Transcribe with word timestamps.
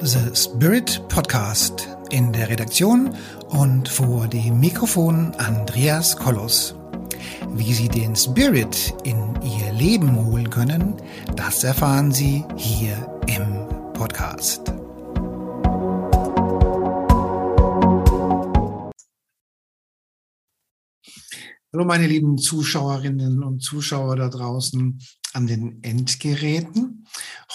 The 0.00 0.34
Spirit 0.34 1.02
Podcast 1.08 1.88
in 2.10 2.32
der 2.32 2.48
Redaktion 2.48 3.14
und 3.48 3.88
vor 3.88 4.28
dem 4.28 4.60
Mikrofon 4.60 5.32
Andreas 5.38 6.16
Kollos. 6.16 6.76
Wie 7.54 7.72
Sie 7.72 7.88
den 7.88 8.14
Spirit 8.14 8.94
in 9.02 9.16
Ihr 9.42 9.72
Leben 9.72 10.24
holen 10.24 10.50
können, 10.50 10.94
das 11.34 11.64
erfahren 11.64 12.12
Sie 12.12 12.44
hier 12.56 12.94
im 13.26 13.66
Podcast. 13.94 14.77
Hallo 21.70 21.84
meine 21.84 22.06
lieben 22.06 22.38
Zuschauerinnen 22.38 23.42
und 23.42 23.60
Zuschauer 23.60 24.16
da 24.16 24.30
draußen 24.30 24.98
an 25.34 25.46
den 25.46 25.84
Endgeräten. 25.84 27.06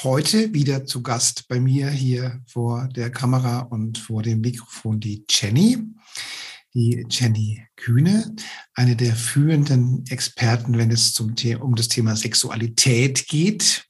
Heute 0.04 0.54
wieder 0.54 0.86
zu 0.86 1.02
Gast 1.02 1.48
bei 1.48 1.59
mir 1.59 1.89
hier 1.89 2.39
vor 2.45 2.88
der 2.89 3.09
Kamera 3.09 3.62
und 3.62 3.98
vor 3.98 4.22
dem 4.22 4.41
Mikrofon 4.41 4.99
die 4.99 5.26
Jenny. 5.27 5.80
Die 6.76 7.03
Jenny 7.09 7.66
Kühne, 7.76 8.36
eine 8.76 8.95
der 8.95 9.16
führenden 9.16 10.05
Experten, 10.08 10.77
wenn 10.77 10.91
es 10.91 11.14
zum 11.14 11.34
um 11.59 11.73
das 11.73 11.88
Thema 11.88 12.16
Sexualität 12.16 13.27
geht. 13.27 13.88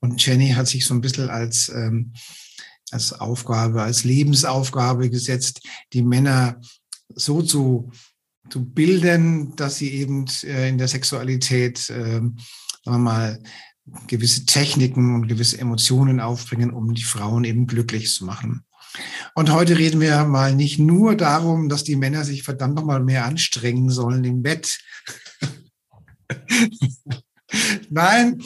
Und 0.00 0.26
Jenny 0.26 0.50
hat 0.50 0.66
sich 0.66 0.84
so 0.84 0.94
ein 0.94 1.00
bisschen 1.00 1.30
als, 1.30 1.68
ähm, 1.68 2.12
als 2.90 3.12
Aufgabe, 3.12 3.82
als 3.82 4.02
Lebensaufgabe 4.02 5.10
gesetzt, 5.10 5.60
die 5.92 6.02
Männer 6.02 6.60
so 7.14 7.40
zu, 7.40 7.92
zu 8.50 8.64
bilden, 8.64 9.56
dass 9.56 9.76
sie 9.76 9.90
eben 9.92 10.26
äh, 10.42 10.68
in 10.68 10.78
der 10.78 10.88
Sexualität 10.88 11.90
äh, 11.90 12.20
sagen 12.84 12.96
wir 12.96 12.98
mal, 12.98 13.42
gewisse 14.06 14.46
Techniken 14.46 15.14
und 15.14 15.28
gewisse 15.28 15.58
Emotionen 15.58 16.20
aufbringen, 16.20 16.70
um 16.70 16.94
die 16.94 17.02
Frauen 17.02 17.44
eben 17.44 17.66
glücklich 17.66 18.12
zu 18.12 18.24
machen. 18.24 18.64
Und 19.34 19.50
heute 19.52 19.76
reden 19.76 20.00
wir 20.00 20.24
mal 20.24 20.54
nicht 20.54 20.78
nur 20.78 21.16
darum, 21.16 21.68
dass 21.68 21.84
die 21.84 21.96
Männer 21.96 22.24
sich 22.24 22.44
verdammt 22.44 22.76
noch 22.76 22.84
mal 22.84 23.02
mehr 23.02 23.24
anstrengen 23.24 23.90
sollen 23.90 24.24
im 24.24 24.42
Bett. 24.42 24.78
Nein, 27.90 28.42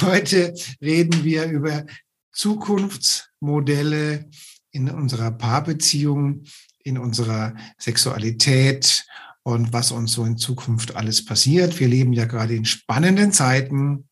heute 0.00 0.54
reden 0.80 1.24
wir 1.24 1.46
über 1.46 1.84
Zukunftsmodelle 2.32 4.30
in 4.70 4.88
unserer 4.88 5.32
Paarbeziehung, 5.32 6.44
in 6.84 6.98
unserer 6.98 7.56
Sexualität 7.78 9.04
und 9.48 9.72
was 9.72 9.92
uns 9.92 10.12
so 10.12 10.26
in 10.26 10.36
Zukunft 10.36 10.94
alles 10.94 11.24
passiert. 11.24 11.80
Wir 11.80 11.88
leben 11.88 12.12
ja 12.12 12.26
gerade 12.26 12.54
in 12.54 12.66
spannenden 12.66 13.32
Zeiten. 13.32 14.06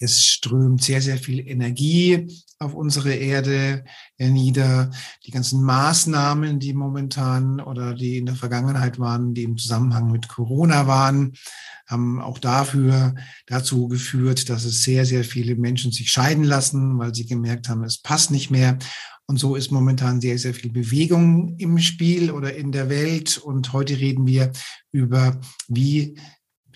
Es 0.00 0.24
strömt 0.24 0.82
sehr, 0.82 1.00
sehr 1.00 1.16
viel 1.16 1.46
Energie 1.46 2.26
auf 2.58 2.74
unsere 2.74 3.14
Erde 3.14 3.84
nieder. 4.18 4.90
Die 5.24 5.30
ganzen 5.30 5.62
Maßnahmen, 5.62 6.58
die 6.58 6.74
momentan 6.74 7.60
oder 7.60 7.94
die 7.94 8.18
in 8.18 8.26
der 8.26 8.34
Vergangenheit 8.34 8.98
waren, 8.98 9.32
die 9.32 9.44
im 9.44 9.56
Zusammenhang 9.58 10.10
mit 10.10 10.26
Corona 10.26 10.88
waren, 10.88 11.34
haben 11.86 12.20
auch 12.20 12.40
dafür 12.40 13.14
dazu 13.46 13.86
geführt, 13.86 14.48
dass 14.48 14.64
es 14.64 14.82
sehr, 14.82 15.06
sehr 15.06 15.22
viele 15.22 15.54
Menschen 15.54 15.92
sich 15.92 16.10
scheiden 16.10 16.42
lassen, 16.42 16.98
weil 16.98 17.14
sie 17.14 17.26
gemerkt 17.26 17.68
haben, 17.68 17.84
es 17.84 17.98
passt 17.98 18.32
nicht 18.32 18.50
mehr. 18.50 18.76
Und 19.32 19.38
so 19.38 19.56
ist 19.56 19.72
momentan 19.72 20.20
sehr, 20.20 20.36
sehr 20.36 20.52
viel 20.52 20.70
Bewegung 20.70 21.56
im 21.56 21.78
Spiel 21.78 22.30
oder 22.30 22.54
in 22.54 22.70
der 22.70 22.90
Welt. 22.90 23.38
Und 23.38 23.72
heute 23.72 23.98
reden 23.98 24.26
wir 24.26 24.52
über, 24.90 25.40
wie, 25.68 26.18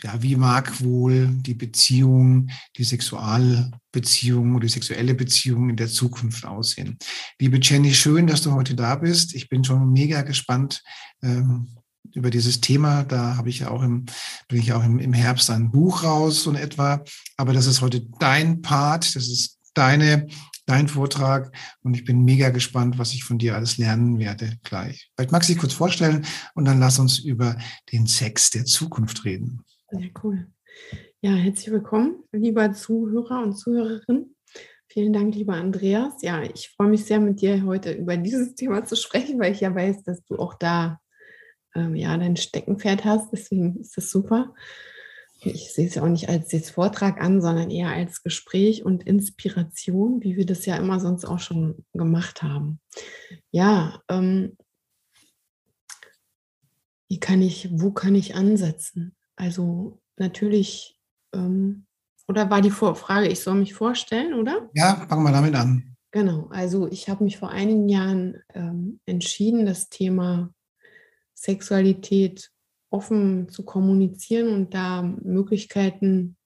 ja, 0.03 0.23
wie 0.23 0.37
mag 0.37 0.83
wohl 0.83 1.29
die 1.43 1.53
Beziehung, 1.53 2.49
die 2.79 2.85
Sexualbeziehung 2.85 4.55
oder 4.55 4.65
die 4.65 4.73
sexuelle 4.73 5.15
Beziehung 5.15 5.69
in 5.69 5.77
der 5.77 5.89
Zukunft 5.89 6.47
aussehen. 6.47 6.97
Liebe 7.39 7.59
Jenny, 7.61 7.93
schön, 7.93 8.27
dass 8.27 8.41
du 8.41 8.53
heute 8.53 8.75
da 8.75 8.95
bist. 8.95 9.35
Ich 9.35 9.51
bin 9.51 9.63
schon 9.63 9.93
mega 9.93 10.23
gespannt. 10.23 10.83
Ähm, 11.23 11.67
über 12.15 12.31
dieses 12.31 12.63
Thema. 12.63 13.05
Da 13.05 13.37
habe 13.37 13.51
ich 13.51 13.59
ja 13.59 13.71
auch 13.71 13.83
im, 13.83 14.07
bringe 14.49 14.63
ich 14.63 14.73
auch 14.73 14.83
im, 14.83 14.99
im 14.99 15.13
Herbst 15.13 15.51
ein 15.51 15.71
Buch 15.71 16.05
raus, 16.05 16.47
in 16.47 16.55
etwa. 16.55 17.05
Aber 17.37 17.53
das 17.53 17.67
ist 17.67 17.83
heute 17.83 18.01
dein 18.19 18.63
Part. 18.63 19.15
Das 19.15 19.29
ist 19.29 19.59
deine 19.75 20.27
dein 20.67 20.89
Vortrag 20.89 21.53
und 21.83 21.95
ich 21.95 22.05
bin 22.05 22.25
mega 22.25 22.51
gespannt, 22.51 22.99
was 22.99 23.15
ich 23.15 23.25
von 23.25 23.39
dir 23.39 23.55
alles 23.55 23.79
lernen 23.79 24.19
werde 24.19 24.59
gleich. 24.63 25.11
Vielleicht 25.15 25.33
magst 25.33 25.49
du 25.49 25.53
dich 25.53 25.61
kurz 25.61 25.73
vorstellen 25.73 26.27
und 26.55 26.65
dann 26.65 26.81
lass 26.81 26.99
uns 26.99 27.21
über 27.21 27.57
den 27.93 28.07
Sex 28.07 28.51
der 28.51 28.65
Zukunft 28.65 29.25
reden. 29.25 29.63
Ja, 29.93 30.09
cool. 30.23 30.49
Ja, 31.21 31.33
herzlich 31.33 31.71
willkommen, 31.71 32.23
lieber 32.33 32.73
Zuhörer 32.73 33.43
und 33.43 33.57
Zuhörerin. 33.57 34.35
Vielen 34.89 35.13
Dank, 35.13 35.35
lieber 35.35 35.55
Andreas. 35.55 36.15
Ja, 36.23 36.43
ich 36.43 36.71
freue 36.77 36.89
mich 36.89 37.05
sehr, 37.05 37.21
mit 37.21 37.41
dir 37.41 37.65
heute 37.65 37.93
über 37.93 38.17
dieses 38.17 38.55
Thema 38.55 38.85
zu 38.85 38.97
sprechen, 38.97 39.39
weil 39.39 39.53
ich 39.53 39.61
ja 39.61 39.75
weiß, 39.75 40.03
dass 40.05 40.25
du 40.25 40.37
auch 40.37 40.55
da 40.55 41.01
ähm, 41.75 41.95
ja 41.95 42.17
dein 42.17 42.37
Steckenpferd 42.37 43.05
hast. 43.05 43.31
Deswegen 43.33 43.77
ist 43.81 43.97
das 43.97 44.11
super 44.11 44.55
ich 45.47 45.73
sehe 45.73 45.87
es 45.87 45.95
ja 45.95 46.03
auch 46.03 46.09
nicht 46.09 46.29
als 46.29 46.53
jetzt 46.53 46.71
Vortrag 46.71 47.21
an, 47.21 47.41
sondern 47.41 47.71
eher 47.71 47.91
als 47.91 48.23
Gespräch 48.23 48.85
und 48.85 49.05
Inspiration, 49.05 50.23
wie 50.23 50.37
wir 50.37 50.47
das 50.47 50.67
ja 50.67 50.77
immer 50.77 51.01
sonst 51.01 51.25
auch 51.25 51.39
schon 51.39 51.85
gemacht 51.93 52.43
haben. 52.43 52.81
Ja, 53.51 54.01
ähm, 54.09 54.57
wie 57.09 57.21
kann 57.21 57.43
ich, 57.43 57.69
wo 57.73 57.93
kann 57.93 58.15
ich 58.15 58.35
ansetzen? 58.35 59.15
Also 59.37 60.01
natürlich, 60.17 60.99
ähm, 61.35 61.87
oder 62.29 62.51
war 62.51 62.61
die 62.61 62.71
Frage, 62.71 63.29
ich 63.29 63.41
soll 63.41 63.55
mich 63.55 63.75
vorstellen, 63.75 64.35
oder? 64.35 64.69
Ja, 64.75 65.07
fangen 65.09 65.23
wir 65.23 65.33
damit 65.33 65.55
an. 65.55 65.97
Genau, 66.11 66.49
also 66.51 66.89
ich 66.89 67.09
habe 67.09 67.25
mich 67.25 67.39
vor 67.39 67.51
einigen 67.51 67.89
Jahren 67.89 68.43
ähm, 68.55 69.01
entschieden, 69.07 69.67
das 69.67 69.89
Thema 69.91 70.51
Sexualität 71.35 72.51
offen 72.91 73.49
zu 73.49 73.65
kommunizieren 73.65 74.53
und 74.55 74.75
da 74.75 75.03
Möglichkeiten 75.03 76.37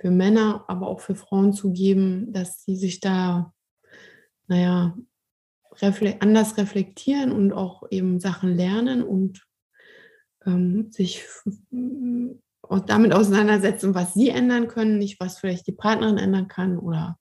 für 0.00 0.10
Männer, 0.10 0.64
aber 0.68 0.88
auch 0.88 1.00
für 1.00 1.14
Frauen 1.14 1.52
zu 1.52 1.72
geben, 1.72 2.32
dass 2.32 2.64
sie 2.64 2.76
sich 2.76 3.00
da, 3.00 3.52
naja, 4.48 4.96
anders 6.20 6.58
reflektieren 6.58 7.32
und 7.32 7.52
auch 7.52 7.84
eben 7.90 8.20
Sachen 8.20 8.54
lernen 8.54 9.02
und 9.02 9.46
ähm, 10.44 10.90
sich 10.90 11.24
damit 11.70 13.12
auseinandersetzen, 13.12 13.94
was 13.94 14.14
sie 14.14 14.30
ändern 14.30 14.68
können, 14.68 14.98
nicht 14.98 15.20
was 15.20 15.38
vielleicht 15.38 15.66
die 15.66 15.72
Partnerin 15.72 16.18
ändern 16.18 16.48
kann 16.48 16.78
oder 16.78 17.18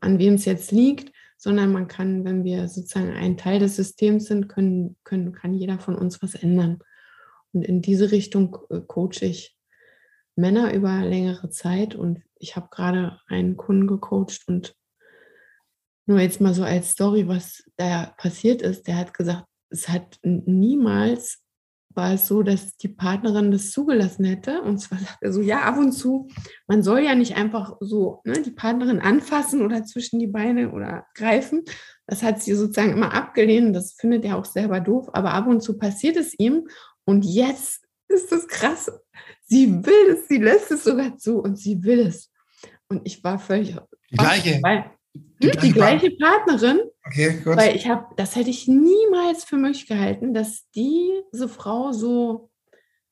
an 0.00 0.18
wem 0.18 0.34
es 0.34 0.44
jetzt 0.44 0.72
liegt, 0.72 1.12
sondern 1.36 1.72
man 1.72 1.88
kann, 1.88 2.24
wenn 2.24 2.44
wir 2.44 2.68
sozusagen 2.68 3.12
ein 3.12 3.36
Teil 3.36 3.60
des 3.60 3.76
Systems 3.76 4.26
sind, 4.26 4.48
können, 4.48 4.96
können, 5.04 5.32
kann 5.32 5.54
jeder 5.54 5.78
von 5.78 5.94
uns 5.94 6.20
was 6.22 6.34
ändern. 6.34 6.80
Und 7.52 7.62
in 7.62 7.82
diese 7.82 8.10
Richtung 8.10 8.58
äh, 8.70 8.80
coache 8.80 9.22
ich 9.22 9.56
Männer 10.36 10.72
über 10.74 11.02
längere 11.02 11.50
Zeit. 11.50 11.94
Und 11.94 12.22
ich 12.36 12.56
habe 12.56 12.68
gerade 12.70 13.20
einen 13.28 13.56
Kunden 13.56 13.86
gecoacht 13.86 14.44
und 14.46 14.74
nur 16.06 16.20
jetzt 16.20 16.40
mal 16.40 16.54
so 16.54 16.64
als 16.64 16.90
Story, 16.90 17.28
was 17.28 17.62
da 17.76 18.14
passiert 18.16 18.62
ist. 18.62 18.86
Der 18.88 18.96
hat 18.96 19.14
gesagt, 19.14 19.44
es 19.70 19.88
hat 19.88 20.18
niemals 20.22 21.42
war 21.94 22.14
es 22.14 22.28
so, 22.28 22.42
dass 22.42 22.76
die 22.76 22.88
Partnerin 22.88 23.50
das 23.50 23.72
zugelassen 23.72 24.24
hätte. 24.24 24.62
Und 24.62 24.78
zwar 24.78 24.98
sagt 24.98 25.18
er 25.20 25.32
so, 25.32 25.40
ja, 25.40 25.62
ab 25.62 25.76
und 25.76 25.92
zu, 25.92 26.28
man 26.66 26.82
soll 26.82 27.00
ja 27.00 27.14
nicht 27.14 27.36
einfach 27.36 27.76
so 27.80 28.20
ne, 28.24 28.40
die 28.42 28.52
Partnerin 28.52 29.00
anfassen 29.00 29.62
oder 29.62 29.84
zwischen 29.84 30.18
die 30.18 30.28
Beine 30.28 30.70
oder 30.72 31.06
greifen. 31.14 31.64
Das 32.06 32.22
hat 32.22 32.40
sie 32.40 32.54
sozusagen 32.54 32.92
immer 32.92 33.12
abgelehnt. 33.12 33.74
Das 33.74 33.94
findet 33.94 34.24
er 34.24 34.36
auch 34.36 34.44
selber 34.44 34.80
doof. 34.80 35.08
Aber 35.12 35.32
ab 35.32 35.46
und 35.46 35.62
zu 35.62 35.78
passiert 35.78 36.16
es 36.16 36.38
ihm. 36.38 36.68
Und 37.04 37.24
jetzt 37.24 37.84
ist 38.08 38.30
das 38.32 38.46
krass. 38.48 38.90
Sie 39.44 39.84
will 39.84 40.16
es, 40.16 40.28
sie 40.28 40.38
lässt 40.38 40.70
es 40.70 40.84
sogar 40.84 41.16
zu 41.16 41.40
und 41.40 41.56
sie 41.56 41.82
will 41.82 42.00
es. 42.00 42.30
Und 42.88 43.02
ich 43.04 43.22
war 43.22 43.38
völlig. 43.38 43.76
Die 44.10 44.16
gleiche. 44.16 44.60
Weil, 44.62 44.90
die, 45.14 45.50
hm, 45.50 45.60
die 45.60 45.72
gleiche 45.72 46.10
Partnerin. 46.12 46.80
Okay, 47.04 47.40
gut. 47.42 47.56
Weil 47.56 47.76
ich 47.76 47.88
habe, 47.88 48.06
das 48.16 48.36
hätte 48.36 48.50
ich 48.50 48.68
niemals 48.68 49.44
für 49.44 49.56
möglich 49.56 49.86
gehalten, 49.86 50.34
dass 50.34 50.68
diese 50.74 51.48
Frau 51.48 51.92
so 51.92 52.50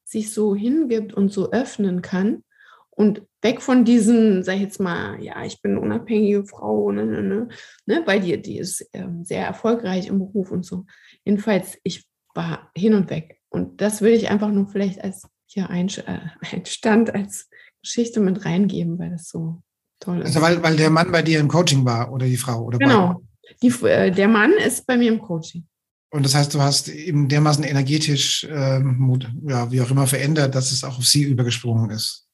sich 0.04 0.32
so 0.32 0.54
hingibt 0.54 1.12
und 1.12 1.32
so 1.32 1.50
öffnen 1.50 2.02
kann 2.02 2.42
und 2.90 3.22
weg 3.42 3.60
von 3.62 3.84
diesen, 3.84 4.42
sag 4.42 4.56
ich 4.56 4.62
jetzt 4.62 4.80
mal, 4.80 5.22
ja, 5.22 5.44
ich 5.44 5.62
bin 5.62 5.72
eine 5.72 5.80
unabhängige 5.80 6.44
Frau, 6.46 6.90
ne, 6.90 7.04
ne, 7.04 7.22
ne, 7.22 7.48
ne 7.86 8.02
weil 8.06 8.20
die, 8.20 8.40
die 8.40 8.58
ist 8.58 8.88
ähm, 8.92 9.24
sehr 9.24 9.46
erfolgreich 9.46 10.08
im 10.08 10.18
Beruf 10.18 10.50
und 10.50 10.64
so. 10.64 10.84
Jedenfalls, 11.24 11.78
ich 11.84 12.08
war 12.34 12.70
hin 12.76 12.94
und 12.94 13.10
weg. 13.10 13.37
Und 13.50 13.80
das 13.80 14.02
will 14.02 14.12
ich 14.12 14.30
einfach 14.30 14.50
nur 14.50 14.68
vielleicht 14.68 15.02
als 15.02 15.26
hier 15.46 15.70
ein, 15.70 15.88
äh, 15.88 16.20
ein 16.52 16.66
Stand, 16.66 17.14
als 17.14 17.48
Geschichte 17.82 18.20
mit 18.20 18.44
reingeben, 18.44 18.98
weil 18.98 19.10
das 19.10 19.28
so 19.28 19.62
toll 20.00 20.20
ist. 20.20 20.26
Also 20.26 20.42
weil, 20.42 20.62
weil 20.62 20.76
der 20.76 20.90
Mann 20.90 21.10
bei 21.10 21.22
dir 21.22 21.40
im 21.40 21.48
Coaching 21.48 21.84
war 21.84 22.12
oder 22.12 22.26
die 22.26 22.36
Frau? 22.36 22.62
Oder 22.62 22.78
genau. 22.78 23.22
Die, 23.62 23.68
äh, 23.86 24.10
der 24.10 24.28
Mann 24.28 24.52
ist 24.52 24.86
bei 24.86 24.96
mir 24.96 25.08
im 25.10 25.20
Coaching. 25.20 25.66
Und 26.10 26.24
das 26.24 26.34
heißt, 26.34 26.54
du 26.54 26.60
hast 26.60 26.88
eben 26.88 27.28
dermaßen 27.28 27.64
energetisch, 27.64 28.46
ähm, 28.50 29.20
ja, 29.46 29.70
wie 29.70 29.80
auch 29.82 29.90
immer 29.90 30.06
verändert, 30.06 30.54
dass 30.54 30.72
es 30.72 30.82
auch 30.82 30.98
auf 30.98 31.04
sie 31.04 31.24
übergesprungen 31.24 31.90
ist. 31.90 32.26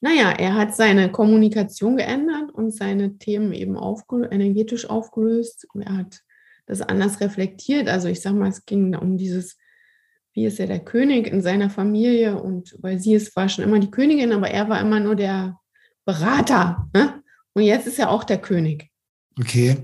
naja, 0.00 0.30
er 0.32 0.54
hat 0.54 0.74
seine 0.74 1.12
Kommunikation 1.12 1.96
geändert 1.96 2.52
und 2.52 2.74
seine 2.74 3.18
Themen 3.18 3.52
eben 3.52 3.76
aufgelö 3.76 4.26
energetisch 4.30 4.88
aufgelöst. 4.88 5.68
Er 5.78 5.98
hat 5.98 6.22
das 6.66 6.80
anders 6.82 7.20
reflektiert. 7.20 7.88
Also 7.88 8.08
ich 8.08 8.20
sage 8.20 8.36
mal, 8.36 8.48
es 8.48 8.64
ging 8.64 8.96
um 8.96 9.16
dieses, 9.16 9.56
wie 10.40 10.46
ist 10.46 10.58
er 10.58 10.66
der 10.66 10.80
König 10.80 11.26
in 11.26 11.42
seiner 11.42 11.68
Familie 11.68 12.40
und 12.40 12.74
weil 12.80 12.98
sie 12.98 13.14
es 13.14 13.36
war 13.36 13.50
schon 13.50 13.62
immer 13.62 13.78
die 13.78 13.90
Königin, 13.90 14.32
aber 14.32 14.50
er 14.50 14.70
war 14.70 14.80
immer 14.80 14.98
nur 14.98 15.14
der 15.14 15.58
Berater. 16.06 16.88
Ne? 16.94 17.22
Und 17.52 17.64
jetzt 17.64 17.86
ist 17.86 17.98
er 17.98 18.08
auch 18.08 18.24
der 18.24 18.40
König. 18.40 18.88
Okay, 19.38 19.76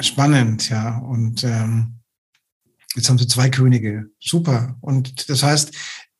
spannend, 0.00 0.68
ja. 0.70 0.98
Und 0.98 1.44
ähm, 1.44 2.00
jetzt 2.96 3.08
haben 3.08 3.18
sie 3.18 3.28
zwei 3.28 3.48
Könige. 3.48 4.06
Super. 4.18 4.76
Und 4.80 5.30
das 5.30 5.44
heißt, 5.44 5.72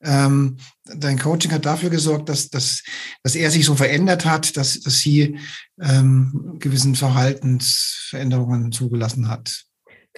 ähm, 0.03 0.59
dein 0.85 1.19
Coaching 1.19 1.50
hat 1.50 1.67
dafür 1.67 1.91
gesorgt, 1.91 2.29
dass, 2.29 2.50
dass, 2.50 2.85
dass 3.25 3.35
er 3.35 3.50
sich 3.50 3.65
so 3.65 3.75
verändert 3.75 4.25
hat, 4.25 4.56
dass, 4.56 4.79
dass 4.79 5.00
sie 5.00 5.41
ähm, 5.81 6.55
gewissen 6.61 6.94
Verhaltensveränderungen 6.94 8.70
zugelassen 8.70 9.29
hat. 9.29 9.65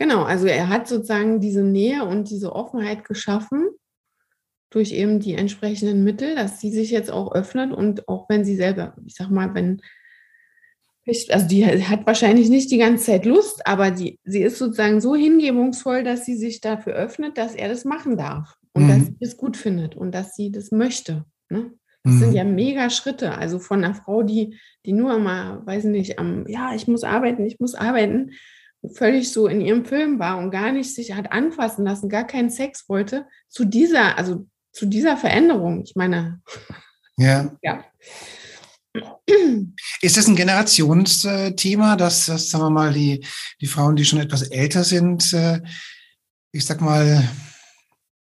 Genau, 0.00 0.23
also 0.23 0.47
er 0.47 0.70
hat 0.70 0.88
sozusagen 0.88 1.41
diese 1.41 1.62
Nähe 1.62 2.06
und 2.06 2.31
diese 2.31 2.55
Offenheit 2.55 3.05
geschaffen 3.05 3.69
durch 4.70 4.93
eben 4.93 5.20
die 5.20 5.35
entsprechenden 5.35 6.05
Mittel, 6.05 6.35
dass 6.35 6.58
sie 6.58 6.70
sich 6.70 6.91
jetzt 6.91 7.11
auch 7.11 7.32
öffnet 7.32 7.70
und 7.70 8.08
auch 8.08 8.26
wenn 8.31 8.43
sie 8.43 8.56
selber, 8.56 8.97
ich 9.05 9.14
sag 9.14 9.29
mal, 9.29 9.55
wenn 9.55 9.82
also 11.29 11.47
die 11.49 11.67
hat 11.67 12.06
wahrscheinlich 12.06 12.49
nicht 12.49 12.70
die 12.70 12.79
ganze 12.79 13.06
Zeit 13.06 13.26
Lust, 13.26 13.67
aber 13.67 13.91
die, 13.91 14.19
sie 14.25 14.41
ist 14.41 14.56
sozusagen 14.56 15.02
so 15.02 15.14
hingebungsvoll, 15.14 16.02
dass 16.02 16.25
sie 16.25 16.37
sich 16.37 16.62
dafür 16.62 16.94
öffnet, 16.94 17.37
dass 17.37 17.55
er 17.55 17.69
das 17.69 17.85
machen 17.85 18.17
darf 18.17 18.56
und 18.73 18.85
mhm. 18.85 18.88
dass 18.88 19.06
sie 19.06 19.17
das 19.20 19.37
gut 19.37 19.58
findet 19.58 19.97
und 19.97 20.14
dass 20.14 20.35
sie 20.35 20.50
das 20.50 20.70
möchte. 20.70 21.26
Ne? 21.50 21.73
Das 22.05 22.14
mhm. 22.14 22.19
sind 22.20 22.32
ja 22.32 22.44
mega 22.44 22.88
Schritte. 22.88 23.37
Also 23.37 23.58
von 23.58 23.85
einer 23.85 23.94
Frau, 23.94 24.23
die, 24.23 24.58
die 24.87 24.93
nur 24.93 25.19
mal, 25.19 25.67
weiß 25.67 25.85
nicht, 25.85 26.19
am, 26.19 26.47
ja, 26.47 26.75
ich 26.75 26.87
muss 26.87 27.05
arbeiten, 27.05 27.44
ich 27.44 27.61
muss 27.61 27.75
arbeiten, 27.75 28.31
völlig 28.94 29.32
so 29.32 29.46
in 29.46 29.60
ihrem 29.60 29.84
Film 29.84 30.18
war 30.18 30.38
und 30.38 30.50
gar 30.50 30.72
nicht 30.72 30.94
sich 30.94 31.12
hat 31.12 31.32
anfassen 31.32 31.84
lassen, 31.84 32.08
gar 32.08 32.26
keinen 32.26 32.50
Sex 32.50 32.88
wollte, 32.88 33.26
zu 33.48 33.64
dieser, 33.64 34.16
also 34.16 34.46
zu 34.72 34.86
dieser 34.86 35.16
Veränderung. 35.16 35.82
Ich 35.82 35.96
meine, 35.96 36.40
ja. 37.16 37.56
ja. 37.62 37.84
Ist 40.00 40.16
das 40.16 40.26
ein 40.26 40.34
Generationsthema, 40.34 41.96
dass, 41.96 42.26
dass 42.26 42.50
sagen 42.50 42.64
wir 42.64 42.70
mal, 42.70 42.92
die, 42.92 43.24
die 43.60 43.66
Frauen, 43.66 43.94
die 43.94 44.04
schon 44.04 44.18
etwas 44.18 44.42
älter 44.42 44.82
sind, 44.82 45.32
äh, 45.32 45.60
ich 46.52 46.64
sag 46.64 46.80
mal, 46.80 47.28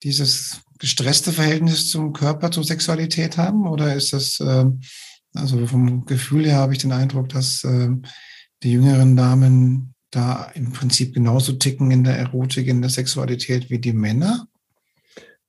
dieses 0.03 0.61
gestresste 0.79 1.33
Verhältnis 1.33 1.91
zum 1.91 2.13
Körper, 2.13 2.51
zur 2.51 2.65
Sexualität 2.65 3.37
haben? 3.37 3.67
Oder 3.67 3.95
ist 3.95 4.13
das, 4.13 4.41
äh, 4.41 4.65
also 5.35 5.67
vom 5.67 6.07
Gefühl 6.07 6.47
her 6.47 6.57
habe 6.57 6.73
ich 6.73 6.79
den 6.79 6.93
Eindruck, 6.93 7.29
dass 7.29 7.63
äh, 7.65 7.91
die 8.63 8.73
jüngeren 8.73 9.17
Damen 9.17 9.94
da 10.15 10.51
im 10.55 10.73
Prinzip 10.73 11.15
genauso 11.15 11.53
ticken 11.53 11.91
in 11.91 12.05
der 12.05 12.19
Erotik, 12.19 12.69
in 12.69 12.81
der 12.81 12.91
Sexualität 12.91 13.71
wie 13.71 13.79
die 13.79 13.93
Männer? 13.93 14.49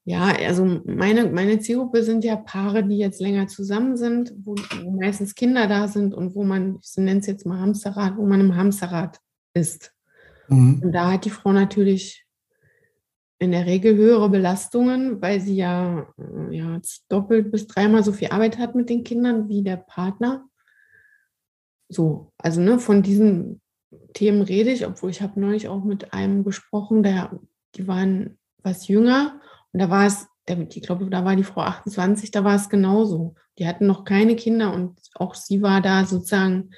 Ja, 0.08 0.36
also 0.36 0.82
meine, 0.86 1.32
meine 1.32 1.60
Zielgruppe 1.60 2.04
sind 2.04 2.24
ja 2.24 2.36
Paare, 2.36 2.84
die 2.84 2.98
jetzt 2.98 3.20
länger 3.20 3.48
zusammen 3.48 3.98
sind, 3.98 4.34
wo, 4.38 4.56
wo 4.84 4.92
meistens 4.92 5.34
Kinder 5.34 5.68
da 5.68 5.88
sind 5.88 6.14
und 6.14 6.36
wo 6.36 6.44
man, 6.44 6.78
ich 6.84 6.96
nenne 6.98 7.20
es 7.22 7.26
jetzt 7.26 7.46
mal 7.46 7.60
Hamsterrad, 7.60 8.16
wo 8.16 8.26
man 8.26 8.40
im 8.40 8.56
Hamsterrad 8.56 9.20
ist. 9.56 9.94
Mhm. 10.48 10.82
Und 10.84 10.92
da 10.92 11.14
hat 11.14 11.26
die 11.26 11.32
Frau 11.32 11.52
natürlich 11.52 12.26
in 13.40 13.52
der 13.52 13.66
Regel 13.66 13.96
höhere 13.96 14.30
Belastungen, 14.30 15.22
weil 15.22 15.42
sie 15.42 15.56
ja, 15.56 16.08
äh, 16.18 16.56
ja 16.56 16.80
doppelt 17.10 17.52
bis 17.52 17.68
dreimal 17.68 18.04
so 18.04 18.14
viel 18.14 18.30
Arbeit 18.30 18.60
hat 18.60 18.76
mit 18.76 18.90
den 18.90 19.04
Kindern 19.04 19.50
wie 19.50 19.64
der 19.64 19.78
Partner. 19.78 20.48
So, 21.90 22.32
also 22.38 22.62
ne, 22.62 22.80
von 22.80 23.02
diesen 23.02 23.62
Themen 24.14 24.42
rede 24.42 24.72
ich, 24.72 24.86
obwohl 24.86 25.10
ich 25.10 25.22
habe 25.22 25.40
neulich 25.40 25.68
auch 25.68 25.84
mit 25.84 26.14
einem 26.14 26.44
gesprochen, 26.44 27.04
der, 27.04 27.40
die 27.76 27.88
waren 27.88 28.38
was 28.64 28.88
jünger 28.88 29.40
und 29.72 29.82
da 29.82 29.90
war 29.90 30.06
es, 30.06 30.28
ich 30.48 30.82
glaube, 30.82 31.10
da 31.10 31.26
war 31.26 31.36
die 31.36 31.44
Frau 31.44 31.62
28, 31.62 32.32
da 32.32 32.44
war 32.44 32.56
es 32.56 32.70
genauso. 32.70 33.36
Die 33.58 33.68
hatten 33.68 33.88
noch 33.88 34.06
keine 34.06 34.36
Kinder 34.36 34.74
und 34.74 35.00
auch 35.16 35.36
sie 35.36 35.62
war 35.62 35.82
da 35.82 36.06
sozusagen 36.06 36.72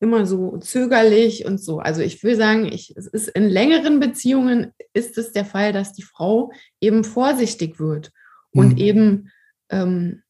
immer 0.00 0.26
so 0.26 0.58
zögerlich 0.58 1.46
und 1.46 1.58
so. 1.58 1.78
Also 1.78 2.02
ich 2.02 2.22
will 2.24 2.36
sagen, 2.36 2.66
ich, 2.66 2.94
es 2.96 3.06
ist 3.06 3.28
in 3.28 3.48
längeren 3.48 4.00
Beziehungen 4.00 4.72
ist 4.92 5.16
es 5.16 5.32
der 5.32 5.44
Fall, 5.44 5.72
dass 5.72 5.92
die 5.92 6.02
Frau 6.02 6.50
eben 6.80 7.04
vorsichtig 7.04 7.78
wird 7.78 8.10
und 8.50 8.72
mhm. 8.72 8.78
eben 8.78 9.30
ähm, 9.70 10.21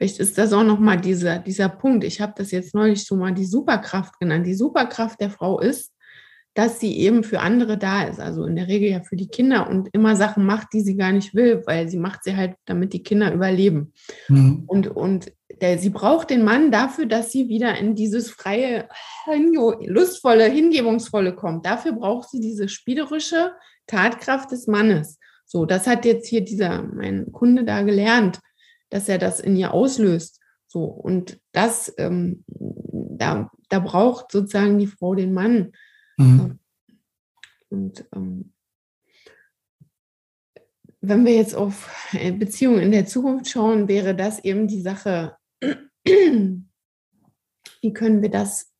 vielleicht 0.00 0.18
ist 0.18 0.38
das 0.38 0.54
auch 0.54 0.64
noch 0.64 0.78
mal 0.78 0.96
dieser 0.96 1.38
dieser 1.38 1.68
Punkt. 1.68 2.04
Ich 2.04 2.20
habe 2.22 2.32
das 2.36 2.50
jetzt 2.52 2.74
neulich 2.74 3.04
so 3.04 3.16
mal 3.16 3.34
die 3.34 3.44
Superkraft 3.44 4.18
genannt. 4.18 4.46
Die 4.46 4.54
Superkraft 4.54 5.20
der 5.20 5.28
Frau 5.28 5.60
ist, 5.60 5.92
dass 6.54 6.80
sie 6.80 6.98
eben 6.98 7.22
für 7.22 7.40
andere 7.40 7.76
da 7.76 8.04
ist, 8.04 8.18
also 8.18 8.44
in 8.44 8.56
der 8.56 8.66
Regel 8.66 8.90
ja 8.90 9.02
für 9.02 9.16
die 9.16 9.28
Kinder 9.28 9.68
und 9.68 9.88
immer 9.92 10.16
Sachen 10.16 10.44
macht, 10.44 10.68
die 10.72 10.80
sie 10.80 10.96
gar 10.96 11.12
nicht 11.12 11.34
will, 11.34 11.62
weil 11.66 11.88
sie 11.88 11.98
macht 11.98 12.24
sie 12.24 12.34
halt, 12.34 12.54
damit 12.64 12.92
die 12.92 13.02
Kinder 13.02 13.32
überleben. 13.32 13.92
Mhm. 14.28 14.64
Und, 14.66 14.88
und 14.88 15.32
der, 15.60 15.78
sie 15.78 15.90
braucht 15.90 16.30
den 16.30 16.42
Mann 16.42 16.72
dafür, 16.72 17.06
dass 17.06 17.30
sie 17.30 17.48
wieder 17.48 17.76
in 17.78 17.94
dieses 17.94 18.30
freie, 18.30 18.88
lustvolle, 19.86 20.46
hingebungsvolle 20.46 21.36
kommt. 21.36 21.66
Dafür 21.66 21.92
braucht 21.92 22.30
sie 22.30 22.40
diese 22.40 22.68
spielerische 22.68 23.52
Tatkraft 23.86 24.50
des 24.50 24.66
Mannes. 24.66 25.18
So, 25.44 25.66
das 25.66 25.86
hat 25.86 26.04
jetzt 26.04 26.28
hier 26.28 26.42
dieser, 26.42 26.82
mein 26.82 27.32
Kunde 27.32 27.64
da 27.64 27.82
gelernt, 27.82 28.40
dass 28.90 29.08
er 29.08 29.18
das 29.18 29.40
in 29.40 29.56
ihr 29.56 29.72
auslöst. 29.72 30.40
So, 30.66 30.84
und 30.84 31.40
das, 31.52 31.92
ähm, 31.98 32.44
da, 32.46 33.50
da 33.68 33.78
braucht 33.80 34.30
sozusagen 34.30 34.78
die 34.78 34.86
Frau 34.86 35.14
den 35.14 35.32
Mann. 35.32 35.72
Mhm. 36.16 36.58
Und 37.70 38.04
ähm, 38.14 38.52
wenn 41.00 41.24
wir 41.24 41.34
jetzt 41.34 41.54
auf 41.54 42.12
äh, 42.12 42.30
Beziehungen 42.32 42.80
in 42.80 42.92
der 42.92 43.06
Zukunft 43.06 43.48
schauen, 43.48 43.88
wäre 43.88 44.14
das 44.14 44.44
eben 44.44 44.68
die 44.68 44.82
Sache, 44.82 45.36
wie 46.04 46.62
können 47.92 48.22
wir 48.22 48.30
das 48.30 48.70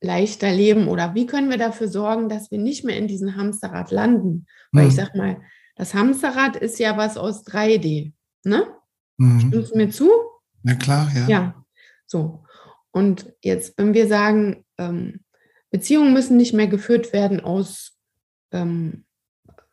leichter 0.00 0.52
leben 0.52 0.88
oder 0.88 1.14
wie 1.14 1.26
können 1.26 1.50
wir 1.50 1.56
dafür 1.56 1.88
sorgen, 1.88 2.28
dass 2.28 2.50
wir 2.50 2.58
nicht 2.58 2.84
mehr 2.84 2.98
in 2.98 3.08
diesem 3.08 3.36
Hamsterrad 3.36 3.90
landen? 3.90 4.46
Weil 4.70 4.84
mhm. 4.84 4.88
ich 4.90 4.94
sag 4.96 5.14
mal, 5.14 5.40
das 5.76 5.94
Hamsterrad 5.94 6.56
ist 6.56 6.78
ja 6.78 6.96
was 6.96 7.16
aus 7.16 7.44
3D, 7.46 8.12
ne? 8.44 8.66
Mhm. 9.16 9.40
Stimmst 9.48 9.72
du 9.72 9.76
mir 9.76 9.90
zu? 9.90 10.10
Na 10.62 10.74
klar, 10.74 11.10
ja. 11.14 11.28
Ja, 11.28 11.64
so. 12.06 12.44
Und 12.90 13.32
jetzt, 13.42 13.76
wenn 13.76 13.94
wir 13.94 14.06
sagen, 14.06 14.64
ähm, 14.78 15.20
Beziehungen 15.70 16.12
müssen 16.12 16.36
nicht 16.36 16.52
mehr 16.52 16.68
geführt 16.68 17.12
werden 17.12 17.40
aus 17.40 17.98
ähm, 18.52 19.04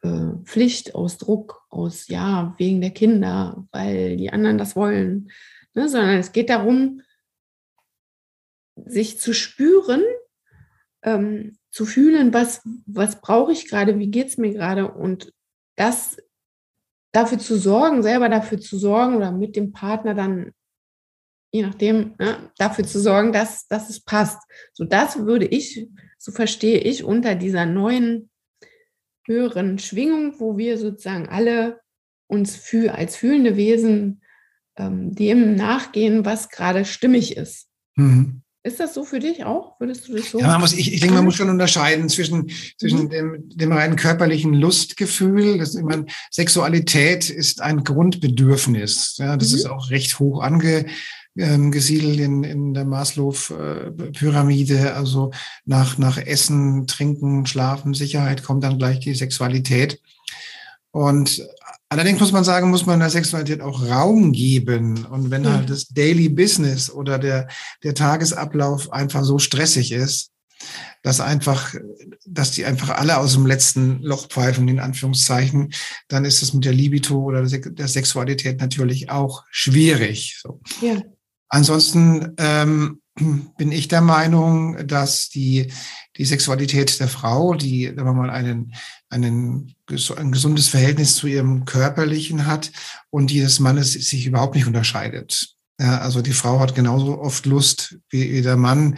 äh, 0.02 0.32
Pflicht, 0.44 0.96
aus 0.96 1.18
Druck, 1.18 1.64
aus 1.70 2.08
ja, 2.08 2.56
wegen 2.58 2.82
der 2.82 2.90
Kinder, 2.90 3.68
weil 3.72 4.18
die 4.18 4.32
anderen 4.32 4.58
das 4.58 4.76
wollen, 4.76 5.32
ne, 5.76 5.88
sondern 5.88 6.18
es 6.18 6.32
geht 6.32 6.50
darum, 6.50 7.02
sich 8.76 9.20
zu 9.20 9.34
spüren, 9.34 10.02
ähm, 11.04 11.58
zu 11.70 11.86
fühlen, 11.86 12.34
was, 12.34 12.62
was 12.86 13.22
brauche 13.22 13.52
ich 13.52 13.70
gerade, 13.70 14.00
wie 14.00 14.10
geht 14.10 14.28
es 14.28 14.38
mir 14.38 14.52
gerade 14.52 14.92
und 14.92 15.34
das 15.76 16.18
dafür 17.12 17.40
zu 17.40 17.58
sorgen, 17.58 18.04
selber 18.04 18.30
dafür 18.30 18.60
zu 18.60 18.78
sorgen 18.78 19.16
oder 19.16 19.32
mit 19.32 19.56
dem 19.56 19.72
Partner 19.72 20.14
dann 20.14 20.52
je 21.52 21.64
nachdem, 21.64 22.16
ne, 22.18 22.52
dafür 22.58 22.86
zu 22.86 23.00
sorgen, 23.00 23.34
dass, 23.34 23.68
dass 23.68 23.90
es 23.90 24.00
passt. 24.00 24.42
So 24.74 24.86
das 24.86 25.26
würde 25.26 25.46
ich, 25.46 25.88
so 26.18 26.32
verstehe 26.32 26.80
ich, 26.80 27.04
unter 27.04 27.36
dieser 27.36 27.66
neuen 27.66 28.30
höheren 29.28 29.78
Schwingung, 29.78 30.40
wo 30.40 30.58
wir 30.58 30.78
sozusagen 30.78 31.28
alle 31.30 31.82
uns 32.28 32.56
für, 32.56 32.96
als 32.96 33.18
fühlende 33.18 33.58
Wesen 33.58 34.22
ähm, 34.78 35.14
dem 35.14 35.56
nachgehen, 35.56 36.26
was 36.26 36.50
gerade 36.50 36.86
stimmig 36.86 37.36
ist. 37.36 37.68
Mhm. 37.96 38.44
Ist 38.64 38.80
das 38.80 38.94
so 38.94 39.04
für 39.04 39.18
dich 39.18 39.44
auch? 39.44 39.80
Würdest 39.80 40.08
du 40.08 40.16
das 40.16 40.30
so? 40.30 40.40
Ja, 40.40 40.50
man 40.50 40.62
muss, 40.62 40.74
ich, 40.74 40.94
ich 40.94 41.00
denke, 41.00 41.16
man 41.16 41.26
muss 41.26 41.36
schon 41.36 41.50
unterscheiden 41.50 42.10
zwischen, 42.10 42.52
zwischen 42.78 43.06
mhm. 43.06 43.10
dem, 43.10 43.50
dem 43.50 43.72
rein 43.72 43.96
körperlichen 43.96 44.54
Lustgefühl. 44.54 45.58
Das, 45.58 45.74
ich 45.74 45.82
meine, 45.82 46.06
Sexualität 46.30 47.32
ist 47.32 47.62
ein 47.62 47.84
Grundbedürfnis. 47.84 49.16
Ja, 49.18 49.36
das 49.36 49.52
mhm. 49.52 49.58
ist 49.58 49.66
auch 49.66 49.90
recht 49.90 50.20
hoch 50.20 50.44
ange, 50.44 50.86
ähm, 51.36 51.72
gesiedelt 51.72 52.20
in, 52.20 52.44
in 52.44 52.76
der 52.76 52.86
Maslow-Pyramide. 52.86 54.94
Also 54.94 55.32
nach, 55.66 55.98
nach 55.98 56.20
Essen, 56.20 56.86
Trinken, 56.86 57.48
Schlafen, 57.48 57.96
Sicherheit 57.96 58.44
kommt 58.44 58.64
dann 58.64 58.78
gleich 58.78 59.00
die 59.00 59.16
Sexualität. 59.16 60.00
Und 60.92 61.48
allerdings 61.92 62.22
muss 62.22 62.32
man 62.32 62.44
sagen, 62.44 62.70
muss 62.70 62.86
man 62.86 63.00
der 63.00 63.10
Sexualität 63.10 63.62
auch 63.62 63.84
Raum 63.84 64.32
geben. 64.32 65.06
Und 65.06 65.30
wenn 65.30 65.48
halt 65.48 65.70
das 65.70 65.90
Daily 65.90 66.30
Business 66.30 66.90
oder 66.90 67.20
der, 67.20 67.48
der 67.84 67.94
Tagesablauf 67.94 68.92
einfach 68.94 69.24
so 69.24 69.40
stressig 69.40 69.92
ist, 69.92 70.32
dass 71.04 71.20
einfach, 71.20 71.76
dass 72.26 72.52
die 72.52 72.66
einfach 72.66 72.92
alle 72.92 73.18
aus 73.18 73.34
dem 73.34 73.46
letzten 73.46 74.02
Loch 74.04 74.28
pfeifen, 74.30 74.68
in 74.68 74.80
Anführungszeichen, 74.80 75.74
dann 76.08 76.24
ist 76.24 76.42
es 76.42 76.54
mit 76.54 76.64
der 76.64 76.74
Libido 76.74 77.20
oder 77.20 77.44
der 77.44 77.88
Sexualität 77.88 78.62
natürlich 78.62 79.10
auch 79.10 79.44
schwierig. 79.50 80.40
So. 80.42 80.62
Ja. 80.82 81.02
Ansonsten 81.50 82.34
ähm, 82.38 83.01
bin 83.16 83.72
ich 83.72 83.88
der 83.88 84.02
Meinung, 84.02 84.88
dass 84.88 85.30
die, 85.30 85.72
die 86.18 86.26
Sexualität 86.26 87.00
der 87.00 87.08
Frau, 87.08 87.56
die, 87.56 87.92
wenn 87.96 88.06
man 88.06 88.16
mal 88.16 88.30
einen, 88.30 88.74
einen, 89.10 89.76
ein 89.90 90.32
gesundes 90.32 90.70
Verhältnis 90.70 91.16
zu 91.16 91.28
ihrem 91.28 91.66
Körperlichen 91.66 92.46
hat 92.46 92.72
und 93.10 93.30
die 93.30 93.42
des 93.42 93.60
Mannes 93.60 93.94
sich 93.94 94.26
überhaupt 94.26 94.56
nicht 94.56 94.68
unterscheidet. 94.68 95.56
Ja, 95.80 96.00
also 96.00 96.22
die 96.22 96.34
Frau 96.34 96.60
hat 96.60 96.76
genauso 96.76 97.20
oft 97.20 97.46
Lust 97.46 97.98
wie, 98.10 98.32
wie 98.32 98.42
der 98.42 98.56
Mann, 98.56 98.98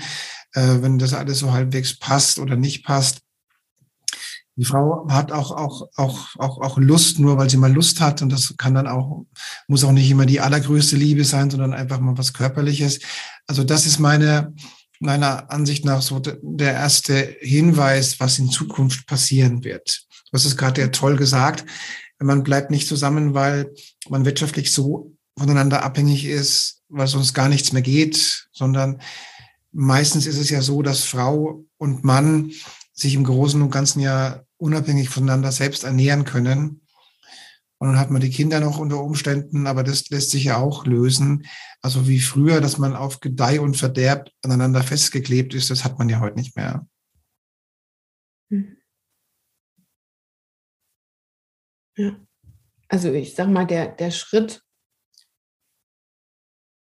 äh, 0.53 0.82
wenn 0.82 1.00
das 1.00 1.13
alles 1.13 1.39
so 1.39 1.53
halbwegs 1.53 1.98
passt 1.98 2.39
oder 2.39 2.55
nicht 2.55 2.84
passt. 2.84 3.23
Die 4.55 4.65
Frau 4.65 5.07
hat 5.10 5.31
auch, 5.31 5.51
auch, 5.51 5.89
auch, 5.95 6.36
auch, 6.38 6.62
auch 6.62 6.77
Lust, 6.77 7.19
nur 7.19 7.38
weil 7.38 7.50
sie 7.50 7.57
mal 7.57 7.74
Lust 7.74 8.00
hat. 8.00 8.22
Und 8.22 8.29
das 8.29 8.53
kann 8.57 8.75
dann 8.75 8.88
auch, 8.88 9.25
muss 9.67 9.83
auch 9.83 9.91
nicht 9.91 10.10
immer 10.10 10.27
die 10.27 10.41
allergrößte 10.41 10.95
Liebe 10.95 11.25
sein, 11.25 11.50
sondern 11.50 11.74
einfach 11.74 12.00
mal 12.00 12.17
was 12.17 12.33
Körperliches. 12.33 13.00
Also 13.48 13.63
das 13.63 13.88
ist 13.88 14.00
meine, 14.00 14.53
meiner 15.00 15.51
Ansicht 15.51 15.86
nach 15.86 16.01
so 16.01 16.19
der 16.19 16.74
erste 16.74 17.36
Hinweis, 17.41 18.19
was 18.19 18.38
in 18.38 18.51
Zukunft 18.51 19.07
passieren 19.07 19.63
wird. 19.63 20.05
Du 20.10 20.33
hast 20.33 20.45
es 20.45 20.57
gerade 20.57 20.81
ja 20.81 20.88
toll 20.89 21.17
gesagt. 21.17 21.65
Man 22.19 22.43
bleibt 22.43 22.69
nicht 22.69 22.88
zusammen, 22.88 23.33
weil 23.33 23.74
man 24.07 24.24
wirtschaftlich 24.24 24.72
so 24.72 25.15
voneinander 25.38 25.83
abhängig 25.83 26.25
ist, 26.25 26.81
weil 26.89 27.07
sonst 27.07 27.33
gar 27.33 27.50
nichts 27.50 27.74
mehr 27.74 27.81
geht, 27.81 28.48
sondern 28.51 29.01
meistens 29.72 30.27
ist 30.27 30.38
es 30.38 30.50
ja 30.51 30.62
so, 30.62 30.83
dass 30.83 31.03
Frau 31.03 31.65
und 31.77 32.03
Mann 32.03 32.51
sich 32.93 33.15
im 33.15 33.23
Großen 33.23 33.62
und 33.62 33.71
Ganzen 33.71 34.00
ja 34.00 34.43
unabhängig 34.57 35.09
voneinander 35.09 35.51
selbst 35.51 35.83
ernähren 35.83 36.23
können. 36.25 36.81
Und 37.79 37.89
dann 37.89 38.00
hat 38.00 38.12
man 38.12 38.21
die 38.21 38.29
Kinder 38.29 38.62
noch 38.62 38.77
unter 38.77 39.01
Umständen, 39.01 39.67
aber 39.67 39.83
das 39.83 40.09
lässt 40.09 40.29
sich 40.29 40.45
ja 40.45 40.57
auch 40.57 40.85
lösen. 40.85 41.45
Also 41.81 42.07
wie 42.07 42.21
früher, 42.21 42.62
dass 42.62 42.77
man 42.77 42.95
auf 42.95 43.19
Gedeih 43.19 43.59
und 43.59 43.75
Verderb 43.75 44.29
aneinander 44.41 44.83
festgeklebt 44.83 45.53
ist, 45.53 45.69
das 45.69 45.83
hat 45.83 46.00
man 46.00 46.07
ja 46.07 46.21
heute 46.21 46.38
nicht 46.38 46.55
mehr. 46.55 46.88
Mhm. 48.50 48.77
Ja. 51.97 52.15
Also 52.88 53.12
ich 53.12 53.35
sag 53.35 53.50
mal, 53.50 53.65
der, 53.65 53.88
der 53.88 54.12
Schritt, 54.12 54.63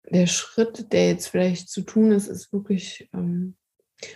der 0.09 0.27
Schritt, 0.27 0.91
der 0.91 1.07
jetzt 1.07 1.27
vielleicht 1.27 1.69
zu 1.69 1.83
tun 1.83 2.11
ist, 2.11 2.27
ist 2.27 2.51
wirklich 2.51 3.09
ähm, 3.13 3.55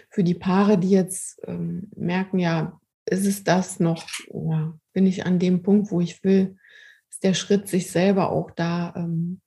für 0.10 0.24
die 0.24 0.34
Paare, 0.34 0.77
die 0.77 0.89
jetzt 0.89 1.39
ähm, 1.46 1.89
merken, 1.96 2.39
ja, 2.39 2.80
ist 3.06 3.25
es 3.25 3.44
das 3.44 3.80
noch 3.80 4.08
oder 4.30 4.80
bin 4.94 5.06
ich 5.06 5.25
an 5.25 5.39
dem 5.39 5.62
Punkt, 5.62 5.92
wo 5.92 6.01
ich 6.01 6.24
will, 6.24 6.58
ist 7.10 7.24
der 7.24 7.34
Schritt, 7.34 7.68
sich 7.68 7.92
selber 7.92 8.32
auch 8.32 8.51
da, 8.51 8.94
ähm, 8.96 9.42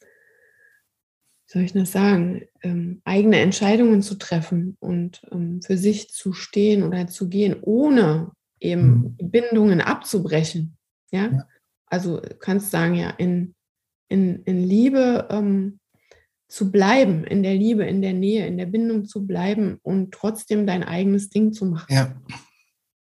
wie 0.00 1.52
soll 1.52 1.62
ich 1.62 1.72
das 1.72 1.92
sagen, 1.92 2.42
ähm, 2.62 3.00
eigene 3.04 3.38
Entscheidungen 3.38 4.02
zu 4.02 4.16
treffen 4.16 4.76
und 4.80 5.22
ähm, 5.30 5.62
für 5.62 5.78
sich 5.78 6.10
zu 6.10 6.32
stehen 6.32 6.82
oder 6.82 7.06
zu 7.06 7.28
gehen, 7.28 7.56
ohne 7.60 8.32
eben 8.58 9.16
mhm. 9.20 9.30
Bindungen 9.30 9.80
abzubrechen. 9.80 10.76
Ja? 11.12 11.26
ja? 11.26 11.48
Also 11.86 12.20
kannst 12.40 12.72
sagen, 12.72 12.94
ja, 12.94 13.10
in, 13.10 13.54
in, 14.08 14.42
in 14.42 14.62
Liebe 14.64 15.28
ähm, 15.30 15.78
zu 16.48 16.70
bleiben, 16.70 17.24
in 17.24 17.42
der 17.42 17.54
Liebe, 17.54 17.84
in 17.84 18.02
der 18.02 18.12
Nähe, 18.12 18.46
in 18.46 18.56
der 18.56 18.66
Bindung 18.66 19.06
zu 19.06 19.26
bleiben 19.26 19.78
und 19.82 20.12
trotzdem 20.12 20.66
dein 20.66 20.84
eigenes 20.84 21.28
Ding 21.28 21.52
zu 21.52 21.66
machen. 21.66 21.92
Ja. 21.92 22.20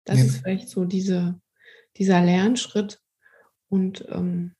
Das 0.05 0.19
ja. 0.19 0.25
ist 0.25 0.39
vielleicht 0.39 0.69
so 0.69 0.85
diese, 0.85 1.41
dieser 1.97 2.23
Lernschritt. 2.23 3.01
Und 3.69 4.07
ähm, 4.11 4.53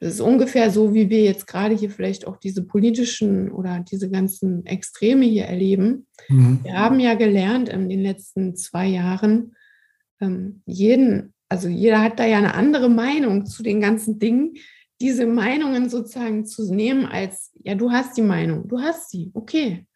das 0.00 0.14
ist 0.14 0.20
ungefähr 0.20 0.70
so, 0.70 0.92
wie 0.92 1.08
wir 1.08 1.22
jetzt 1.22 1.46
gerade 1.46 1.74
hier 1.74 1.90
vielleicht 1.90 2.26
auch 2.26 2.36
diese 2.36 2.64
politischen 2.64 3.50
oder 3.50 3.80
diese 3.80 4.10
ganzen 4.10 4.66
Extreme 4.66 5.24
hier 5.24 5.44
erleben. 5.44 6.06
Mhm. 6.28 6.60
Wir 6.64 6.74
haben 6.74 7.00
ja 7.00 7.14
gelernt 7.14 7.68
in 7.68 7.88
den 7.88 8.02
letzten 8.02 8.56
zwei 8.56 8.88
Jahren, 8.88 9.54
ähm, 10.20 10.62
jeden, 10.66 11.34
also 11.48 11.68
jeder 11.68 12.02
hat 12.02 12.18
da 12.18 12.26
ja 12.26 12.38
eine 12.38 12.54
andere 12.54 12.88
Meinung 12.88 13.46
zu 13.46 13.62
den 13.62 13.80
ganzen 13.80 14.18
Dingen 14.18 14.54
diese 15.00 15.26
Meinungen 15.26 15.88
sozusagen 15.88 16.46
zu 16.46 16.72
nehmen 16.72 17.06
als, 17.06 17.52
ja, 17.62 17.74
du 17.74 17.90
hast 17.90 18.16
die 18.16 18.22
Meinung, 18.22 18.66
du 18.68 18.80
hast 18.80 19.10
sie, 19.10 19.30
okay. 19.34 19.86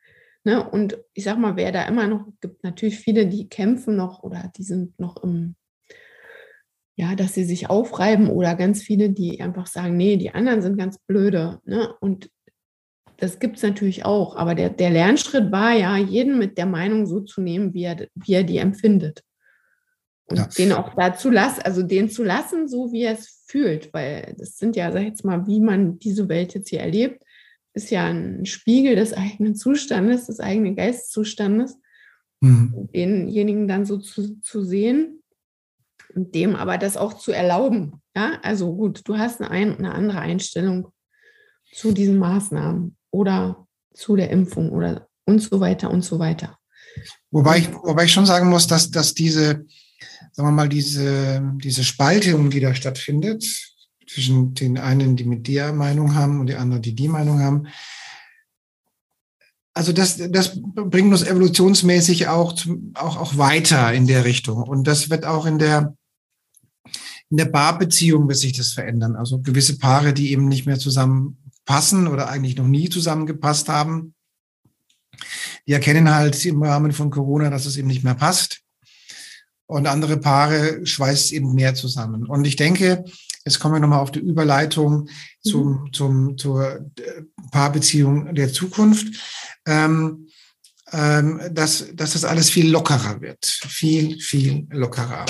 Ne? 0.44 0.68
Und 0.68 0.98
ich 1.14 1.24
sag 1.24 1.38
mal, 1.38 1.56
wer 1.56 1.72
da 1.72 1.84
immer 1.84 2.06
noch, 2.06 2.26
gibt 2.40 2.62
natürlich 2.64 2.98
viele, 2.98 3.26
die 3.26 3.48
kämpfen 3.48 3.96
noch 3.96 4.22
oder 4.22 4.50
die 4.56 4.62
sind 4.62 4.98
noch 4.98 5.22
im, 5.22 5.54
ja, 6.96 7.14
dass 7.14 7.34
sie 7.34 7.44
sich 7.44 7.70
aufreiben 7.70 8.28
oder 8.28 8.54
ganz 8.54 8.82
viele, 8.82 9.10
die 9.10 9.40
einfach 9.40 9.66
sagen, 9.66 9.96
nee, 9.96 10.16
die 10.16 10.34
anderen 10.34 10.62
sind 10.62 10.78
ganz 10.78 10.98
blöde. 10.98 11.60
Ne? 11.64 11.94
Und 12.00 12.30
das 13.16 13.38
gibt 13.38 13.56
es 13.56 13.62
natürlich 13.62 14.04
auch. 14.04 14.36
Aber 14.36 14.54
der, 14.54 14.70
der 14.70 14.90
Lernschritt 14.90 15.52
war 15.52 15.72
ja, 15.72 15.96
jeden 15.96 16.38
mit 16.38 16.58
der 16.58 16.66
Meinung 16.66 17.06
so 17.06 17.20
zu 17.20 17.40
nehmen, 17.40 17.74
wie 17.74 17.84
er, 17.84 18.06
wie 18.14 18.32
er 18.32 18.44
die 18.44 18.58
empfindet. 18.58 19.22
Und 20.30 20.36
ja. 20.36 20.48
den 20.56 20.72
auch 20.72 20.94
dazu 20.94 21.28
lassen, 21.28 21.62
also 21.62 21.82
den 21.82 22.08
zu 22.08 22.22
lassen, 22.22 22.68
so 22.68 22.92
wie 22.92 23.02
er 23.02 23.14
es 23.14 23.42
fühlt, 23.46 23.92
weil 23.92 24.34
das 24.38 24.58
sind 24.58 24.76
ja, 24.76 24.92
sag 24.92 25.00
ich 25.00 25.08
jetzt 25.08 25.24
mal, 25.24 25.46
wie 25.46 25.60
man 25.60 25.98
diese 25.98 26.28
Welt 26.28 26.54
jetzt 26.54 26.68
hier 26.68 26.80
erlebt, 26.80 27.24
ist 27.74 27.90
ja 27.90 28.06
ein 28.06 28.46
Spiegel 28.46 28.94
des 28.94 29.12
eigenen 29.12 29.56
Zustandes, 29.56 30.26
des 30.26 30.40
eigenen 30.40 30.76
Geisteszustandes. 30.76 31.76
Mhm. 32.40 32.88
Denjenigen 32.94 33.68
dann 33.68 33.84
so 33.84 33.98
zu, 33.98 34.40
zu 34.40 34.62
sehen 34.62 35.22
und 36.14 36.34
dem 36.34 36.56
aber 36.56 36.78
das 36.78 36.96
auch 36.96 37.14
zu 37.14 37.32
erlauben. 37.32 38.00
Ja, 38.16 38.38
also 38.42 38.74
gut, 38.74 39.02
du 39.04 39.18
hast 39.18 39.40
eine, 39.40 39.76
eine 39.76 39.92
andere 39.92 40.20
Einstellung 40.20 40.92
zu 41.72 41.92
diesen 41.92 42.18
Maßnahmen 42.18 42.96
oder 43.10 43.66
zu 43.94 44.16
der 44.16 44.30
Impfung 44.30 44.70
oder 44.70 45.08
und 45.26 45.40
so 45.40 45.60
weiter 45.60 45.90
und 45.90 46.02
so 46.02 46.18
weiter. 46.18 46.58
Wobei 47.30 47.58
ich, 47.58 47.72
wobei 47.72 48.04
ich 48.04 48.12
schon 48.12 48.26
sagen 48.26 48.48
muss, 48.48 48.66
dass, 48.66 48.90
dass 48.90 49.14
diese, 49.14 49.64
sagen 50.32 50.48
wir 50.48 50.52
mal, 50.52 50.68
diese, 50.68 51.42
diese 51.62 51.84
Spaltung, 51.84 52.50
die 52.50 52.60
da 52.60 52.74
stattfindet, 52.74 53.44
zwischen 54.06 54.54
den 54.54 54.78
einen, 54.78 55.16
die 55.16 55.24
mit 55.24 55.46
der 55.46 55.72
Meinung 55.72 56.14
haben 56.14 56.40
und 56.40 56.48
die 56.48 56.56
anderen, 56.56 56.82
die 56.82 56.94
die 56.94 57.08
Meinung 57.08 57.40
haben, 57.40 57.68
also 59.72 59.92
das, 59.92 60.16
das 60.30 60.60
bringt 60.60 61.12
uns 61.12 61.22
evolutionsmäßig 61.22 62.28
auch, 62.28 62.54
auch, 62.94 63.16
auch 63.16 63.38
weiter 63.38 63.92
in 63.94 64.06
der 64.06 64.24
Richtung. 64.24 64.62
Und 64.62 64.86
das 64.86 65.10
wird 65.10 65.24
auch 65.24 65.46
in 65.46 65.58
der, 65.58 65.96
in 67.30 67.36
der 67.36 67.46
Paarbeziehung 67.46 68.28
wird 68.28 68.38
sich 68.38 68.52
das 68.52 68.72
verändern. 68.72 69.14
Also 69.14 69.40
gewisse 69.40 69.78
Paare, 69.78 70.12
die 70.12 70.32
eben 70.32 70.48
nicht 70.48 70.66
mehr 70.66 70.78
zusammenpassen 70.78 72.08
oder 72.08 72.28
eigentlich 72.28 72.56
noch 72.56 72.66
nie 72.66 72.88
zusammengepasst 72.88 73.68
haben, 73.68 74.14
die 75.68 75.72
erkennen 75.72 76.10
halt 76.10 76.44
im 76.44 76.62
Rahmen 76.62 76.92
von 76.92 77.10
Corona, 77.10 77.48
dass 77.48 77.66
es 77.66 77.76
eben 77.76 77.88
nicht 77.88 78.02
mehr 78.02 78.14
passt 78.14 78.59
und 79.70 79.86
andere 79.86 80.16
Paare 80.16 80.84
schweißt 80.84 81.32
eben 81.32 81.54
mehr 81.54 81.76
zusammen. 81.76 82.26
Und 82.26 82.44
ich 82.44 82.56
denke, 82.56 83.04
jetzt 83.44 83.60
kommen 83.60 83.74
wir 83.74 83.80
nochmal 83.80 84.00
auf 84.00 84.10
die 84.10 84.18
Überleitung 84.18 85.08
zum, 85.42 85.84
mhm. 85.84 85.92
zum, 85.92 86.38
zur 86.38 86.80
äh, 86.98 87.22
Paarbeziehung 87.52 88.34
der 88.34 88.52
Zukunft, 88.52 89.06
ähm, 89.66 90.26
ähm, 90.90 91.40
dass, 91.52 91.86
dass 91.94 92.14
das 92.14 92.24
alles 92.24 92.50
viel 92.50 92.68
lockerer 92.68 93.20
wird. 93.20 93.44
Viel, 93.46 94.20
viel 94.20 94.66
lockerer. 94.70 95.24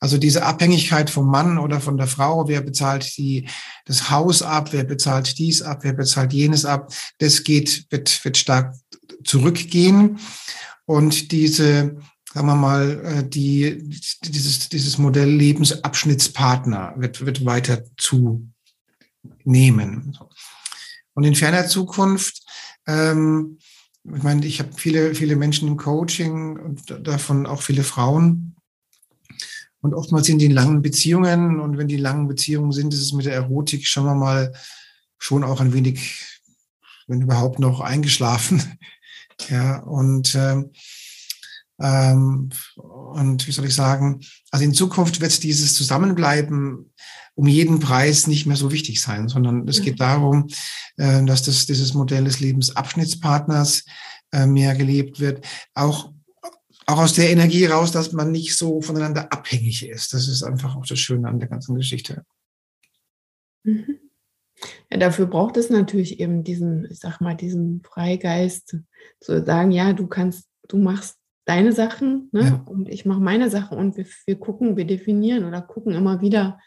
Also 0.00 0.16
diese 0.16 0.42
Abhängigkeit 0.42 1.10
vom 1.10 1.30
Mann 1.30 1.58
oder 1.58 1.78
von 1.78 1.98
der 1.98 2.06
Frau, 2.06 2.48
wer 2.48 2.62
bezahlt 2.62 3.18
die, 3.18 3.46
das 3.84 4.08
Haus 4.08 4.40
ab, 4.40 4.72
wer 4.72 4.84
bezahlt 4.84 5.38
dies 5.38 5.60
ab, 5.60 5.80
wer 5.82 5.92
bezahlt 5.92 6.32
jenes 6.32 6.64
ab, 6.64 6.94
das 7.18 7.44
geht, 7.44 7.84
wird, 7.90 8.24
wird 8.24 8.38
stark 8.38 8.74
zurückgehen. 9.22 10.18
Und 10.86 11.30
diese, 11.30 11.98
sagen 12.32 12.46
wir 12.46 12.54
mal, 12.54 13.04
äh, 13.04 13.28
die, 13.28 13.90
dieses, 14.24 14.68
dieses 14.68 14.98
Modell 14.98 15.28
Lebensabschnittspartner 15.28 16.94
wird, 16.96 17.26
wird 17.26 17.44
weiter 17.44 17.84
zunehmen. 17.98 18.50
Und 21.14 21.24
in 21.24 21.34
ferner 21.34 21.66
Zukunft, 21.66 22.42
ähm, 22.86 23.58
ich 24.04 24.22
meine, 24.22 24.46
ich 24.46 24.60
habe 24.60 24.70
viele, 24.74 25.14
viele 25.14 25.36
Menschen 25.36 25.68
im 25.68 25.76
Coaching 25.76 26.58
und 26.58 27.06
davon 27.06 27.46
auch 27.46 27.62
viele 27.62 27.84
Frauen. 27.84 28.56
Und 29.80 29.94
oftmals 29.94 30.26
sind 30.26 30.38
die 30.38 30.46
in 30.46 30.52
langen 30.52 30.80
Beziehungen. 30.80 31.60
Und 31.60 31.76
wenn 31.76 31.88
die 31.88 31.98
langen 31.98 32.28
Beziehungen 32.28 32.72
sind, 32.72 32.94
ist 32.94 33.02
es 33.02 33.12
mit 33.12 33.26
der 33.26 33.34
Erotik, 33.34 33.86
schauen 33.86 34.06
wir 34.06 34.14
mal, 34.14 34.54
schon 35.18 35.44
auch 35.44 35.60
ein 35.60 35.72
wenig, 35.72 36.40
wenn 37.06 37.20
überhaupt 37.20 37.58
noch 37.58 37.80
eingeschlafen. 37.80 38.62
Ja, 39.48 39.78
und 39.78 40.36
ähm, 40.36 40.70
ähm, 41.82 42.50
und 42.76 43.46
wie 43.46 43.52
soll 43.52 43.66
ich 43.66 43.74
sagen, 43.74 44.20
also 44.50 44.64
in 44.64 44.74
Zukunft 44.74 45.20
wird 45.20 45.42
dieses 45.42 45.74
Zusammenbleiben 45.74 46.92
um 47.34 47.46
jeden 47.46 47.80
Preis 47.80 48.26
nicht 48.26 48.46
mehr 48.46 48.56
so 48.56 48.72
wichtig 48.72 49.00
sein, 49.00 49.28
sondern 49.28 49.66
es 49.66 49.82
geht 49.82 50.00
darum, 50.00 50.48
äh, 50.96 51.24
dass 51.24 51.42
das, 51.42 51.66
dieses 51.66 51.94
Modell 51.94 52.24
des 52.24 52.40
Lebensabschnittspartners 52.40 53.84
äh, 54.32 54.46
mehr 54.46 54.74
gelebt 54.74 55.20
wird. 55.20 55.44
Auch 55.74 56.12
auch 56.86 56.98
aus 56.98 57.14
der 57.14 57.30
Energie 57.30 57.64
raus, 57.66 57.92
dass 57.92 58.12
man 58.12 58.32
nicht 58.32 58.56
so 58.56 58.80
voneinander 58.80 59.32
abhängig 59.32 59.88
ist. 59.88 60.12
Das 60.12 60.28
ist 60.28 60.42
einfach 60.42 60.76
auch 60.76 60.84
das 60.84 60.98
Schöne 60.98 61.28
an 61.28 61.38
der 61.38 61.48
ganzen 61.48 61.76
Geschichte. 61.76 62.24
Mhm. 63.62 63.98
Ja, 64.90 64.98
dafür 64.98 65.26
braucht 65.26 65.56
es 65.56 65.70
natürlich 65.70 66.20
eben 66.20 66.44
diesen, 66.44 66.88
ich 66.90 67.00
sag 67.00 67.20
mal, 67.20 67.34
diesen 67.34 67.82
Freigeist, 67.82 68.76
zu 69.20 69.44
sagen, 69.44 69.70
ja, 69.70 69.92
du 69.92 70.06
kannst, 70.06 70.48
du 70.68 70.76
machst 70.76 71.16
deine 71.44 71.72
Sachen 71.72 72.28
ne? 72.32 72.42
Ja. 72.42 72.62
und 72.66 72.88
ich 72.88 73.04
mache 73.04 73.20
meine 73.20 73.50
Sachen 73.50 73.78
und 73.78 73.96
wir, 73.96 74.06
wir 74.26 74.38
gucken, 74.38 74.76
wir 74.76 74.86
definieren 74.86 75.44
oder 75.44 75.60
gucken 75.60 75.94
immer 75.94 76.20
wieder 76.20 76.60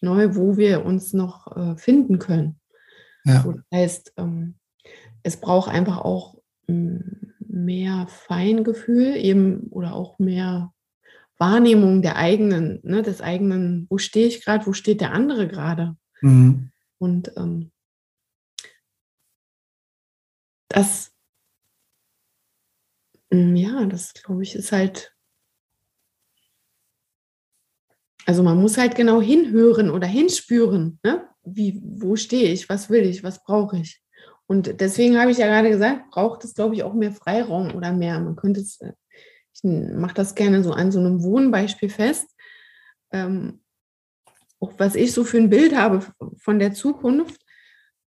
neu, 0.00 0.34
wo 0.34 0.56
wir 0.56 0.84
uns 0.84 1.12
noch 1.12 1.56
äh, 1.56 1.76
finden 1.76 2.18
können. 2.18 2.60
Ja. 3.24 3.42
So, 3.42 3.52
das 3.52 3.64
heißt, 3.72 4.14
ähm, 4.16 4.56
es 5.22 5.40
braucht 5.40 5.70
einfach 5.70 5.98
auch 5.98 6.36
hm, 6.66 7.34
mehr 7.38 8.06
Feingefühl 8.08 9.16
eben 9.16 9.68
oder 9.68 9.94
auch 9.94 10.18
mehr 10.18 10.72
Wahrnehmung 11.38 12.02
der 12.02 12.16
eigenen, 12.16 12.80
ne, 12.82 13.02
des 13.02 13.20
eigenen, 13.20 13.86
wo 13.90 13.98
stehe 13.98 14.26
ich 14.26 14.44
gerade, 14.44 14.66
wo 14.66 14.72
steht 14.72 15.00
der 15.00 15.12
andere 15.12 15.48
gerade. 15.48 15.96
Mhm. 16.20 16.70
Und 16.98 17.32
ähm, 17.36 17.72
das, 20.68 21.11
ja, 23.32 23.86
das 23.86 24.12
glaube 24.12 24.42
ich, 24.42 24.54
ist 24.54 24.72
halt, 24.72 25.14
also 28.26 28.42
man 28.42 28.60
muss 28.60 28.76
halt 28.76 28.94
genau 28.94 29.20
hinhören 29.20 29.90
oder 29.90 30.06
hinspüren, 30.06 30.98
ne? 31.02 31.28
Wie, 31.44 31.82
wo 31.82 32.14
stehe 32.14 32.52
ich, 32.52 32.68
was 32.68 32.88
will 32.88 33.04
ich, 33.04 33.24
was 33.24 33.42
brauche 33.42 33.78
ich. 33.78 34.00
Und 34.46 34.80
deswegen 34.80 35.18
habe 35.18 35.30
ich 35.30 35.38
ja 35.38 35.46
gerade 35.46 35.70
gesagt, 35.70 36.10
braucht 36.10 36.44
es, 36.44 36.54
glaube 36.54 36.74
ich, 36.74 36.82
auch 36.82 36.92
mehr 36.94 37.12
Freiraum 37.12 37.74
oder 37.74 37.92
mehr. 37.92 38.20
Man 38.20 38.36
könnte 38.36 38.60
es, 38.60 38.80
äh, 38.80 38.92
ich 39.54 39.62
mache 39.64 40.14
das 40.14 40.34
gerne 40.34 40.62
so 40.62 40.72
an 40.72 40.92
so 40.92 41.00
einem 41.00 41.22
Wohnbeispiel 41.22 41.88
fest. 41.88 42.28
Ähm, 43.12 43.62
auch 44.60 44.72
was 44.78 44.94
ich 44.94 45.12
so 45.12 45.24
für 45.24 45.38
ein 45.38 45.50
Bild 45.50 45.74
habe 45.74 46.06
von 46.36 46.58
der 46.58 46.74
Zukunft, 46.74 47.40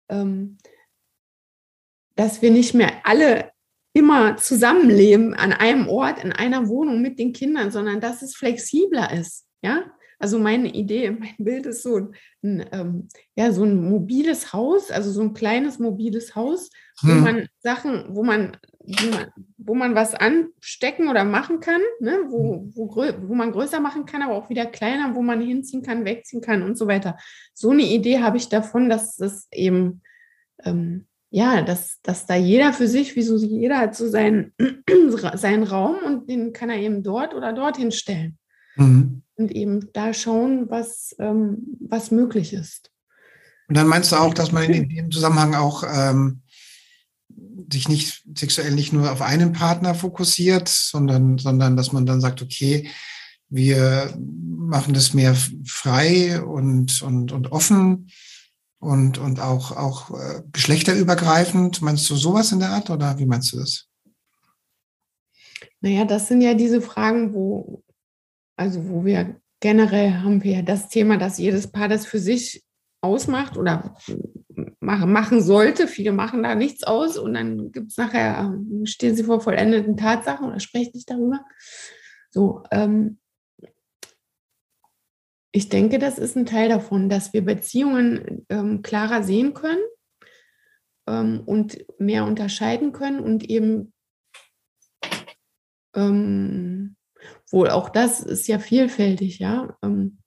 ähm, 0.07 0.57
dass 2.15 2.41
wir 2.41 2.51
nicht 2.51 2.73
mehr 2.73 2.93
alle 3.03 3.51
immer 3.95 4.35
zusammenleben 4.35 5.33
an 5.33 5.53
einem 5.53 5.87
Ort, 5.87 6.21
in 6.21 6.33
einer 6.33 6.67
Wohnung 6.67 7.01
mit 7.01 7.17
den 7.17 7.31
Kindern, 7.31 7.71
sondern 7.71 8.01
dass 8.01 8.21
es 8.21 8.35
flexibler 8.35 9.13
ist. 9.13 9.47
Ja, 9.61 9.85
also 10.19 10.37
meine 10.37 10.67
Idee, 10.67 11.11
mein 11.19 11.35
Bild 11.37 11.65
ist 11.65 11.81
so 11.81 12.11
ein, 12.43 12.65
ähm, 12.73 13.07
ja, 13.35 13.53
so 13.53 13.63
ein 13.63 13.81
mobiles 13.89 14.51
Haus, 14.51 14.91
also 14.91 15.11
so 15.11 15.21
ein 15.21 15.33
kleines 15.33 15.79
mobiles 15.79 16.35
Haus, 16.35 16.71
wo 17.03 17.11
hm. 17.11 17.23
man 17.23 17.47
Sachen, 17.59 18.13
wo 18.13 18.21
man, 18.21 18.57
wo 18.79 19.09
man, 19.11 19.31
wo 19.57 19.75
man 19.75 19.95
was 19.95 20.13
anstecken 20.13 21.07
oder 21.07 21.23
machen 21.23 21.61
kann, 21.61 21.81
ne? 22.01 22.19
wo, 22.27 22.55
hm. 22.55 22.71
wo, 22.75 22.95
wo 22.95 23.33
man 23.33 23.53
größer 23.53 23.79
machen 23.79 24.05
kann, 24.05 24.21
aber 24.21 24.35
auch 24.35 24.49
wieder 24.49 24.65
kleiner, 24.65 25.15
wo 25.15 25.21
man 25.21 25.39
hinziehen 25.39 25.83
kann, 25.83 26.03
wegziehen 26.03 26.41
kann 26.41 26.63
und 26.63 26.77
so 26.77 26.87
weiter. 26.87 27.17
So 27.53 27.71
eine 27.71 27.83
Idee 27.83 28.19
habe 28.19 28.35
ich 28.35 28.49
davon, 28.49 28.89
dass 28.89 29.15
das 29.15 29.47
eben, 29.53 30.01
ähm, 30.65 31.07
ja, 31.29 31.61
dass, 31.61 31.99
dass 32.01 32.25
da 32.25 32.35
jeder 32.35 32.71
für 32.73 32.87
sich, 32.87 33.15
wie 33.15 33.23
so 33.23 33.37
jeder 33.37 33.79
hat 33.79 33.95
so 33.95 34.07
seinen, 34.07 34.53
seinen 35.35 35.63
Raum 35.63 35.97
und 36.05 36.29
den 36.29 36.53
kann 36.53 36.69
er 36.69 36.77
eben 36.77 37.03
dort 37.03 37.33
oder 37.33 37.53
dorthin 37.53 37.91
stellen. 37.91 38.37
Mhm 38.75 39.23
und 39.35 39.51
eben 39.51 39.91
da 39.93 40.13
schauen, 40.13 40.69
was, 40.69 41.15
ähm, 41.19 41.77
was 41.79 42.11
möglich 42.11 42.53
ist. 42.53 42.91
Und 43.67 43.77
dann 43.77 43.87
meinst 43.87 44.11
du 44.11 44.17
auch, 44.17 44.33
dass 44.33 44.51
man 44.51 44.63
in 44.71 44.89
dem 44.89 45.11
Zusammenhang 45.11 45.55
auch 45.55 45.83
ähm, 45.83 46.41
sich 47.71 47.89
nicht 47.89 48.23
sexuell 48.37 48.71
nicht 48.71 48.93
nur 48.93 49.11
auf 49.11 49.21
einen 49.21 49.53
Partner 49.53 49.95
fokussiert, 49.95 50.67
sondern, 50.69 51.37
sondern 51.37 51.75
dass 51.75 51.91
man 51.91 52.05
dann 52.05 52.21
sagt, 52.21 52.41
okay, 52.41 52.89
wir 53.49 54.13
machen 54.17 54.93
das 54.93 55.13
mehr 55.13 55.35
frei 55.65 56.41
und, 56.41 57.01
und, 57.01 57.31
und 57.31 57.51
offen 57.51 58.09
und, 58.85 59.17
und 59.17 59.39
auch, 59.39 59.75
auch 59.75 60.11
äh, 60.11 60.41
geschlechterübergreifend. 60.51 61.81
Meinst 61.81 62.09
du 62.09 62.15
sowas 62.15 62.51
in 62.51 62.59
der 62.59 62.69
Art 62.69 62.89
oder 62.89 63.17
wie 63.17 63.25
meinst 63.25 63.51
du 63.51 63.57
das? 63.57 63.87
Naja, 65.81 66.05
das 66.05 66.27
sind 66.27 66.41
ja 66.41 66.53
diese 66.53 66.81
Fragen, 66.81 67.33
wo, 67.33 67.83
also 68.55 68.87
wo 68.89 69.03
wir 69.03 69.39
generell 69.59 70.13
haben 70.13 70.43
wir 70.43 70.57
ja 70.57 70.61
das 70.61 70.89
Thema, 70.89 71.17
dass 71.17 71.37
jedes 71.37 71.71
Paar 71.71 71.87
das 71.87 72.05
für 72.05 72.19
sich 72.19 72.63
ausmacht 73.01 73.57
oder 73.57 73.95
machen 74.79 75.41
sollte. 75.41 75.87
Viele 75.87 76.11
machen 76.11 76.43
da 76.43 76.55
nichts 76.55 76.83
aus 76.83 77.17
und 77.17 77.33
dann 77.33 77.71
gibt 77.71 77.91
es 77.91 77.97
nachher, 77.97 78.55
stehen 78.83 79.15
sie 79.15 79.23
vor 79.23 79.41
vollendeten 79.41 79.97
Tatsachen 79.97 80.47
oder 80.47 80.59
sprechen 80.59 80.91
nicht 80.93 81.09
darüber. 81.09 81.43
So, 82.29 82.63
ähm, 82.71 83.17
ich 85.55 85.69
denke, 85.69 85.99
das 85.99 86.19
ist 86.19 86.35
ein 86.35 86.45
Teil 86.45 86.67
davon, 86.67 87.07
dass 87.07 87.31
wir 87.31 87.41
Beziehungen 87.41 88.45
ähm, 88.49 88.81
klarer 88.81 89.23
sehen 89.23 89.53
können 89.53 89.83
ähm, 91.07 91.43
und 91.45 91.77
mehr 91.97 92.25
unterscheiden 92.25 92.91
können 92.91 93.21
und 93.21 93.49
eben 93.49 93.93
ähm, 95.95 96.97
wohl 97.49 97.69
auch 97.69 97.87
das 97.87 98.19
ist 98.19 98.49
ja 98.49 98.59
vielfältig, 98.59 99.39
ja. 99.39 99.77
Ähm, 99.81 100.17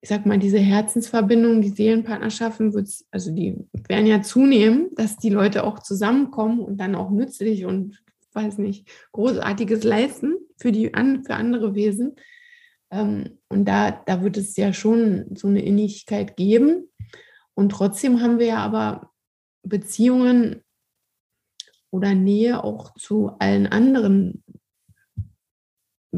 ich 0.00 0.08
sag 0.08 0.24
mal, 0.24 0.38
diese 0.38 0.58
Herzensverbindungen, 0.58 1.60
die 1.60 1.70
Seelenpartnerschaften, 1.70 2.72
also 3.10 3.34
die 3.34 3.56
werden 3.88 4.06
ja 4.06 4.22
zunehmen, 4.22 4.90
dass 4.94 5.16
die 5.16 5.30
Leute 5.30 5.64
auch 5.64 5.80
zusammenkommen 5.80 6.60
und 6.60 6.76
dann 6.76 6.94
auch 6.94 7.10
nützlich 7.10 7.64
und 7.64 8.04
weiß 8.34 8.58
nicht, 8.58 8.86
Großartiges 9.10 9.82
leisten 9.82 10.36
für 10.58 10.70
die 10.70 10.92
für 10.92 11.34
andere 11.34 11.74
Wesen. 11.74 12.14
Ähm, 12.94 13.38
und 13.48 13.66
da, 13.66 13.90
da 13.90 14.22
wird 14.22 14.36
es 14.36 14.56
ja 14.56 14.72
schon 14.72 15.34
so 15.34 15.48
eine 15.48 15.62
Innigkeit 15.62 16.36
geben. 16.36 16.90
Und 17.54 17.70
trotzdem 17.70 18.20
haben 18.20 18.38
wir 18.38 18.46
ja 18.46 18.58
aber 18.58 19.10
Beziehungen 19.62 20.62
oder 21.90 22.14
Nähe 22.14 22.62
auch 22.62 22.94
zu 22.94 23.32
allen 23.38 23.66
anderen 23.66 24.44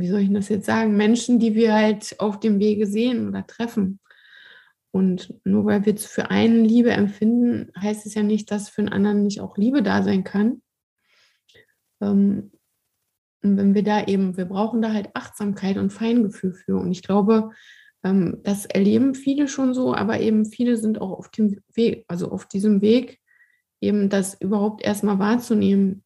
wie 0.01 0.09
soll 0.09 0.21
ich 0.21 0.33
das 0.33 0.49
jetzt 0.49 0.67
sagen, 0.67 0.97
Menschen, 0.97 1.39
die 1.39 1.55
wir 1.55 1.75
halt 1.75 2.17
auf 2.19 2.39
dem 2.39 2.59
Wege 2.59 2.87
sehen 2.87 3.29
oder 3.29 3.47
treffen. 3.47 4.01
Und 4.91 5.35
nur 5.45 5.67
weil 5.67 5.85
wir 5.85 5.97
für 5.97 6.31
einen 6.31 6.65
Liebe 6.65 6.91
empfinden, 6.91 7.71
heißt 7.79 8.07
es 8.07 8.15
ja 8.15 8.23
nicht, 8.23 8.51
dass 8.51 8.69
für 8.69 8.83
einen 8.83 8.93
anderen 8.93 9.23
nicht 9.23 9.41
auch 9.41 9.57
Liebe 9.57 9.83
da 9.83 10.03
sein 10.03 10.25
kann. 10.25 10.63
Ähm, 12.01 12.53
und 13.47 13.57
wenn 13.57 13.75
wir 13.75 13.83
da 13.83 14.05
eben, 14.05 14.37
wir 14.37 14.47
brauchen 14.47 14.83
da 14.83 14.93
halt 14.93 15.11
Achtsamkeit 15.15 15.77
und 15.77 15.93
Feingefühl 15.93 16.53
für. 16.53 16.77
Und 16.77 16.91
ich 16.91 17.03
glaube, 17.03 17.51
ähm, 18.05 18.39
das 18.43 18.67
erleben 18.67 19.15
viele 19.15 19.49
schon 19.49 19.75
so, 19.75 19.95
aber 19.95 20.21
eben 20.21 20.45
viele 20.45 20.77
sind 20.77 21.01
auch 21.01 21.13
auf 21.13 21.31
dem 21.31 21.61
Weg, 21.75 22.05
also 22.09 22.31
auf 22.31 22.47
diesem 22.47 22.81
Weg, 22.81 23.21
eben 23.81 24.09
das 24.09 24.35
überhaupt 24.41 24.83
erstmal 24.83 25.19
wahrzunehmen, 25.19 26.03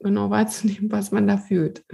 genau 0.00 0.30
wahrzunehmen, 0.30 0.90
was 0.90 1.12
man 1.12 1.26
da 1.26 1.36
fühlt. 1.36 1.84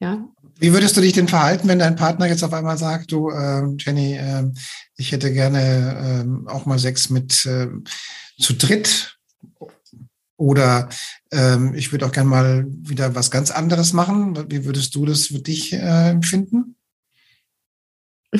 Ja. 0.00 0.28
Wie 0.58 0.72
würdest 0.72 0.96
du 0.96 1.00
dich 1.00 1.12
denn 1.12 1.28
verhalten, 1.28 1.68
wenn 1.68 1.78
dein 1.78 1.96
Partner 1.96 2.26
jetzt 2.26 2.44
auf 2.44 2.52
einmal 2.52 2.78
sagt, 2.78 3.12
du, 3.12 3.30
äh, 3.30 3.64
Jenny, 3.78 4.14
äh, 4.14 4.50
ich 4.96 5.12
hätte 5.12 5.32
gerne 5.32 6.44
äh, 6.46 6.50
auch 6.50 6.66
mal 6.66 6.78
Sex 6.78 7.10
mit 7.10 7.46
äh, 7.46 7.68
zu 8.38 8.54
dritt 8.54 9.18
oder 10.42 10.88
ähm, 11.30 11.72
ich 11.74 11.92
würde 11.92 12.04
auch 12.04 12.10
gerne 12.10 12.28
mal 12.28 12.66
wieder 12.68 13.14
was 13.14 13.30
ganz 13.30 13.52
anderes 13.52 13.92
machen. 13.92 14.50
Wie 14.50 14.64
würdest 14.64 14.92
du 14.96 15.06
das 15.06 15.28
für 15.28 15.38
dich 15.38 15.72
äh, 15.72 16.10
empfinden? 16.10 16.76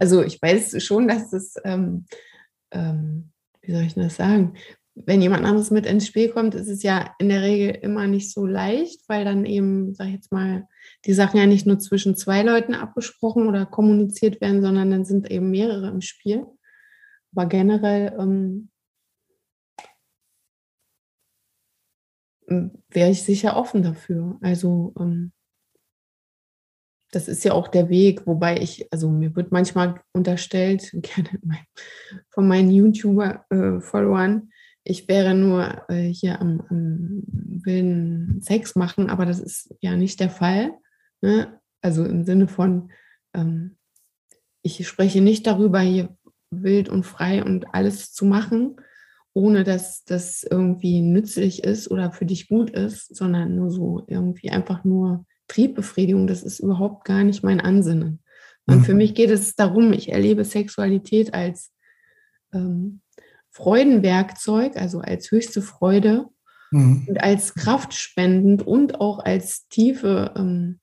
Also 0.00 0.22
ich 0.22 0.40
weiß 0.40 0.82
schon, 0.82 1.06
dass 1.08 1.32
es, 1.32 1.54
ähm, 1.64 2.06
ähm, 2.72 3.30
wie 3.60 3.72
soll 3.72 3.82
ich 3.82 3.94
das 3.94 4.16
sagen, 4.16 4.54
wenn 4.94 5.22
jemand 5.22 5.44
anderes 5.44 5.70
mit 5.70 5.86
ins 5.86 6.06
Spiel 6.06 6.30
kommt, 6.30 6.54
ist 6.54 6.68
es 6.68 6.82
ja 6.82 7.14
in 7.18 7.28
der 7.28 7.42
Regel 7.42 7.70
immer 7.82 8.06
nicht 8.06 8.32
so 8.32 8.46
leicht, 8.46 9.00
weil 9.08 9.24
dann 9.24 9.44
eben, 9.44 9.94
sag 9.94 10.08
ich 10.08 10.14
jetzt 10.14 10.32
mal, 10.32 10.66
die 11.04 11.12
Sachen 11.12 11.38
ja 11.38 11.46
nicht 11.46 11.66
nur 11.66 11.78
zwischen 11.78 12.16
zwei 12.16 12.42
Leuten 12.42 12.74
abgesprochen 12.74 13.46
oder 13.46 13.66
kommuniziert 13.66 14.40
werden, 14.40 14.62
sondern 14.62 14.90
dann 14.90 15.04
sind 15.04 15.30
eben 15.30 15.50
mehrere 15.50 15.88
im 15.88 16.00
Spiel. 16.00 16.46
Aber 17.32 17.46
generell 17.46 18.16
ähm, 18.18 18.70
wäre 22.48 23.10
ich 23.10 23.22
sicher 23.22 23.56
offen 23.56 23.82
dafür. 23.82 24.38
Also 24.40 24.94
ähm, 24.98 25.32
das 27.10 27.28
ist 27.28 27.44
ja 27.44 27.52
auch 27.52 27.68
der 27.68 27.88
Weg, 27.88 28.26
wobei 28.26 28.58
ich, 28.58 28.86
also 28.92 29.08
mir 29.10 29.34
wird 29.34 29.52
manchmal 29.52 30.00
unterstellt, 30.12 30.90
gerne 30.92 31.40
von 32.30 32.48
meinen 32.48 32.70
YouTuber-Followern, 32.70 34.36
äh, 34.36 34.52
ich 34.84 35.06
wäre 35.06 35.34
nur 35.34 35.84
äh, 35.90 36.08
hier 36.08 36.40
am, 36.40 36.62
am 36.70 37.22
wilden 37.26 38.40
Sex 38.40 38.74
machen, 38.74 39.10
aber 39.10 39.26
das 39.26 39.38
ist 39.38 39.74
ja 39.80 39.96
nicht 39.96 40.18
der 40.18 40.30
Fall. 40.30 40.72
Ne? 41.20 41.60
Also 41.82 42.06
im 42.06 42.24
Sinne 42.24 42.48
von, 42.48 42.90
ähm, 43.34 43.76
ich 44.62 44.88
spreche 44.88 45.20
nicht 45.20 45.46
darüber, 45.46 45.80
hier 45.80 46.16
wild 46.50 46.88
und 46.88 47.04
frei 47.04 47.44
und 47.44 47.74
alles 47.74 48.14
zu 48.14 48.24
machen, 48.24 48.76
ohne 49.38 49.62
dass 49.62 50.02
das 50.02 50.42
irgendwie 50.42 51.00
nützlich 51.00 51.62
ist 51.62 51.92
oder 51.92 52.10
für 52.10 52.26
dich 52.26 52.48
gut 52.48 52.70
ist, 52.70 53.14
sondern 53.14 53.54
nur 53.54 53.70
so 53.70 54.02
irgendwie 54.08 54.50
einfach 54.50 54.82
nur 54.82 55.26
Triebbefriedigung. 55.46 56.26
Das 56.26 56.42
ist 56.42 56.58
überhaupt 56.58 57.04
gar 57.04 57.22
nicht 57.22 57.44
mein 57.44 57.60
Ansinnen, 57.60 58.20
Und 58.66 58.78
mhm. 58.78 58.84
für 58.84 58.94
mich 58.94 59.14
geht 59.14 59.30
es 59.30 59.54
darum, 59.54 59.92
ich 59.92 60.10
erlebe 60.10 60.44
Sexualität 60.44 61.34
als 61.34 61.72
ähm, 62.52 63.00
Freudenwerkzeug, 63.50 64.76
also 64.76 64.98
als 64.98 65.30
höchste 65.30 65.62
Freude 65.62 66.26
mhm. 66.72 67.06
und 67.06 67.22
als 67.22 67.54
kraftspendend 67.54 68.66
und 68.66 69.00
auch 69.00 69.20
als 69.20 69.68
tiefe 69.68 70.32
ähm, 70.36 70.80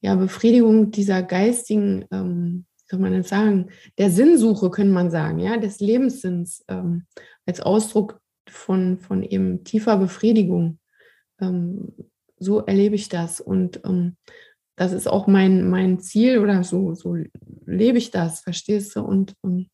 ja, 0.00 0.14
Befriedigung 0.14 0.92
dieser 0.92 1.24
geistigen, 1.24 2.04
ähm, 2.12 2.66
soll 2.92 3.00
man 3.00 3.14
das 3.14 3.30
sagen, 3.30 3.70
der 3.96 4.10
Sinnsuche, 4.10 4.70
können 4.70 4.92
man 4.92 5.10
sagen, 5.10 5.38
ja, 5.38 5.56
des 5.56 5.80
Lebenssinns 5.80 6.62
ähm, 6.68 7.06
als 7.46 7.62
Ausdruck 7.62 8.20
von, 8.46 8.98
von 8.98 9.22
eben 9.22 9.64
tiefer 9.64 9.96
Befriedigung. 9.96 10.78
Ähm, 11.40 11.94
so 12.38 12.58
erlebe 12.58 12.94
ich 12.94 13.08
das. 13.08 13.40
Und 13.40 13.80
ähm, 13.86 14.18
das 14.76 14.92
ist 14.92 15.08
auch 15.08 15.26
mein, 15.26 15.70
mein 15.70 16.00
Ziel 16.00 16.38
oder 16.38 16.64
so, 16.64 16.92
so 16.92 17.16
lebe 17.64 17.96
ich 17.96 18.10
das, 18.10 18.40
verstehst 18.40 18.94
du? 18.94 19.00
Und 19.00 19.36
ähm, 19.42 19.70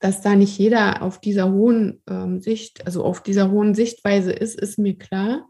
dass 0.00 0.20
da 0.20 0.34
nicht 0.34 0.58
jeder 0.58 1.02
auf 1.02 1.20
dieser 1.20 1.52
hohen 1.52 2.02
ähm, 2.10 2.40
Sicht, 2.40 2.84
also 2.86 3.04
auf 3.04 3.22
dieser 3.22 3.52
hohen 3.52 3.76
Sichtweise 3.76 4.32
ist, 4.32 4.60
ist 4.60 4.78
mir 4.78 4.98
klar. 4.98 5.48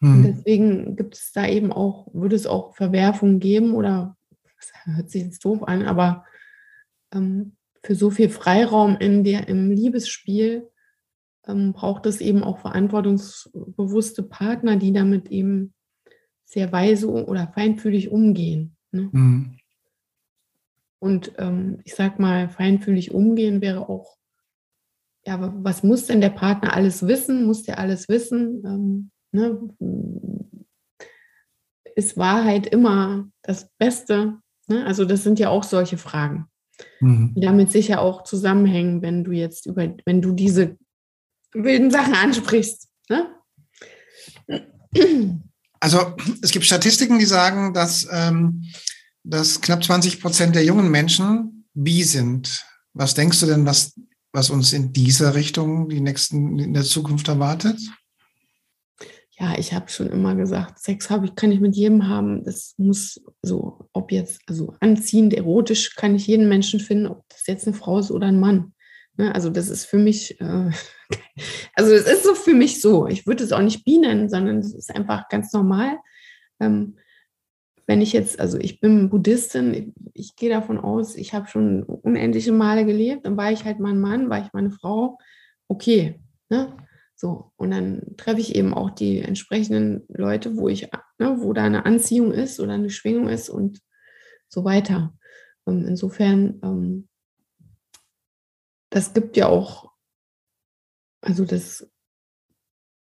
Und 0.00 0.22
deswegen 0.22 0.94
gibt 0.94 1.16
es 1.16 1.32
da 1.32 1.46
eben 1.46 1.72
auch, 1.72 2.08
würde 2.12 2.36
es 2.36 2.46
auch 2.46 2.74
Verwerfungen 2.74 3.40
geben 3.40 3.74
oder 3.74 4.16
das 4.58 4.72
hört 4.84 5.10
sich 5.10 5.22
jetzt 5.22 5.44
doof 5.44 5.62
an, 5.62 5.86
aber 5.86 6.24
ähm, 7.12 7.56
für 7.82 7.94
so 7.94 8.10
viel 8.10 8.28
Freiraum 8.28 8.96
in 8.96 9.24
der, 9.24 9.48
im 9.48 9.70
Liebesspiel 9.70 10.68
ähm, 11.46 11.72
braucht 11.72 12.06
es 12.06 12.20
eben 12.20 12.42
auch 12.42 12.58
verantwortungsbewusste 12.58 14.22
Partner, 14.22 14.76
die 14.76 14.92
damit 14.92 15.28
eben 15.28 15.74
sehr 16.44 16.72
weise 16.72 17.08
oder 17.08 17.48
feinfühlig 17.48 18.10
umgehen. 18.10 18.76
Ne? 18.90 19.08
Mhm. 19.12 19.58
Und 20.98 21.32
ähm, 21.38 21.80
ich 21.84 21.94
sag 21.94 22.18
mal, 22.18 22.48
feinfühlig 22.48 23.12
umgehen 23.12 23.60
wäre 23.60 23.88
auch, 23.88 24.16
ja, 25.26 25.52
was 25.62 25.82
muss 25.82 26.06
denn 26.06 26.20
der 26.20 26.30
Partner 26.30 26.74
alles 26.74 27.06
wissen? 27.06 27.44
Muss 27.44 27.62
der 27.62 27.78
alles 27.78 28.08
wissen? 28.08 28.64
Ähm, 28.64 29.10
ne? 29.30 31.04
Ist 31.94 32.16
Wahrheit 32.16 32.66
immer 32.66 33.28
das 33.42 33.70
Beste? 33.78 34.40
Ne? 34.68 34.84
Also 34.86 35.04
das 35.04 35.22
sind 35.22 35.38
ja 35.38 35.48
auch 35.48 35.64
solche 35.64 35.98
Fragen, 35.98 36.46
mhm. 37.00 37.32
die 37.34 37.40
damit 37.40 37.72
sicher 37.72 38.00
auch 38.00 38.22
zusammenhängen, 38.24 39.02
wenn 39.02 39.24
du 39.24 39.32
jetzt 39.32 39.66
über, 39.66 39.94
wenn 40.04 40.22
du 40.22 40.32
diese 40.32 40.76
wilden 41.52 41.90
Sachen 41.90 42.14
ansprichst. 42.14 42.88
Ne? 43.08 43.34
Also 45.80 46.16
es 46.42 46.50
gibt 46.50 46.64
Statistiken, 46.64 47.18
die 47.18 47.24
sagen, 47.24 47.72
dass, 47.72 48.06
ähm, 48.10 48.64
dass 49.24 49.60
knapp 49.60 49.84
20 49.84 50.20
Prozent 50.20 50.54
der 50.54 50.64
jungen 50.64 50.90
Menschen 50.90 51.66
bi 51.74 52.02
sind. 52.02 52.64
Was 52.94 53.14
denkst 53.14 53.40
du 53.40 53.46
denn, 53.46 53.64
was, 53.64 53.94
was 54.32 54.50
uns 54.50 54.72
in 54.72 54.92
dieser 54.92 55.34
Richtung 55.34 55.88
die 55.88 56.00
nächsten 56.00 56.58
in 56.58 56.74
der 56.74 56.82
Zukunft 56.82 57.28
erwartet? 57.28 57.78
Ja, 59.40 59.56
ich 59.56 59.72
habe 59.72 59.88
schon 59.88 60.08
immer 60.08 60.34
gesagt, 60.34 60.80
Sex 60.80 61.10
habe 61.10 61.26
ich, 61.26 61.36
kann 61.36 61.52
ich 61.52 61.60
mit 61.60 61.76
jedem 61.76 62.08
haben. 62.08 62.42
Das 62.42 62.74
muss 62.76 63.20
so, 63.40 63.88
ob 63.92 64.10
jetzt, 64.10 64.40
also 64.48 64.74
anziehend, 64.80 65.32
erotisch, 65.32 65.94
kann 65.94 66.16
ich 66.16 66.26
jeden 66.26 66.48
Menschen 66.48 66.80
finden, 66.80 67.06
ob 67.06 67.24
das 67.28 67.46
jetzt 67.46 67.66
eine 67.66 67.76
Frau 67.76 68.00
ist 68.00 68.10
oder 68.10 68.26
ein 68.26 68.40
Mann. 68.40 68.72
Ne, 69.16 69.32
also 69.34 69.48
das 69.50 69.68
ist 69.68 69.84
für 69.84 69.98
mich, 69.98 70.40
äh, 70.40 70.70
also 71.74 71.92
es 71.92 72.06
ist 72.06 72.24
so 72.24 72.34
für 72.34 72.54
mich 72.54 72.80
so. 72.80 73.06
Ich 73.06 73.26
würde 73.28 73.44
es 73.44 73.52
auch 73.52 73.62
nicht 73.62 73.84
bi 73.84 73.98
nennen, 73.98 74.28
sondern 74.28 74.58
es 74.58 74.74
ist 74.74 74.94
einfach 74.94 75.28
ganz 75.28 75.52
normal. 75.52 75.98
Ähm, 76.60 76.96
wenn 77.86 78.00
ich 78.00 78.12
jetzt, 78.12 78.40
also 78.40 78.58
ich 78.58 78.80
bin 78.80 79.08
Buddhistin, 79.08 79.72
ich, 79.72 79.92
ich 80.14 80.36
gehe 80.36 80.50
davon 80.50 80.78
aus, 80.78 81.14
ich 81.14 81.32
habe 81.32 81.46
schon 81.46 81.84
unendliche 81.84 82.52
Male 82.52 82.84
gelebt, 82.84 83.24
dann 83.24 83.36
war 83.36 83.52
ich 83.52 83.64
halt 83.64 83.78
mein 83.78 84.00
Mann, 84.00 84.30
war 84.30 84.44
ich 84.44 84.52
meine 84.52 84.70
Frau, 84.70 85.18
okay. 85.68 86.20
Ne? 86.50 86.76
So, 87.20 87.50
und 87.56 87.72
dann 87.72 88.14
treffe 88.16 88.40
ich 88.40 88.54
eben 88.54 88.72
auch 88.72 88.90
die 88.90 89.18
entsprechenden 89.18 90.04
Leute, 90.08 90.56
wo 90.56 90.68
ich, 90.68 90.88
ne, 91.18 91.36
wo 91.40 91.52
da 91.52 91.64
eine 91.64 91.84
Anziehung 91.84 92.30
ist 92.30 92.60
oder 92.60 92.74
eine 92.74 92.90
Schwingung 92.90 93.28
ist 93.28 93.48
und 93.48 93.80
so 94.48 94.64
weiter. 94.64 95.12
Ähm, 95.66 95.84
insofern 95.88 96.60
ähm, 96.62 97.08
das 98.90 99.12
gibt 99.14 99.36
ja 99.36 99.48
auch, 99.48 99.90
also 101.20 101.44
das, 101.44 101.90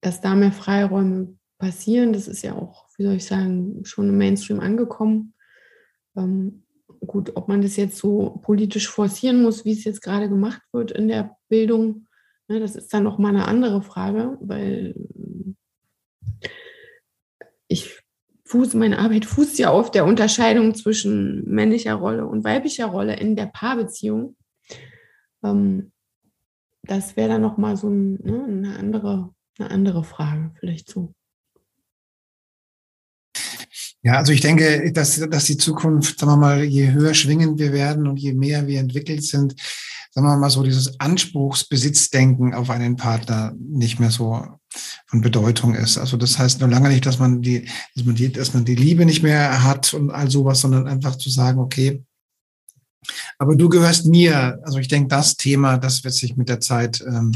dass 0.02 0.20
da 0.20 0.34
mehr 0.34 0.52
Freiräume 0.52 1.38
passieren, 1.60 2.12
das 2.12 2.28
ist 2.28 2.42
ja 2.42 2.56
auch, 2.56 2.88
wie 2.98 3.04
soll 3.04 3.16
ich 3.16 3.26
sagen, 3.26 3.86
schon 3.86 4.10
im 4.10 4.18
Mainstream 4.18 4.60
angekommen. 4.60 5.36
Ähm, 6.16 6.66
gut, 7.06 7.36
ob 7.36 7.48
man 7.50 7.62
das 7.62 7.76
jetzt 7.76 7.98
so 7.98 8.42
politisch 8.42 8.90
forcieren 8.90 9.44
muss, 9.44 9.64
wie 9.64 9.74
es 9.74 9.84
jetzt 9.84 10.02
gerade 10.02 10.28
gemacht 10.28 10.64
wird 10.72 10.92
in 10.92 11.08
der 11.08 11.38
Bildung, 11.50 12.07
ne, 12.48 12.60
das 12.60 12.76
ist 12.76 12.94
dann 12.94 13.04
nochmal 13.04 13.36
eine 13.36 13.48
andere 13.48 13.82
Frage, 13.82 14.38
weil 14.42 14.96
ich 17.68 18.02
fuße, 18.46 18.78
meine 18.78 19.00
Arbeit 19.00 19.26
fußt 19.26 19.60
ja 19.60 19.70
auf 19.70 19.92
der 19.92 20.06
Unterscheidung 20.06 20.74
zwischen 20.74 21.44
männlicher 21.44 21.96
Rolle 21.96 22.26
und 22.26 22.44
weiblicher 22.44 22.88
Rolle 22.88 23.16
in 23.18 23.36
der 23.36 23.48
Paarbeziehung. 23.48 24.36
Ähm, 25.44 25.92
das 26.84 27.18
wäre 27.18 27.30
dann 27.30 27.42
nochmal 27.42 27.76
so 27.76 27.90
ein, 27.90 28.14
ne, 28.24 28.46
eine, 28.46 28.80
andere, 28.80 29.34
eine 29.60 29.72
andere 29.72 30.04
Frage, 30.04 30.52
vielleicht 30.60 30.90
so. 30.90 31.14
Ja, 34.04 34.14
also 34.14 34.32
ich 34.32 34.40
denke, 34.40 34.94
dass, 34.94 35.20
dass 35.20 35.46
die 35.46 35.58
Zukunft, 35.58 36.20
sagen 36.20 36.32
wir 36.32 36.38
mal, 36.38 36.64
je 36.64 36.92
höher 36.92 37.14
schwingend 37.14 37.60
wir 37.60 37.74
werden 37.74 38.08
und 38.08 38.18
je 38.18 38.34
mehr 38.34 38.66
wir 38.68 38.80
entwickelt 38.80 39.24
sind, 39.24 39.56
sagen 40.18 40.30
wir 40.30 40.38
mal 40.38 40.50
so, 40.50 40.64
dieses 40.64 41.00
Anspruchsbesitzdenken 41.00 42.56
auf 42.56 42.72
einen 42.72 42.96
Partner 42.96 43.54
nicht 43.60 44.00
mehr 44.00 44.10
so 44.10 44.48
von 45.06 45.22
Bedeutung 45.22 45.76
ist. 45.76 46.00
Also 46.00 46.18
das 46.18 46.40
heißt 46.40 46.60
nur 46.60 46.70
lange 46.70 46.90
nicht, 46.90 47.06
dass 47.06 47.20
man 47.20 47.44
die, 47.44 47.70
dass 47.94 48.04
man 48.04 48.16
die, 48.16 48.32
dass 48.32 48.52
man 48.56 48.66
die 48.66 48.74
Liebe 48.74 49.06
nicht 49.06 49.22
mehr 49.22 49.64
hat 49.64 49.94
und 49.94 50.10
all 50.10 50.32
sowas, 50.32 50.62
sondern 50.62 50.88
einfach 50.88 51.18
zu 51.18 51.30
sagen, 51.30 51.60
okay, 51.60 52.04
aber 53.38 53.56
du 53.56 53.70
gehörst 53.70 54.08
mir. 54.08 54.60
Also 54.64 54.80
ich 54.80 54.88
denke, 54.88 55.10
das 55.10 55.38
Thema, 55.38 55.78
das 55.78 56.04
wird 56.04 56.16
sich 56.16 56.36
mit 56.36 56.50
der 56.50 56.62
Zeit 56.62 57.00
ähm, 57.08 57.32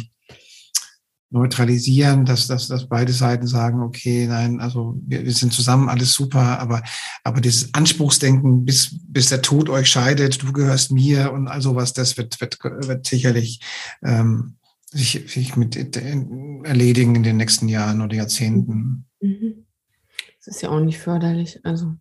neutralisieren, 1.31 2.25
dass, 2.25 2.47
dass, 2.47 2.67
dass 2.67 2.87
beide 2.87 3.13
Seiten 3.13 3.47
sagen, 3.47 3.81
okay, 3.81 4.27
nein, 4.27 4.59
also 4.59 4.99
wir, 5.05 5.25
wir 5.25 5.33
sind 5.33 5.53
zusammen, 5.53 5.89
alles 5.89 6.13
super, 6.13 6.59
aber, 6.59 6.83
aber 7.23 7.41
dieses 7.41 7.73
Anspruchsdenken, 7.73 8.65
bis, 8.65 8.97
bis 9.07 9.29
der 9.29 9.41
Tod 9.41 9.69
euch 9.69 9.89
scheidet, 9.89 10.43
du 10.43 10.51
gehörst 10.51 10.91
mir 10.91 11.31
und 11.31 11.47
all 11.47 11.61
sowas, 11.61 11.93
das 11.93 12.17
wird, 12.17 12.39
wird, 12.41 12.59
wird 12.63 13.07
sicherlich 13.07 13.61
ähm, 14.03 14.57
sich, 14.91 15.23
sich 15.31 15.55
mit 15.55 15.75
erledigen 15.75 17.15
in 17.15 17.23
den 17.23 17.37
nächsten 17.37 17.69
Jahren 17.69 18.01
oder 18.01 18.15
Jahrzehnten. 18.15 19.05
Mhm. 19.21 19.65
Das 20.37 20.55
ist 20.55 20.61
ja 20.61 20.69
auch 20.69 20.81
nicht 20.81 20.99
förderlich. 20.99 21.61
Also 21.63 21.95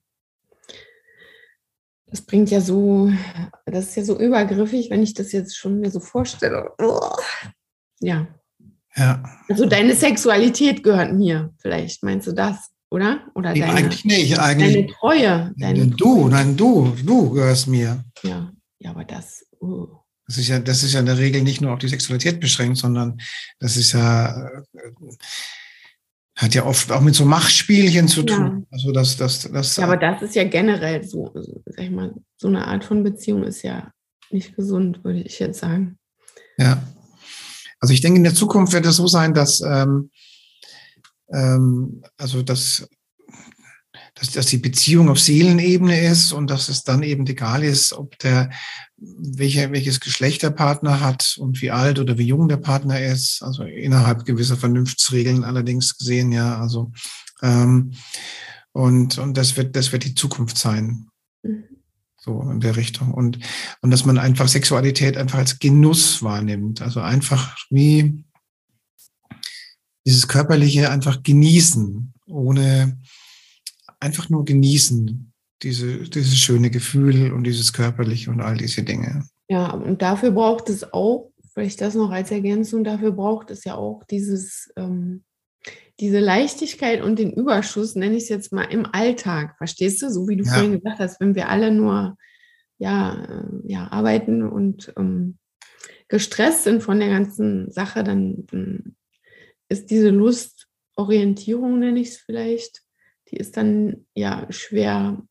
das 2.06 2.22
bringt 2.22 2.50
ja 2.50 2.60
so, 2.60 3.12
das 3.64 3.90
ist 3.90 3.96
ja 3.96 4.04
so 4.04 4.18
übergriffig, 4.18 4.90
wenn 4.90 5.04
ich 5.04 5.14
das 5.14 5.30
jetzt 5.30 5.56
schon 5.56 5.78
mir 5.78 5.90
so 5.90 6.00
vorstelle. 6.00 6.72
Ja. 8.00 8.26
Ja. 8.96 9.22
Also 9.48 9.66
deine 9.66 9.94
Sexualität 9.94 10.83
gehört 10.83 11.12
mir, 11.12 11.53
vielleicht 11.59 12.03
meinst 12.03 12.26
du 12.26 12.33
das, 12.33 12.70
oder? 12.90 13.20
Oder 13.35 13.53
nee, 13.53 13.61
deine, 13.61 13.74
eigentlich 13.74 14.05
nicht. 14.05 14.38
Eigentlich, 14.38 14.74
deine 14.74 14.87
Treue. 14.87 15.55
Deine 15.57 15.87
du, 15.88 15.96
Treue. 15.96 16.31
nein, 16.31 16.57
du, 16.57 16.96
du 17.05 17.31
gehörst 17.31 17.68
mir. 17.68 18.05
Ja, 18.22 18.53
ja, 18.79 18.90
aber 18.90 19.05
das. 19.05 19.46
Uh. 19.61 19.87
Das 20.26 20.38
ist 20.38 20.48
ja, 20.48 20.61
das 20.61 20.85
ist 20.85 20.92
ja 20.92 21.00
in 21.00 21.07
der 21.07 21.18
Regel 21.18 21.42
nicht 21.42 21.61
nur 21.61 21.72
auf 21.72 21.81
die 21.81 21.88
Sexualität 21.88 22.38
beschränkt, 22.38 22.79
sondern 22.79 23.20
das 23.59 23.76
ist 23.76 23.92
ja 23.92 24.48
hat 26.40 26.55
ja 26.55 26.64
oft 26.64 26.90
auch 26.90 27.03
mit 27.03 27.14
so 27.14 27.26
Machtspielchen 27.26 28.09
zu 28.09 28.22
tun. 28.22 28.38
Ja. 28.40 28.66
Also 28.70 28.92
das, 28.92 29.16
das, 29.16 29.50
das, 29.53 29.76
ja, 29.76 29.85
aber 29.85 29.98
das 29.98 30.22
ist 30.22 30.35
ja 30.35 30.44
generell 30.44 31.05
so, 31.05 31.31
sag 31.66 31.85
ich 31.85 31.90
mal, 31.90 32.14
so 32.38 32.48
eine 32.48 32.66
Art 32.66 32.85
von 32.85 33.03
Beziehung 33.03 33.44
ist 33.44 33.62
ja 33.62 33.92
nicht 34.31 34.57
gesund, 34.57 35.05
würde 35.05 35.20
ich 35.20 35.38
jetzt 35.38 35.61
sagen. 35.61 35.98
Ja. 36.57 36.83
Also 37.80 37.94
ich 37.94 38.00
denke, 38.00 38.18
in 38.18 38.24
der 38.24 38.34
Zukunft 38.34 38.72
wird 38.72 38.86
es 38.86 38.96
so 38.96 39.06
sein, 39.06 39.34
dass 39.34 39.60
ähm, 39.62 40.10
ähm, 41.32 42.02
also 42.16 42.42
dass 42.42 42.88
dass, 44.14 44.32
dass 44.32 44.46
die 44.46 44.58
Beziehung 44.58 45.08
auf 45.08 45.18
Seelenebene 45.18 45.98
ist 46.00 46.32
und 46.32 46.50
dass 46.50 46.68
es 46.68 46.84
dann 46.84 47.02
eben 47.02 47.26
egal 47.26 47.64
ist, 47.64 47.92
ob 47.92 48.18
der 48.18 48.50
welcher, 48.96 49.72
welches 49.72 50.00
Geschlecht 50.00 50.42
der 50.42 50.50
Partner 50.50 51.00
hat 51.00 51.36
und 51.38 51.62
wie 51.62 51.70
alt 51.70 51.98
oder 51.98 52.18
wie 52.18 52.26
jung 52.26 52.48
der 52.48 52.58
Partner 52.58 53.00
ist, 53.00 53.42
also 53.42 53.62
innerhalb 53.62 54.26
gewisser 54.26 54.56
Vernunftsregeln 54.56 55.44
allerdings 55.44 55.96
gesehen, 55.96 56.32
ja, 56.32 56.60
also 56.60 56.92
ähm, 57.42 57.92
und, 58.72 59.18
und 59.18 59.36
das 59.36 59.56
wird, 59.56 59.74
das 59.74 59.90
wird 59.92 60.04
die 60.04 60.14
Zukunft 60.14 60.58
sein. 60.58 61.10
So 62.20 62.42
in 62.42 62.61
der 62.61 62.76
Richtung. 62.76 63.12
Und, 63.12 63.38
und 63.80 63.90
dass 63.90 64.04
man 64.04 64.18
einfach 64.18 64.46
Sexualität 64.46 65.16
einfach 65.16 65.38
als 65.38 65.59
Genuss 65.59 66.22
wahrnimmt. 66.22 66.83
Also 66.83 67.00
einfach 67.00 67.56
wie 67.70 68.24
dieses 70.06 70.28
körperliche 70.28 70.90
einfach 70.90 71.22
genießen, 71.22 72.12
ohne, 72.26 73.00
einfach 73.98 74.28
nur 74.28 74.44
genießen. 74.44 75.33
diese, 75.62 76.09
dieses 76.09 76.38
schöne 76.38 76.70
Gefühl 76.70 77.33
und 77.33 77.44
dieses 77.44 77.72
körperliche 77.72 78.30
und 78.30 78.40
all 78.40 78.56
diese 78.56 78.83
Dinge. 78.83 79.26
Ja, 79.48 79.70
und 79.72 80.00
dafür 80.00 80.30
braucht 80.30 80.70
es 80.70 80.92
auch, 80.92 81.33
vielleicht 81.52 81.80
das 81.80 81.94
noch 81.94 82.11
als 82.11 82.30
Ergänzung, 82.30 82.85
dafür 82.85 83.12
braucht 83.12 83.50
es 83.50 83.64
ja 83.64 83.74
auch 83.74 84.02
dieses, 84.09 84.70
ähm, 84.76 85.24
diese 86.00 86.18
Leichtigkeit 86.18 87.02
und 87.02 87.18
den 87.18 87.32
Überschuss, 87.32 87.94
nenne 87.94 88.16
ich 88.16 88.24
es 88.24 88.28
jetzt 88.30 88.52
mal, 88.52 88.64
im 88.64 88.86
Alltag. 88.86 89.56
Verstehst 89.58 90.02
du? 90.02 90.10
So 90.10 90.28
wie 90.28 90.36
du 90.36 90.44
ja. 90.44 90.52
vorhin 90.52 90.80
gesagt 90.80 90.98
hast, 90.98 91.20
wenn 91.20 91.34
wir 91.34 91.48
alle 91.48 91.70
nur 91.70 92.16
ja, 92.78 93.24
äh, 93.24 93.70
ja, 93.70 93.88
arbeiten 93.92 94.42
und 94.42 94.92
ähm, 94.96 95.36
gestresst 96.08 96.64
sind 96.64 96.82
von 96.82 96.98
der 96.98 97.10
ganzen 97.10 97.70
Sache, 97.70 98.02
dann, 98.02 98.46
dann 98.50 98.96
ist 99.68 99.90
diese 99.90 100.08
Lustorientierung, 100.10 101.78
nenne 101.78 102.00
ich 102.00 102.08
es 102.08 102.16
vielleicht, 102.16 102.82
die 103.28 103.36
ist 103.36 103.56
dann 103.56 104.06
ja 104.14 104.46
schwer 104.50 105.22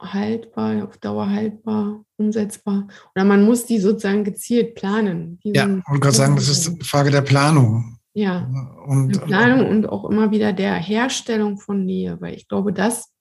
haltbar, 0.00 0.84
auf 0.84 0.98
Dauer 0.98 1.30
haltbar, 1.30 2.04
umsetzbar. 2.16 2.88
Oder 3.14 3.24
man 3.24 3.44
muss 3.44 3.66
die 3.66 3.78
sozusagen 3.78 4.24
gezielt 4.24 4.74
planen. 4.74 5.38
ja, 5.42 5.66
wollte 5.68 6.00
gerade 6.00 6.16
sagen, 6.16 6.36
das 6.36 6.48
ist 6.48 6.68
eine 6.68 6.84
Frage 6.84 7.10
der 7.10 7.22
Planung. 7.22 7.99
Ja, 8.12 8.50
und, 8.86 9.24
Planung 9.24 9.68
und 9.68 9.88
auch 9.88 10.08
immer 10.10 10.30
wieder 10.32 10.52
der 10.52 10.74
Herstellung 10.74 11.58
von 11.58 11.84
Nähe, 11.84 12.20
weil 12.20 12.34
ich 12.34 12.48
glaube, 12.48 12.72
das 12.72 13.12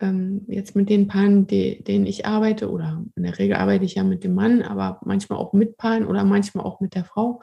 ähm, 0.00 0.46
jetzt 0.48 0.74
mit 0.74 0.88
den 0.88 1.06
Paaren, 1.06 1.46
die, 1.46 1.84
denen 1.84 2.06
ich 2.06 2.24
arbeite, 2.24 2.70
oder 2.70 3.04
in 3.14 3.22
der 3.22 3.38
Regel 3.38 3.56
arbeite 3.56 3.84
ich 3.84 3.96
ja 3.96 4.04
mit 4.04 4.24
dem 4.24 4.34
Mann, 4.34 4.62
aber 4.62 5.00
manchmal 5.04 5.38
auch 5.38 5.52
mit 5.52 5.76
Paaren 5.76 6.06
oder 6.06 6.24
manchmal 6.24 6.64
auch 6.64 6.80
mit 6.80 6.94
der 6.94 7.04
Frau, 7.04 7.42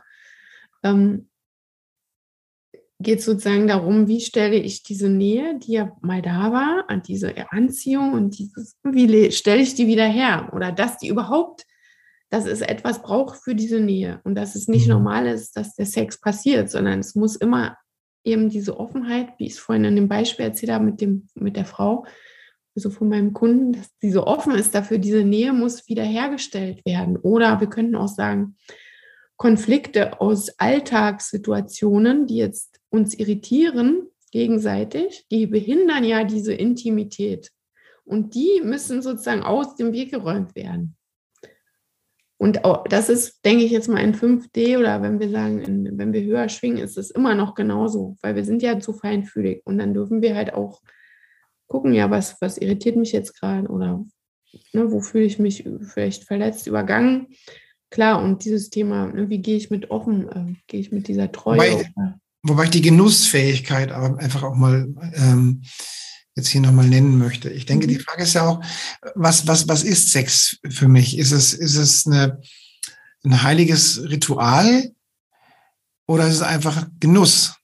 ähm, 0.83 1.29
geht 2.99 3.19
es 3.19 3.25
sozusagen 3.25 3.67
darum, 3.67 4.07
wie 4.07 4.21
stelle 4.21 4.55
ich 4.55 4.81
diese 4.81 5.09
Nähe, 5.09 5.59
die 5.59 5.73
ja 5.73 5.95
mal 6.01 6.23
da 6.23 6.51
war, 6.51 6.85
an 6.87 7.03
diese 7.03 7.35
Anziehung 7.51 8.13
und 8.13 8.39
dieses, 8.39 8.75
wie 8.83 9.31
stelle 9.31 9.61
ich 9.61 9.75
die 9.75 9.85
wieder 9.85 10.07
her? 10.07 10.51
Oder 10.53 10.71
dass 10.71 10.97
die 10.97 11.09
überhaupt, 11.09 11.66
dass 12.29 12.45
es 12.45 12.61
etwas 12.61 13.01
braucht 13.01 13.37
für 13.37 13.55
diese 13.55 13.79
Nähe 13.79 14.19
und 14.23 14.35
dass 14.35 14.55
es 14.55 14.67
nicht 14.67 14.87
mhm. 14.87 14.93
normal 14.93 15.27
ist, 15.27 15.55
dass 15.55 15.75
der 15.75 15.85
Sex 15.85 16.19
passiert, 16.19 16.69
sondern 16.69 16.99
es 16.99 17.15
muss 17.15 17.35
immer 17.35 17.77
eben 18.23 18.49
diese 18.49 18.77
Offenheit, 18.77 19.29
wie 19.37 19.45
ich 19.45 19.53
es 19.53 19.59
vorhin 19.59 19.85
in 19.85 19.95
dem 19.95 20.09
Beispiel 20.09 20.45
erzählt 20.45 20.71
habe 20.71 20.85
mit, 20.85 20.99
dem, 20.99 21.27
mit 21.35 21.55
der 21.55 21.65
Frau, 21.65 22.05
also 22.75 22.89
von 22.89 23.09
meinem 23.09 23.33
Kunden, 23.33 23.73
dass 23.73 23.97
die 24.03 24.11
so 24.11 24.27
offen 24.27 24.53
ist 24.53 24.75
dafür, 24.75 24.99
diese 24.99 25.23
Nähe 25.23 25.53
muss 25.53 25.87
wiederhergestellt 25.87 26.85
werden. 26.85 27.17
Oder 27.17 27.59
wir 27.59 27.67
könnten 27.67 27.95
auch 27.95 28.09
sagen, 28.09 28.55
Konflikte 29.37 30.19
aus 30.19 30.49
Alltagssituationen, 30.59 32.27
die 32.27 32.37
jetzt 32.37 32.79
uns 32.89 33.13
irritieren 33.13 34.07
gegenseitig, 34.31 35.25
die 35.31 35.47
behindern 35.47 36.03
ja 36.03 36.23
diese 36.23 36.53
Intimität. 36.53 37.51
Und 38.03 38.35
die 38.35 38.61
müssen 38.63 39.01
sozusagen 39.01 39.43
aus 39.43 39.75
dem 39.75 39.93
Weg 39.93 40.11
geräumt 40.11 40.55
werden. 40.55 40.96
Und 42.39 42.61
das 42.89 43.09
ist, 43.09 43.43
denke 43.45 43.63
ich 43.63 43.71
jetzt 43.71 43.89
mal 43.89 44.03
in 44.03 44.13
5D 44.13 44.77
oder 44.77 45.01
wenn 45.01 45.19
wir 45.19 45.29
sagen, 45.29 45.59
in, 45.59 45.97
wenn 45.97 46.13
wir 46.13 46.23
höher 46.23 46.49
schwingen, 46.49 46.77
ist 46.77 46.97
es 46.97 47.09
immer 47.09 47.33
noch 47.33 47.55
genauso, 47.55 48.15
weil 48.21 48.35
wir 48.35 48.45
sind 48.45 48.61
ja 48.61 48.79
zu 48.79 48.93
feinfühlig. 48.93 49.61
Und 49.65 49.79
dann 49.79 49.95
dürfen 49.95 50.21
wir 50.21 50.35
halt 50.35 50.53
auch 50.53 50.81
gucken, 51.67 51.93
ja, 51.93 52.11
was, 52.11 52.39
was 52.39 52.59
irritiert 52.59 52.95
mich 52.95 53.11
jetzt 53.11 53.39
gerade 53.39 53.67
oder 53.67 54.05
ne, 54.73 54.91
wo 54.91 55.01
fühle 55.01 55.25
ich 55.25 55.39
mich 55.39 55.67
vielleicht 55.81 56.25
verletzt, 56.25 56.67
übergangen. 56.67 57.27
Klar, 57.89 58.21
und 58.21 58.43
dieses 58.45 58.69
Thema, 58.69 59.07
ne, 59.07 59.29
wie 59.29 59.39
gehe 59.39 59.57
ich 59.57 59.69
mit 59.69 59.89
offen, 59.89 60.29
äh, 60.29 60.55
gehe 60.67 60.79
ich 60.79 60.91
mit 60.91 61.07
dieser 61.07 61.31
Treue. 61.31 61.57
Wobei, 61.57 62.13
wobei 62.43 62.63
ich 62.65 62.69
die 62.69 62.81
Genussfähigkeit 62.81 63.91
aber 63.91 64.19
einfach 64.19 64.43
auch 64.43 64.55
mal 64.55 64.87
ähm, 65.15 65.63
jetzt 66.37 66.49
hier 66.49 66.61
nochmal 66.61 66.87
nennen 66.87 67.17
möchte. 67.17 67.49
Ich 67.49 67.65
denke, 67.65 67.87
mhm. 67.87 67.91
die 67.91 67.99
Frage 67.99 68.23
ist 68.23 68.33
ja 68.33 68.47
auch, 68.47 68.63
was, 69.15 69.47
was, 69.47 69.67
was 69.67 69.83
ist 69.83 70.11
Sex 70.11 70.57
für 70.69 70.87
mich? 70.87 71.17
Ist 71.17 71.31
es, 71.31 71.53
ist 71.53 71.75
es 71.75 72.07
eine, 72.07 72.39
ein 73.25 73.43
heiliges 73.43 74.03
Ritual 74.03 74.93
oder 76.05 76.27
ist 76.27 76.35
es 76.35 76.41
einfach 76.41 76.87
Genuss? 76.99 77.55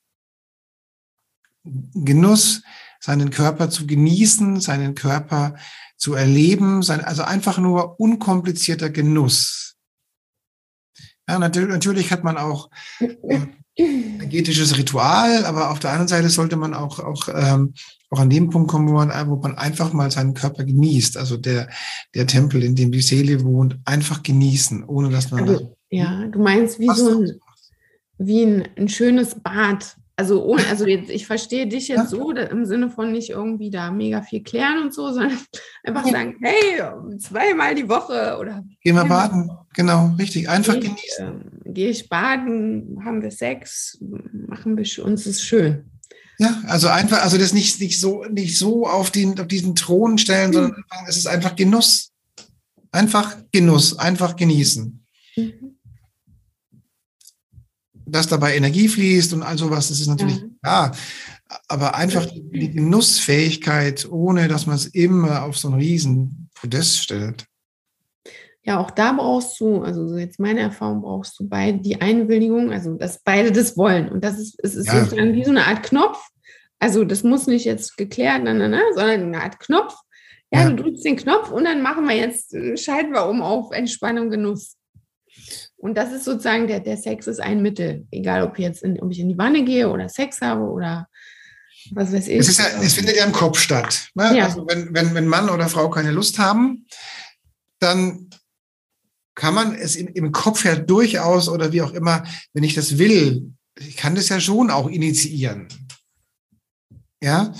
Genuss 1.64 2.62
seinen 3.00 3.30
Körper 3.30 3.70
zu 3.70 3.86
genießen, 3.86 4.60
seinen 4.60 4.94
Körper 4.94 5.54
zu 5.96 6.14
erleben, 6.14 6.82
sein, 6.82 7.02
also 7.02 7.22
einfach 7.22 7.58
nur 7.58 8.00
unkomplizierter 8.00 8.90
Genuss. 8.90 9.73
Ja, 11.28 11.38
natürlich, 11.38 12.10
hat 12.10 12.24
man 12.24 12.36
auch 12.36 12.68
äh, 13.00 13.40
energetisches 13.76 14.76
Ritual, 14.76 15.44
aber 15.46 15.70
auf 15.70 15.78
der 15.78 15.90
anderen 15.90 16.08
Seite 16.08 16.28
sollte 16.28 16.56
man 16.56 16.74
auch, 16.74 16.98
auch, 17.00 17.28
ähm, 17.34 17.74
auch 18.10 18.20
an 18.20 18.30
dem 18.30 18.50
Punkt 18.50 18.70
kommen, 18.70 18.88
wo 18.88 18.92
man, 18.92 19.10
wo 19.28 19.36
man 19.36 19.56
einfach 19.56 19.92
mal 19.92 20.10
seinen 20.10 20.34
Körper 20.34 20.64
genießt. 20.64 21.16
Also 21.16 21.36
der, 21.36 21.68
der 22.14 22.26
Tempel, 22.26 22.62
in 22.62 22.76
dem 22.76 22.92
die 22.92 23.00
Seele 23.00 23.42
wohnt, 23.42 23.78
einfach 23.84 24.22
genießen, 24.22 24.84
ohne 24.84 25.10
dass 25.10 25.30
man. 25.30 25.48
Also, 25.48 25.76
ja, 25.90 26.26
du 26.26 26.40
meinst 26.40 26.78
wie 26.78 26.90
so 26.90 27.22
ein, 27.22 27.40
wie 28.18 28.42
ein, 28.42 28.68
ein 28.76 28.88
schönes 28.88 29.34
Bad, 29.34 29.96
also, 30.16 30.44
ohne, 30.44 30.64
also 30.68 30.86
jetzt, 30.86 31.10
ich 31.10 31.26
verstehe 31.26 31.66
dich 31.66 31.88
jetzt 31.88 32.10
so 32.10 32.30
im 32.30 32.64
Sinne 32.66 32.88
von 32.88 33.10
nicht 33.10 33.30
irgendwie 33.30 33.70
da 33.70 33.90
mega 33.90 34.22
viel 34.22 34.44
klären 34.44 34.84
und 34.84 34.94
so, 34.94 35.12
sondern 35.12 35.38
einfach 35.84 36.08
sagen, 36.08 36.36
hey, 36.40 36.82
zweimal 37.18 37.74
die 37.74 37.88
Woche 37.88 38.36
oder. 38.38 38.64
Gehen 38.80 38.94
wir 38.94 39.04
baden, 39.06 39.50
genau, 39.74 40.14
richtig, 40.16 40.48
einfach 40.48 40.74
geh 40.74 40.88
genießen. 40.88 41.62
äh, 41.64 41.72
Gehe 41.72 41.90
ich 41.90 42.08
baden, 42.08 43.00
haben 43.04 43.22
wir 43.22 43.32
Sex, 43.32 43.98
machen 44.46 44.76
wir 44.76 45.04
uns 45.04 45.26
ist 45.26 45.42
schön. 45.42 45.90
Ja, 46.38 46.62
also 46.66 46.88
einfach, 46.88 47.22
also 47.22 47.36
das 47.36 47.52
nicht, 47.52 47.80
nicht 47.80 48.00
so, 48.00 48.24
nicht 48.24 48.56
so 48.56 48.86
auf, 48.86 49.10
den, 49.10 49.38
auf 49.40 49.48
diesen 49.48 49.74
Thron 49.74 50.18
stellen, 50.18 50.50
mhm. 50.50 50.54
sondern 50.54 50.84
es 51.08 51.16
ist 51.16 51.26
einfach 51.26 51.56
Genuss. 51.56 52.12
Einfach 52.92 53.36
Genuss, 53.50 53.98
einfach 53.98 54.36
genießen. 54.36 55.04
Mhm 55.36 55.74
dass 58.06 58.26
dabei 58.26 58.56
Energie 58.56 58.88
fließt 58.88 59.32
und 59.32 59.42
all 59.42 59.58
sowas, 59.58 59.88
das 59.88 60.00
ist 60.00 60.08
natürlich 60.08 60.38
ja. 60.38 60.46
klar. 60.62 60.96
Aber 61.68 61.94
einfach 61.94 62.26
die 62.26 62.70
Genussfähigkeit, 62.70 64.08
ohne 64.10 64.48
dass 64.48 64.66
man 64.66 64.76
es 64.76 64.86
immer 64.86 65.44
auf 65.44 65.56
so 65.56 65.68
einen 65.68 65.78
riesen 65.78 66.48
Podest 66.54 67.02
stellt. 67.02 67.46
Ja, 68.66 68.80
auch 68.80 68.90
da 68.90 69.12
brauchst 69.12 69.60
du, 69.60 69.82
also 69.82 70.16
jetzt 70.16 70.40
meine 70.40 70.60
Erfahrung, 70.60 71.02
brauchst 71.02 71.38
du 71.38 71.46
beide 71.46 71.78
die 71.78 72.00
Einwilligung, 72.00 72.72
also 72.72 72.94
dass 72.94 73.20
beide 73.22 73.52
das 73.52 73.76
wollen. 73.76 74.08
Und 74.08 74.24
das 74.24 74.38
ist, 74.38 74.58
es 74.62 74.74
ist 74.74 74.86
ja. 74.86 75.04
sozusagen 75.04 75.34
wie 75.34 75.44
so 75.44 75.50
eine 75.50 75.66
Art 75.66 75.82
Knopf. 75.82 76.18
Also 76.78 77.04
das 77.04 77.22
muss 77.22 77.46
nicht 77.46 77.66
jetzt 77.66 77.96
geklärt, 77.96 78.40
na, 78.44 78.54
na, 78.54 78.68
na, 78.68 78.80
sondern 78.94 79.22
eine 79.22 79.42
Art 79.42 79.60
Knopf. 79.60 79.94
Ja, 80.50 80.62
ja, 80.62 80.70
du 80.70 80.82
drückst 80.82 81.04
den 81.04 81.16
Knopf 81.16 81.50
und 81.50 81.64
dann 81.64 81.82
machen 81.82 82.08
wir 82.08 82.16
jetzt, 82.16 82.54
schalten 82.76 83.12
wir 83.12 83.26
um 83.28 83.42
auf 83.42 83.70
Entspannung, 83.72 84.30
Genuss. 84.30 84.76
Und 85.84 85.96
das 85.96 86.12
ist 86.12 86.24
sozusagen, 86.24 86.66
der, 86.66 86.80
der 86.80 86.96
Sex 86.96 87.26
ist 87.26 87.40
ein 87.40 87.60
Mittel. 87.60 88.06
Egal, 88.10 88.42
ob, 88.42 88.58
jetzt 88.58 88.82
in, 88.82 88.98
ob 89.02 89.12
ich 89.12 89.18
in 89.18 89.28
die 89.28 89.36
Wanne 89.36 89.66
gehe 89.66 89.90
oder 89.90 90.08
Sex 90.08 90.40
habe 90.40 90.62
oder 90.62 91.10
was 91.90 92.10
weiß 92.10 92.26
ich. 92.28 92.38
Es, 92.38 92.56
ja, 92.56 92.64
es 92.80 92.94
findet 92.94 93.18
ja 93.18 93.26
im 93.26 93.32
Kopf 93.32 93.58
statt. 93.58 94.08
Ne? 94.14 94.34
Ja. 94.34 94.46
Also 94.46 94.66
wenn, 94.66 94.94
wenn, 94.94 95.14
wenn 95.14 95.26
Mann 95.26 95.50
oder 95.50 95.68
Frau 95.68 95.90
keine 95.90 96.10
Lust 96.10 96.38
haben, 96.38 96.86
dann 97.80 98.30
kann 99.34 99.52
man 99.52 99.74
es 99.74 99.94
im, 99.96 100.08
im 100.08 100.32
Kopf 100.32 100.64
ja 100.64 100.74
durchaus 100.74 101.50
oder 101.50 101.70
wie 101.70 101.82
auch 101.82 101.92
immer, 101.92 102.24
wenn 102.54 102.64
ich 102.64 102.72
das 102.72 102.96
will, 102.96 103.52
ich 103.78 103.98
kann 103.98 104.14
das 104.14 104.30
ja 104.30 104.40
schon 104.40 104.70
auch 104.70 104.88
initiieren. 104.88 105.68
Ja. 107.22 107.52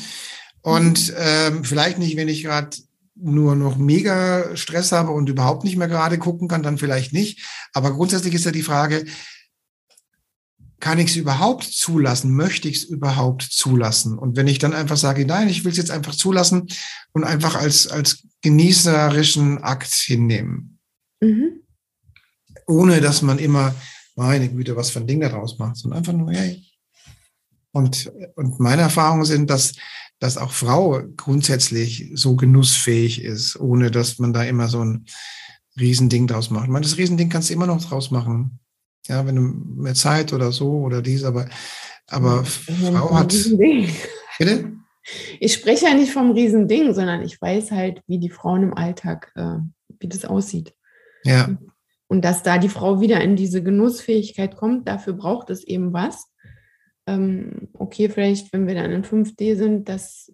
Und 0.63 1.09
mhm. 1.09 1.15
ähm, 1.19 1.65
vielleicht 1.65 1.99
nicht, 1.99 2.17
wenn 2.17 2.29
ich 2.29 2.43
gerade 2.43 2.75
nur 3.17 3.55
noch 3.55 3.77
mega 3.77 4.57
Stress 4.57 4.93
habe 4.93 5.13
und 5.13 5.29
überhaupt 5.29 5.65
nicht 5.65 5.77
mehr 5.77 5.89
gerade 5.89 6.19
gucken 6.19 6.49
kann, 6.49 6.63
dann 6.63 6.79
vielleicht 6.79 7.13
nicht. 7.13 7.47
Aber 7.73 7.93
grundsätzlich 7.93 8.35
ist 8.35 8.45
ja 8.45 8.51
die 8.51 8.63
Frage, 8.63 9.05
kann 10.81 10.99
ich 10.99 11.11
es 11.11 11.17
überhaupt 11.17 11.65
zulassen? 11.65 12.35
Möchte 12.35 12.69
ich 12.69 12.77
es 12.77 12.85
überhaupt 12.85 13.43
zulassen? 13.43 14.19
Und 14.19 14.37
wenn 14.37 14.49
ich 14.49 14.59
dann 14.59 14.75
einfach 14.75 14.97
sage, 14.97 15.25
nein, 15.25 15.49
ich 15.49 15.65
will 15.65 15.73
es 15.73 15.79
jetzt 15.79 15.91
einfach 15.91 16.15
zulassen 16.15 16.67
und 17.13 17.25
einfach 17.25 17.55
als, 17.55 17.87
als 17.87 18.25
genießerischen 18.43 19.63
Akt 19.63 19.95
hinnehmen. 19.95 20.79
Mhm. 21.21 21.63
Ohne 22.67 23.01
dass 23.01 23.23
man 23.23 23.39
immer, 23.39 23.75
meine 24.17 24.49
Güte, 24.51 24.77
was 24.77 24.91
für 24.91 25.01
ein 25.01 25.07
Ding 25.07 25.21
daraus 25.21 25.59
macht, 25.59 25.77
sondern 25.77 25.99
einfach 25.99 26.13
nur, 26.13 26.33
hey. 26.33 26.63
Und, 27.73 28.13
und 28.37 28.61
meine 28.61 28.83
Erfahrungen 28.83 29.25
sind, 29.25 29.49
dass 29.49 29.73
dass 30.25 30.39
auch 30.39 30.53
Frau 30.53 31.03
grundsätzlich 31.19 32.11
so 32.15 32.35
genussfähig 32.35 33.23
ist, 33.23 33.61
ohne 33.61 33.91
dass 33.91 34.19
man 34.19 34.33
da 34.33 34.43
immer 34.43 34.69
so 34.69 34.83
ein 34.83 35.05
Riesending 35.79 36.27
draus 36.27 36.49
macht. 36.49 36.65
Ich 36.65 36.71
meine, 36.71 36.87
das 36.87 36.97
Riesending 36.97 37.29
kannst 37.29 37.51
du 37.51 37.53
immer 37.53 37.67
noch 37.67 37.85
draus 37.85 38.11
machen. 38.11 38.59
Ja, 39.07 39.27
wenn 39.27 39.37
du 39.37 39.43
mehr 39.43 39.93
Zeit 39.93 40.33
oder 40.33 40.51
so 40.51 40.79
oder 40.79 41.03
dies, 41.03 41.25
aber, 41.25 41.47
aber 42.07 42.43
Frau 42.43 43.15
hat. 43.15 43.37
Bitte? 44.39 44.73
Ich 45.41 45.53
spreche 45.53 45.85
ja 45.85 45.95
nicht 45.95 46.11
vom 46.11 46.31
Riesending, 46.31 46.95
sondern 46.95 47.21
ich 47.21 47.39
weiß 47.39 47.71
halt, 47.73 48.01
wie 48.07 48.19
die 48.19 48.31
Frauen 48.31 48.63
im 48.63 48.75
Alltag, 48.79 49.31
äh, 49.35 49.59
wie 50.01 50.09
das 50.09 50.25
aussieht. 50.25 50.73
Ja. 51.25 51.55
Und 52.07 52.25
dass 52.25 52.43
da 52.43 52.57
die 52.57 52.71
Frau 52.71 53.03
wieder 53.03 53.21
in 53.21 53.37
diese 53.37 53.63
Genussfähigkeit 53.63 54.57
kommt, 54.57 54.89
dafür 54.89 55.13
braucht 55.13 55.51
es 55.51 55.65
eben 55.65 55.93
was 55.93 56.29
ähm, 57.07 57.69
okay, 57.75 58.09
vielleicht, 58.09 58.53
wenn 58.53 58.67
wir 58.67 58.75
dann 58.75 58.91
in 58.91 59.05
5D 59.05 59.57
sind, 59.57 59.89
dass 59.89 60.33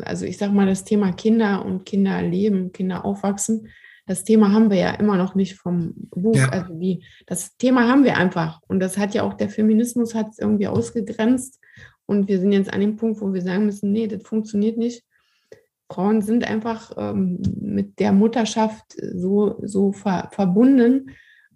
also 0.00 0.24
ich 0.24 0.38
sage 0.38 0.52
mal, 0.52 0.66
das 0.66 0.84
Thema 0.84 1.12
Kinder 1.12 1.64
und 1.64 1.84
Kinderleben, 1.84 2.72
Kinder 2.72 3.04
aufwachsen, 3.04 3.68
das 4.06 4.24
Thema 4.24 4.52
haben 4.52 4.70
wir 4.70 4.78
ja 4.78 4.90
immer 4.94 5.16
noch 5.16 5.34
nicht 5.34 5.54
vom 5.54 5.94
Buch. 6.10 6.36
Ja. 6.36 6.48
Also 6.48 6.74
die, 6.74 7.04
das 7.26 7.56
Thema 7.56 7.88
haben 7.88 8.04
wir 8.04 8.16
einfach. 8.16 8.60
Und 8.66 8.80
das 8.80 8.98
hat 8.98 9.14
ja 9.14 9.22
auch 9.22 9.34
der 9.34 9.48
Feminismus 9.48 10.14
hat 10.14 10.30
es 10.30 10.38
irgendwie 10.38 10.66
ausgegrenzt. 10.66 11.60
Und 12.06 12.26
wir 12.28 12.40
sind 12.40 12.52
jetzt 12.52 12.72
an 12.72 12.80
dem 12.80 12.96
Punkt, 12.96 13.20
wo 13.20 13.32
wir 13.32 13.42
sagen 13.42 13.66
müssen, 13.66 13.92
nee, 13.92 14.08
das 14.08 14.22
funktioniert 14.24 14.76
nicht. 14.76 15.04
Frauen 15.88 16.20
sind 16.20 16.44
einfach 16.44 16.92
ähm, 16.96 17.40
mit 17.60 18.00
der 18.00 18.12
Mutterschaft 18.12 18.96
so, 18.98 19.60
so 19.62 19.92
ver 19.92 20.30
verbunden. 20.32 21.10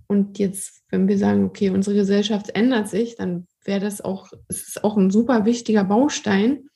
Und 0.07 0.39
jetzt, 0.39 0.85
wenn 0.91 1.09
wir 1.09 1.19
sagen, 1.19 1.45
okay, 1.45 1.71
unsere 1.71 1.97
Gesellschaft 1.97 2.51
ändert 2.55 2.89
sich, 2.89 3.17
dann 3.17 3.49
wäre 3.67 3.81
das 3.81 4.01
auch, 4.01 4.29
es 4.49 4.69
ist 4.69 4.85
auch 4.85 4.97
ein 4.97 5.11
super 5.11 5.45
wichtiger 5.45 5.85
Baustein 5.85 6.69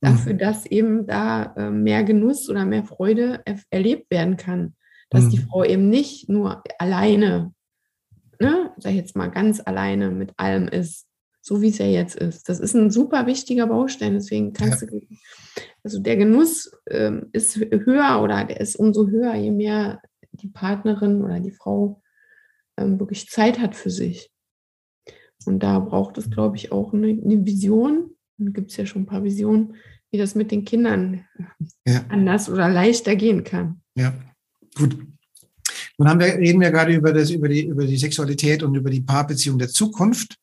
dafür, 0.00 0.34
mhm. 0.34 0.38
dass 0.38 0.66
eben 0.66 1.06
da 1.06 1.54
äh, 1.56 1.70
mehr 1.70 2.04
Genuss 2.04 2.48
oder 2.48 2.64
mehr 2.64 2.84
Freude 2.84 3.40
er 3.44 3.60
erlebt 3.70 4.10
werden 4.10 4.36
kann. 4.36 4.74
Dass 5.10 5.24
mhm. 5.24 5.30
die 5.30 5.38
Frau 5.38 5.64
eben 5.64 5.88
nicht 5.88 6.28
nur 6.28 6.62
alleine, 6.78 7.52
ne, 8.38 8.72
sag 8.78 8.92
ich 8.92 8.98
jetzt 8.98 9.16
mal 9.16 9.28
ganz 9.28 9.60
alleine 9.64 10.10
mit 10.10 10.32
allem 10.36 10.68
ist, 10.68 11.06
so 11.42 11.62
wie 11.62 11.68
es 11.68 11.78
ja 11.78 11.86
jetzt 11.86 12.16
ist. 12.16 12.48
Das 12.48 12.60
ist 12.60 12.74
ein 12.74 12.90
super 12.90 13.26
wichtiger 13.26 13.66
Baustein, 13.66 14.14
deswegen 14.14 14.52
kannst 14.52 14.82
ja. 14.82 14.88
du, 14.88 15.00
also 15.82 15.98
der 15.98 16.16
Genuss 16.16 16.70
ähm, 16.88 17.28
ist 17.32 17.56
höher 17.56 18.20
oder 18.22 18.44
der 18.44 18.60
ist 18.60 18.76
umso 18.76 19.08
höher, 19.08 19.34
je 19.34 19.50
mehr 19.50 20.00
die 20.32 20.48
Partnerin 20.48 21.22
oder 21.22 21.40
die 21.40 21.50
Frau 21.50 22.02
ähm, 22.76 22.98
wirklich 23.00 23.28
Zeit 23.28 23.58
hat 23.58 23.74
für 23.74 23.90
sich. 23.90 24.30
Und 25.46 25.62
da 25.62 25.78
braucht 25.78 26.18
es, 26.18 26.30
glaube 26.30 26.56
ich, 26.56 26.72
auch 26.72 26.92
eine, 26.92 27.08
eine 27.08 27.44
Vision. 27.44 28.10
Gibt 28.38 28.70
es 28.70 28.76
ja 28.76 28.86
schon 28.86 29.02
ein 29.02 29.06
paar 29.06 29.24
Visionen, 29.24 29.74
wie 30.10 30.18
das 30.18 30.34
mit 30.34 30.50
den 30.50 30.64
Kindern 30.64 31.24
ja. 31.86 32.04
anders 32.08 32.48
oder 32.48 32.68
leichter 32.68 33.16
gehen 33.16 33.44
kann. 33.44 33.80
Ja, 33.94 34.14
gut. 34.76 34.96
Nun 35.98 36.08
haben 36.08 36.20
wir, 36.20 36.34
reden 36.34 36.60
wir 36.60 36.70
gerade 36.70 36.94
über, 36.94 37.12
das, 37.12 37.30
über, 37.30 37.48
die, 37.48 37.66
über 37.66 37.86
die 37.86 37.98
Sexualität 37.98 38.62
und 38.62 38.74
über 38.74 38.90
die 38.90 39.02
Paarbeziehung 39.02 39.58
der 39.58 39.68
Zukunft. 39.68 40.36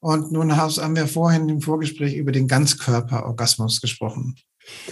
Und 0.00 0.32
nun 0.32 0.56
haben 0.56 0.96
wir 0.96 1.06
vorhin 1.06 1.48
im 1.48 1.60
Vorgespräch 1.60 2.14
über 2.16 2.32
den 2.32 2.48
Ganzkörperorgasmus 2.48 3.80
gesprochen. 3.80 4.34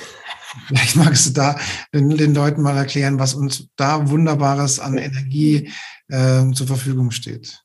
Vielleicht 0.66 0.96
magst 0.96 1.26
du 1.26 1.30
da 1.32 1.58
den, 1.92 2.10
den, 2.10 2.34
Leuten 2.34 2.62
mal 2.62 2.76
erklären, 2.76 3.18
was 3.18 3.34
uns 3.34 3.68
da 3.76 4.08
Wunderbares 4.08 4.78
an 4.80 4.98
Energie 4.98 5.70
äh, 6.08 6.50
zur 6.52 6.66
Verfügung 6.66 7.10
steht. 7.10 7.62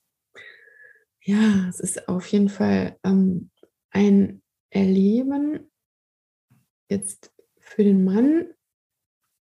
Ja, 1.27 1.67
es 1.67 1.81
ist 1.81 2.07
auf 2.07 2.25
jeden 2.27 2.47
Fall 2.47 2.97
ähm, 3.03 3.49
ein 3.91 4.41
Erleben 4.69 5.69
jetzt 6.89 7.33
für 7.59 7.83
den 7.83 8.05
Mann 8.05 8.45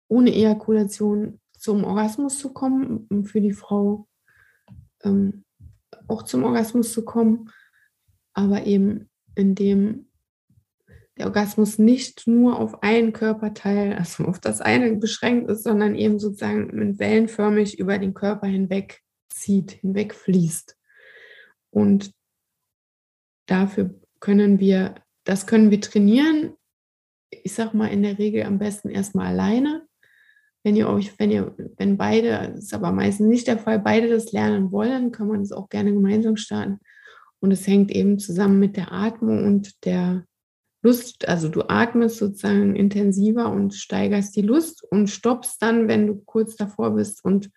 ohne 0.08 0.34
Ejakulation 0.34 1.40
zum 1.56 1.84
Orgasmus 1.84 2.40
zu 2.40 2.52
kommen, 2.52 3.24
für 3.24 3.40
die 3.40 3.52
Frau 3.52 4.08
ähm, 5.04 5.44
auch 6.08 6.24
zum 6.24 6.42
Orgasmus 6.42 6.92
zu 6.92 7.04
kommen, 7.04 7.52
aber 8.32 8.66
eben 8.66 9.08
indem 9.36 10.08
der 11.16 11.26
Orgasmus 11.26 11.78
nicht 11.78 12.26
nur 12.26 12.58
auf 12.58 12.82
einen 12.82 13.12
Körperteil, 13.12 13.92
also 13.92 14.24
auf 14.24 14.40
das 14.40 14.60
eine 14.60 14.96
beschränkt 14.96 15.48
ist, 15.48 15.62
sondern 15.62 15.94
eben 15.94 16.18
sozusagen 16.18 16.98
wellenförmig 16.98 17.78
über 17.78 17.96
den 17.98 18.12
Körper 18.12 18.48
hinweg 18.48 19.04
zieht, 19.28 19.70
hinweg 19.70 20.16
fließt. 20.16 20.75
Und 21.76 22.14
dafür 23.44 23.90
können 24.18 24.58
wir, 24.60 24.94
das 25.24 25.46
können 25.46 25.70
wir 25.70 25.82
trainieren. 25.82 26.54
Ich 27.30 27.52
sage 27.52 27.76
mal 27.76 27.88
in 27.88 28.02
der 28.02 28.18
Regel 28.18 28.44
am 28.44 28.58
besten 28.58 28.88
erstmal 28.88 29.26
alleine. 29.26 29.86
Wenn 30.64 30.74
ihr 30.74 30.88
euch, 30.88 31.18
wenn 31.18 31.30
ihr, 31.30 31.54
wenn 31.76 31.98
beide, 31.98 32.30
das 32.54 32.64
ist 32.64 32.74
aber 32.74 32.92
meistens 32.92 33.28
nicht 33.28 33.46
der 33.46 33.58
Fall, 33.58 33.78
beide 33.78 34.08
das 34.08 34.32
lernen 34.32 34.72
wollen, 34.72 35.12
kann 35.12 35.28
man 35.28 35.42
es 35.42 35.52
auch 35.52 35.68
gerne 35.68 35.92
gemeinsam 35.92 36.38
starten. 36.38 36.78
Und 37.40 37.50
es 37.50 37.66
hängt 37.66 37.90
eben 37.90 38.18
zusammen 38.18 38.58
mit 38.58 38.78
der 38.78 38.92
Atmung 38.92 39.44
und 39.44 39.84
der 39.84 40.24
Lust. 40.82 41.28
Also 41.28 41.50
du 41.50 41.68
atmest 41.68 42.16
sozusagen 42.16 42.74
intensiver 42.74 43.52
und 43.52 43.74
steigerst 43.74 44.34
die 44.34 44.40
Lust 44.40 44.82
und 44.82 45.10
stoppst 45.10 45.60
dann, 45.60 45.88
wenn 45.88 46.06
du 46.06 46.22
kurz 46.24 46.56
davor 46.56 46.94
bist 46.94 47.22
und 47.22 47.50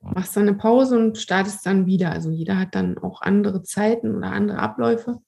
machst 0.00 0.36
dann 0.36 0.48
eine 0.48 0.56
Pause 0.56 0.98
und 0.98 1.18
startest 1.18 1.64
dann 1.66 1.86
wieder. 1.86 2.10
Also 2.12 2.30
jeder 2.30 2.58
hat 2.58 2.74
dann 2.74 2.98
auch 2.98 3.22
andere 3.22 3.62
Zeiten 3.62 4.14
oder 4.14 4.32
andere 4.32 4.58
Abläufe 4.58 5.18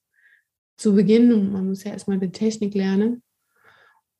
zu 0.77 0.95
Beginn 0.95 1.31
und 1.33 1.51
man 1.51 1.67
muss 1.67 1.83
ja 1.83 1.91
erstmal 1.91 2.19
die 2.19 2.31
Technik 2.31 2.73
lernen. 2.73 3.23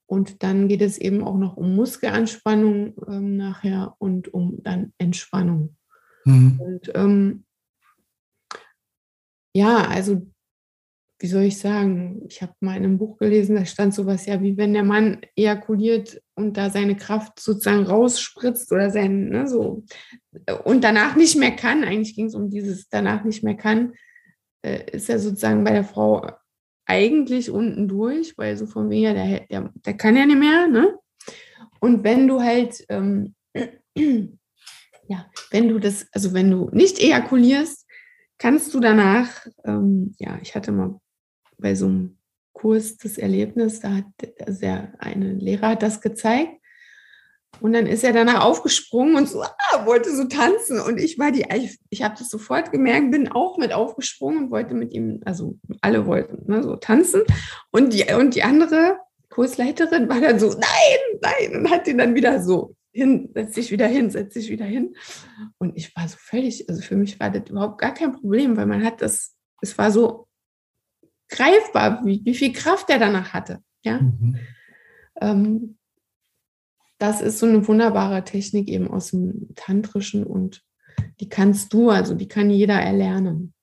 Und 0.05 0.43
dann 0.43 0.67
geht 0.67 0.81
es 0.81 0.97
eben 0.97 1.23
auch 1.23 1.37
noch 1.37 1.57
um 1.57 1.75
Muskelanspannung 1.75 2.93
ähm, 3.07 3.37
nachher 3.37 3.95
und 3.97 4.33
um 4.33 4.61
dann 4.61 4.93
Entspannung. 4.97 5.75
Mhm. 6.25 6.59
Und 6.59 6.91
ähm, 6.93 7.45
ja, 9.55 9.87
also 9.87 10.27
wie 11.23 11.27
soll 11.27 11.43
ich 11.43 11.57
sagen, 11.57 12.21
ich 12.27 12.41
habe 12.41 12.51
mal 12.59 12.75
in 12.75 12.83
einem 12.83 12.97
Buch 12.97 13.17
gelesen, 13.17 13.55
da 13.55 13.65
stand 13.65 13.93
sowas 13.93 14.25
ja, 14.25 14.41
wie 14.41 14.57
wenn 14.57 14.73
der 14.73 14.83
Mann 14.83 15.21
ejakuliert 15.37 16.21
und 16.35 16.57
da 16.57 16.69
seine 16.69 16.97
Kraft 16.97 17.39
sozusagen 17.39 17.85
rausspritzt 17.85 18.69
oder 18.73 18.91
sein, 18.91 19.29
ne, 19.29 19.47
so, 19.47 19.85
und 20.65 20.83
danach 20.83 21.15
nicht 21.15 21.37
mehr 21.37 21.51
kann, 21.51 21.85
eigentlich 21.85 22.17
ging 22.17 22.25
es 22.25 22.35
um 22.35 22.49
dieses 22.49 22.89
danach 22.89 23.23
nicht 23.23 23.41
mehr 23.41 23.55
kann, 23.55 23.93
äh, 24.63 24.91
ist 24.91 25.09
er 25.09 25.17
sozusagen 25.17 25.63
bei 25.63 25.71
der 25.71 25.85
Frau 25.85 26.29
eigentlich 26.85 27.49
unten 27.49 27.87
durch, 27.87 28.37
weil 28.37 28.57
so 28.57 28.65
von 28.65 28.89
wegen, 28.89 29.15
der, 29.15 29.45
der, 29.49 29.71
der 29.73 29.93
kann 29.93 30.17
ja 30.17 30.25
nicht 30.25 30.39
mehr, 30.39 30.67
ne? 30.67 30.93
Und 31.79 32.03
wenn 32.03 32.27
du 32.27 32.41
halt, 32.41 32.83
ähm, 32.89 33.33
ja, 33.95 35.25
wenn 35.51 35.69
du 35.69 35.79
das, 35.79 36.05
also 36.11 36.33
wenn 36.33 36.51
du 36.51 36.69
nicht 36.73 37.01
ejakulierst, 37.01 37.87
kannst 38.37 38.73
du 38.73 38.81
danach, 38.81 39.47
ähm, 39.63 40.15
ja, 40.19 40.37
ich 40.41 40.53
hatte 40.53 40.73
mal 40.73 40.99
bei 41.57 41.75
so 41.75 41.85
einem 41.87 42.17
Kurs 42.53 42.97
das 42.97 43.17
Erlebnis, 43.17 43.79
da 43.79 43.95
hat 43.95 44.05
der, 44.19 44.93
eine 44.99 45.33
Lehrer 45.33 45.69
hat 45.69 45.83
das 45.83 46.01
gezeigt. 46.01 46.53
Und 47.59 47.73
dann 47.73 47.85
ist 47.85 48.03
er 48.03 48.13
danach 48.13 48.43
aufgesprungen 48.43 49.15
und 49.15 49.29
so, 49.29 49.43
ah, 49.43 49.85
wollte 49.85 50.15
so 50.15 50.25
tanzen. 50.25 50.79
Und 50.79 50.99
ich 50.99 51.19
war 51.19 51.31
die, 51.31 51.45
ich, 51.55 51.77
ich 51.89 52.03
habe 52.03 52.15
das 52.17 52.29
sofort 52.29 52.71
gemerkt, 52.71 53.11
bin 53.11 53.31
auch 53.31 53.57
mit 53.57 53.73
aufgesprungen 53.73 54.45
und 54.45 54.51
wollte 54.51 54.73
mit 54.73 54.91
ihm, 54.91 55.21
also 55.25 55.57
alle 55.81 56.05
wollten 56.05 56.51
ne, 56.51 56.63
so 56.63 56.75
tanzen. 56.75 57.21
Und 57.71 57.93
die, 57.93 58.11
und 58.13 58.35
die 58.35 58.43
andere 58.43 58.97
Kursleiterin 59.29 60.09
war 60.09 60.19
dann 60.19 60.39
so, 60.39 60.49
nein, 60.49 61.19
nein, 61.21 61.57
und 61.57 61.69
hat 61.69 61.87
ihn 61.87 61.99
dann 61.99 62.15
wieder 62.15 62.41
so 62.41 62.75
hin, 62.91 63.29
setz 63.33 63.53
dich 63.53 63.71
wieder 63.71 63.87
hin, 63.87 64.09
setz 64.09 64.33
dich 64.33 64.49
wieder 64.49 64.65
hin. 64.65 64.95
Und 65.57 65.75
ich 65.77 65.95
war 65.95 66.07
so 66.07 66.17
völlig, 66.19 66.69
also 66.69 66.81
für 66.81 66.95
mich 66.95 67.19
war 67.19 67.29
das 67.29 67.49
überhaupt 67.49 67.79
gar 67.79 67.93
kein 67.93 68.13
Problem, 68.13 68.57
weil 68.57 68.67
man 68.67 68.83
hat 68.83 69.01
das, 69.01 69.35
es 69.61 69.77
war 69.77 69.91
so 69.91 70.27
greifbar, 71.33 72.05
wie, 72.05 72.21
wie 72.23 72.35
viel 72.35 72.53
Kraft 72.53 72.89
er 72.89 72.99
danach 72.99 73.33
hatte. 73.33 73.61
Ja? 73.83 73.99
Mhm. 73.99 74.37
Ähm, 75.19 75.77
das 76.99 77.21
ist 77.21 77.39
so 77.39 77.45
eine 77.45 77.67
wunderbare 77.67 78.23
Technik 78.23 78.69
eben 78.69 78.87
aus 78.87 79.11
dem 79.11 79.49
Tantrischen 79.55 80.23
und 80.23 80.63
die 81.19 81.27
kannst 81.27 81.73
du, 81.73 81.89
also 81.89 82.13
die 82.13 82.27
kann 82.27 82.49
jeder 82.49 82.79
erlernen. 82.79 83.53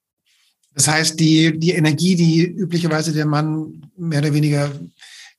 Das 0.75 0.89
heißt, 0.89 1.19
die, 1.19 1.59
die 1.59 1.73
Energie, 1.73 2.17
die 2.17 2.45
üblicherweise 2.45 3.13
der 3.13 3.27
Mann 3.27 3.91
mehr 3.97 4.21
oder 4.21 4.35
weniger 4.35 4.71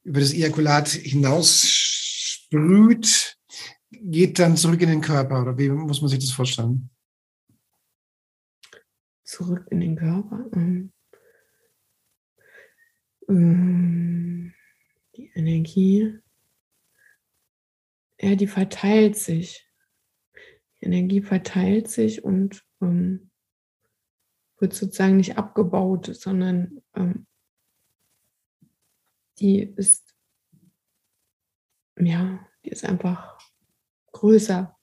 über 0.04 0.20
das 0.20 0.34
Ejakulat 0.34 0.89
hinaus 0.89 1.63
sprüht, 1.67 3.38
geht 3.91 4.39
dann 4.39 4.58
zurück 4.58 4.82
in 4.82 4.89
den 4.89 5.02
Körper 5.02 5.41
oder 5.41 5.58
wie 5.58 5.70
muss 5.70 6.02
man 6.02 6.10
sich 6.10 6.20
das 6.20 6.32
vorstellen? 6.32 6.89
Zurück 9.24 9.67
in 9.70 9.80
den 9.80 9.96
Körper. 9.96 10.46
Ähm. 10.56 10.91
Ähm, 13.32 14.54
die 15.15 15.32
Energie, 15.34 16.20
ja, 18.20 18.36
die 18.36 18.48
verteilt 18.48 19.17
sich. 19.17 19.67
Die 20.79 20.86
Energie 20.86 21.21
verteilt 21.21 21.90
sich 21.90 22.23
und 22.23 22.63
ähm, 22.82 23.32
wird 24.60 24.73
sozusagen 24.73 25.17
nicht 25.17 25.38
abgebaut, 25.38 26.13
sondern 26.13 26.82
ähm, 26.96 27.25
die 29.40 29.62
ist, 29.75 30.13
ja, 32.00 32.46
die 32.63 32.69
ist 32.69 32.86
einfach 32.86 33.40
größer. 34.12 34.77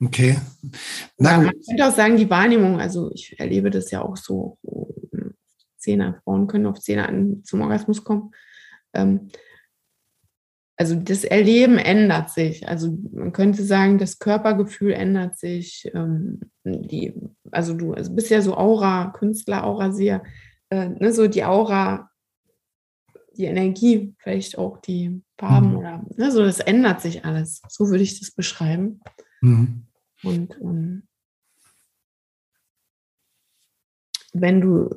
Okay. 0.00 0.38
Na, 1.16 1.38
man 1.38 1.52
könnte 1.66 1.88
auch 1.88 1.94
sagen, 1.94 2.16
die 2.16 2.30
Wahrnehmung, 2.30 2.80
also 2.80 3.10
ich 3.12 3.38
erlebe 3.38 3.70
das 3.70 3.90
ja 3.90 4.02
auch 4.02 4.16
so, 4.16 4.56
Zehner, 5.78 6.20
Frauen 6.24 6.46
können 6.46 6.66
auf 6.66 6.80
Zehner 6.80 7.10
zum 7.44 7.60
Orgasmus 7.60 8.04
kommen. 8.04 8.32
Ähm, 8.94 9.28
also 10.76 10.94
das 10.94 11.24
Erleben 11.24 11.76
ändert 11.76 12.30
sich. 12.30 12.68
Also 12.68 12.96
man 13.12 13.32
könnte 13.32 13.64
sagen, 13.64 13.98
das 13.98 14.20
Körpergefühl 14.20 14.92
ändert 14.92 15.36
sich. 15.36 15.90
Ähm, 15.92 16.40
die, 16.64 17.14
also 17.50 17.74
du 17.74 17.94
also 17.94 18.14
bist 18.14 18.30
ja 18.30 18.40
so 18.40 18.56
Aura, 18.56 19.12
Künstler, 19.16 19.64
Aura 19.64 19.90
sehr, 19.90 20.22
äh, 20.70 20.88
ne, 20.88 21.12
so 21.12 21.26
die 21.26 21.44
Aura 21.44 22.10
die 23.38 23.44
Energie, 23.44 24.14
vielleicht 24.18 24.58
auch 24.58 24.78
die 24.78 25.22
Farben 25.38 25.70
mhm. 25.70 25.76
oder 25.76 26.04
ne, 26.16 26.30
so, 26.32 26.44
das 26.44 26.60
ändert 26.60 27.00
sich 27.00 27.24
alles. 27.24 27.62
So 27.68 27.88
würde 27.88 28.02
ich 28.02 28.18
das 28.18 28.32
beschreiben. 28.32 29.00
Mhm. 29.40 29.86
Und 30.24 30.60
um, 30.60 30.70
ähm, 30.70 31.02
wenn 34.32 34.60
du 34.60 34.90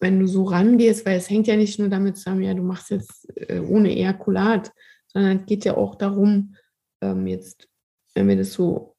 wenn 0.00 0.20
du 0.20 0.26
so 0.26 0.44
rangehst, 0.44 1.06
weil 1.06 1.16
es 1.16 1.30
hängt 1.30 1.46
ja 1.46 1.56
nicht 1.56 1.78
nur 1.78 1.88
damit 1.88 2.16
zusammen, 2.16 2.42
ja, 2.42 2.54
du 2.54 2.62
machst 2.62 2.90
jetzt 2.90 3.28
äh, 3.34 3.60
ohne 3.60 3.90
Ejakulat, 3.90 4.72
sondern 5.06 5.38
es 5.38 5.46
geht 5.46 5.64
ja 5.64 5.76
auch 5.76 5.94
darum, 5.94 6.54
ähm, 7.00 7.26
jetzt, 7.26 7.68
wenn 8.14 8.28
wir 8.28 8.36
das 8.36 8.52
so 8.52 8.96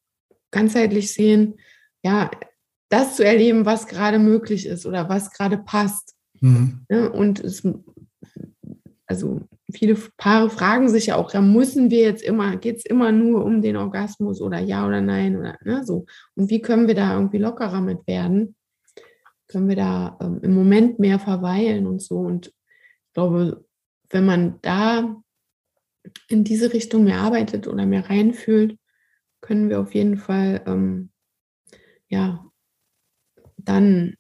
ganzheitlich 0.52 1.12
sehen, 1.12 1.56
ja, 2.04 2.32
das 2.90 3.16
zu 3.16 3.26
erleben, 3.26 3.66
was 3.66 3.88
gerade 3.88 4.18
möglich 4.18 4.66
ist 4.66 4.86
oder 4.86 5.10
was 5.10 5.32
gerade 5.32 5.58
passt. 5.58 6.16
Mhm. 6.40 6.86
Ja, 6.90 7.08
und 7.08 7.40
es, 7.44 7.64
also 9.06 9.42
viele 9.72 9.96
Paare 10.18 10.50
fragen 10.50 10.90
sich 10.90 11.08
ja 11.08 11.16
auch, 11.16 11.34
ja, 11.34 11.42
müssen 11.42 11.92
wir 11.92 12.02
jetzt 12.02 12.24
immer, 12.24 12.58
geht 12.58 12.78
es 12.78 12.86
immer 12.86 13.12
nur 13.12 13.44
um 13.44 13.62
den 13.62 13.76
Orgasmus 13.76 14.42
oder 14.42 14.60
ja 14.60 14.88
oder 14.88 15.02
nein 15.02 15.36
oder 15.36 15.58
ne, 15.64 15.84
so. 15.86 16.06
Und 16.36 16.50
wie 16.50 16.62
können 16.62 16.88
wir 16.88 16.96
da 16.96 17.14
irgendwie 17.14 17.40
lockerer 17.40 17.82
mit 17.82 18.08
werden? 18.08 18.56
Können 19.48 19.70
wir 19.70 19.76
da 19.76 20.18
ähm, 20.22 20.40
im 20.44 20.54
Moment 20.54 21.00
mehr 21.00 21.20
verweilen 21.20 21.88
und 21.88 22.02
so? 22.02 22.20
Und 22.20 22.48
ich 22.48 23.14
glaube, 23.14 23.66
wenn 24.10 24.26
man 24.26 24.60
da 24.62 25.22
in 26.30 26.44
diese 26.44 26.74
Richtung 26.74 27.04
mehr 27.04 27.20
arbeitet 27.20 27.68
oder 27.68 27.86
mehr 27.86 28.10
reinfühlt, 28.10 28.78
können 29.42 29.70
wir 29.70 29.80
auf 29.80 29.94
jeden 29.94 30.18
Fall 30.18 30.64
ähm, 30.66 31.12
ja 32.10 32.44
dann, 33.58 34.16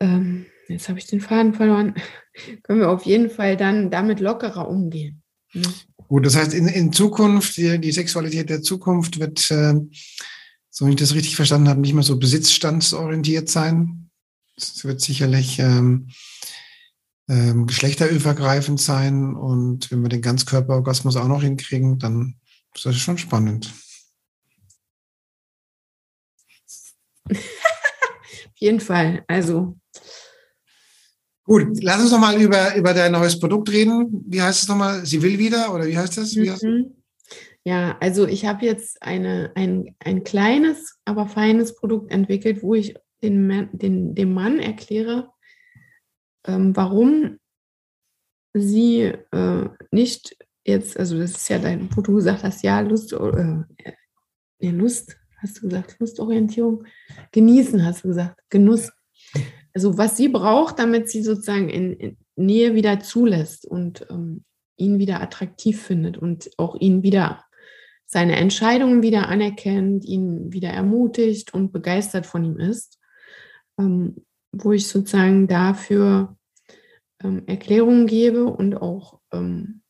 ähm, 0.00 0.46
jetzt 0.68 0.88
habe 0.88 0.98
ich 0.98 1.06
den 1.06 1.20
Faden 1.20 1.54
verloren, 1.54 1.94
können 2.62 2.80
wir 2.80 2.90
auf 2.90 3.04
jeden 3.04 3.30
Fall 3.30 3.56
dann 3.56 3.90
damit 3.90 4.20
lockerer 4.20 4.68
umgehen. 4.68 5.22
Ne? 5.52 5.68
Gut, 6.08 6.26
das 6.26 6.36
heißt, 6.36 6.52
in, 6.54 6.68
in 6.68 6.92
Zukunft, 6.92 7.56
die, 7.56 7.78
die 7.78 7.92
Sexualität 7.92 8.50
der 8.50 8.62
Zukunft 8.62 9.18
wird, 9.18 9.50
äh, 9.50 9.74
so 10.76 10.86
wie 10.86 10.90
ich 10.90 10.96
das 10.96 11.14
richtig 11.14 11.36
verstanden 11.36 11.68
habe, 11.68 11.80
nicht 11.80 11.94
mehr 11.94 12.02
so 12.02 12.18
besitzstandsorientiert 12.18 13.48
sein. 13.48 14.10
Es 14.56 14.84
wird 14.84 15.00
sicherlich 15.00 15.60
ähm, 15.60 16.08
ähm, 17.28 17.68
geschlechterübergreifend 17.68 18.80
sein 18.80 19.36
und 19.36 19.88
wenn 19.92 20.02
wir 20.02 20.08
den 20.08 20.20
Ganzkörperorgasmus 20.20 21.14
auch 21.14 21.28
noch 21.28 21.42
hinkriegen, 21.42 22.00
dann 22.00 22.40
ist 22.74 22.84
das 22.84 22.96
schon 22.96 23.18
spannend. 23.18 23.72
Auf 27.30 27.38
jeden 28.56 28.80
Fall. 28.80 29.24
Also. 29.28 29.78
Gut, 31.44 31.80
lass 31.82 32.02
uns 32.02 32.10
nochmal 32.10 32.40
über, 32.40 32.74
über 32.74 32.94
dein 32.94 33.12
neues 33.12 33.38
Produkt 33.38 33.70
reden. 33.70 34.24
Wie 34.26 34.42
heißt 34.42 34.62
es 34.62 34.68
nochmal? 34.68 35.06
Sie 35.06 35.22
will 35.22 35.38
wieder 35.38 35.72
oder 35.72 35.86
wie 35.86 35.96
heißt 35.96 36.18
das? 36.18 36.34
Wie 36.34 36.50
heißt 36.50 36.64
mhm. 36.64 37.03
Ja, 37.64 37.96
also 38.00 38.26
ich 38.26 38.44
habe 38.44 38.66
jetzt 38.66 39.02
eine, 39.02 39.52
ein, 39.54 39.96
ein 39.98 40.22
kleines, 40.22 41.00
aber 41.06 41.26
feines 41.26 41.74
Produkt 41.74 42.12
entwickelt, 42.12 42.62
wo 42.62 42.74
ich 42.74 42.94
den, 43.22 43.70
den, 43.72 44.14
dem 44.14 44.34
Mann 44.34 44.58
erkläre, 44.58 45.30
ähm, 46.46 46.76
warum 46.76 47.38
sie 48.52 49.12
äh, 49.32 49.68
nicht 49.90 50.36
jetzt, 50.64 50.98
also 50.98 51.18
das 51.18 51.32
ist 51.32 51.48
ja 51.48 51.58
dein, 51.58 51.88
wo 51.96 52.02
du 52.02 52.16
gesagt 52.16 52.44
hast, 52.44 52.62
ja, 52.62 52.80
Lust, 52.80 53.14
äh, 53.14 53.62
äh, 54.58 54.70
Lust, 54.70 55.16
hast 55.38 55.58
du 55.58 55.62
gesagt, 55.62 55.96
Lustorientierung, 55.98 56.84
genießen, 57.32 57.84
hast 57.84 58.04
du 58.04 58.08
gesagt, 58.08 58.40
Genuss. 58.50 58.92
Also 59.72 59.98
was 59.98 60.16
sie 60.16 60.28
braucht, 60.28 60.78
damit 60.78 61.08
sie 61.08 61.22
sozusagen 61.22 61.68
in, 61.68 61.94
in 61.94 62.16
Nähe 62.36 62.74
wieder 62.74 63.00
zulässt 63.00 63.66
und 63.66 64.06
ähm, 64.10 64.44
ihn 64.76 64.98
wieder 64.98 65.20
attraktiv 65.20 65.82
findet 65.82 66.18
und 66.18 66.50
auch 66.58 66.76
ihn 66.78 67.02
wieder 67.02 67.44
seine 68.14 68.36
Entscheidungen 68.36 69.02
wieder 69.02 69.28
anerkennt, 69.28 70.04
ihn 70.04 70.52
wieder 70.52 70.68
ermutigt 70.68 71.52
und 71.52 71.72
begeistert 71.72 72.26
von 72.26 72.44
ihm 72.44 72.60
ist, 72.60 73.00
ähm, 73.76 74.24
wo 74.52 74.70
ich 74.70 74.86
sozusagen 74.86 75.48
dafür 75.48 76.36
ähm, 77.20 77.42
Erklärungen 77.48 78.06
gebe 78.06 78.44
und 78.44 78.76
auch 78.76 79.18
ähm, 79.32 79.82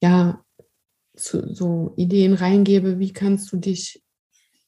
ja 0.00 0.44
zu, 1.16 1.52
so 1.52 1.92
Ideen 1.96 2.34
reingebe, 2.34 3.00
wie 3.00 3.12
kannst 3.12 3.50
du 3.50 3.56
dich 3.56 4.00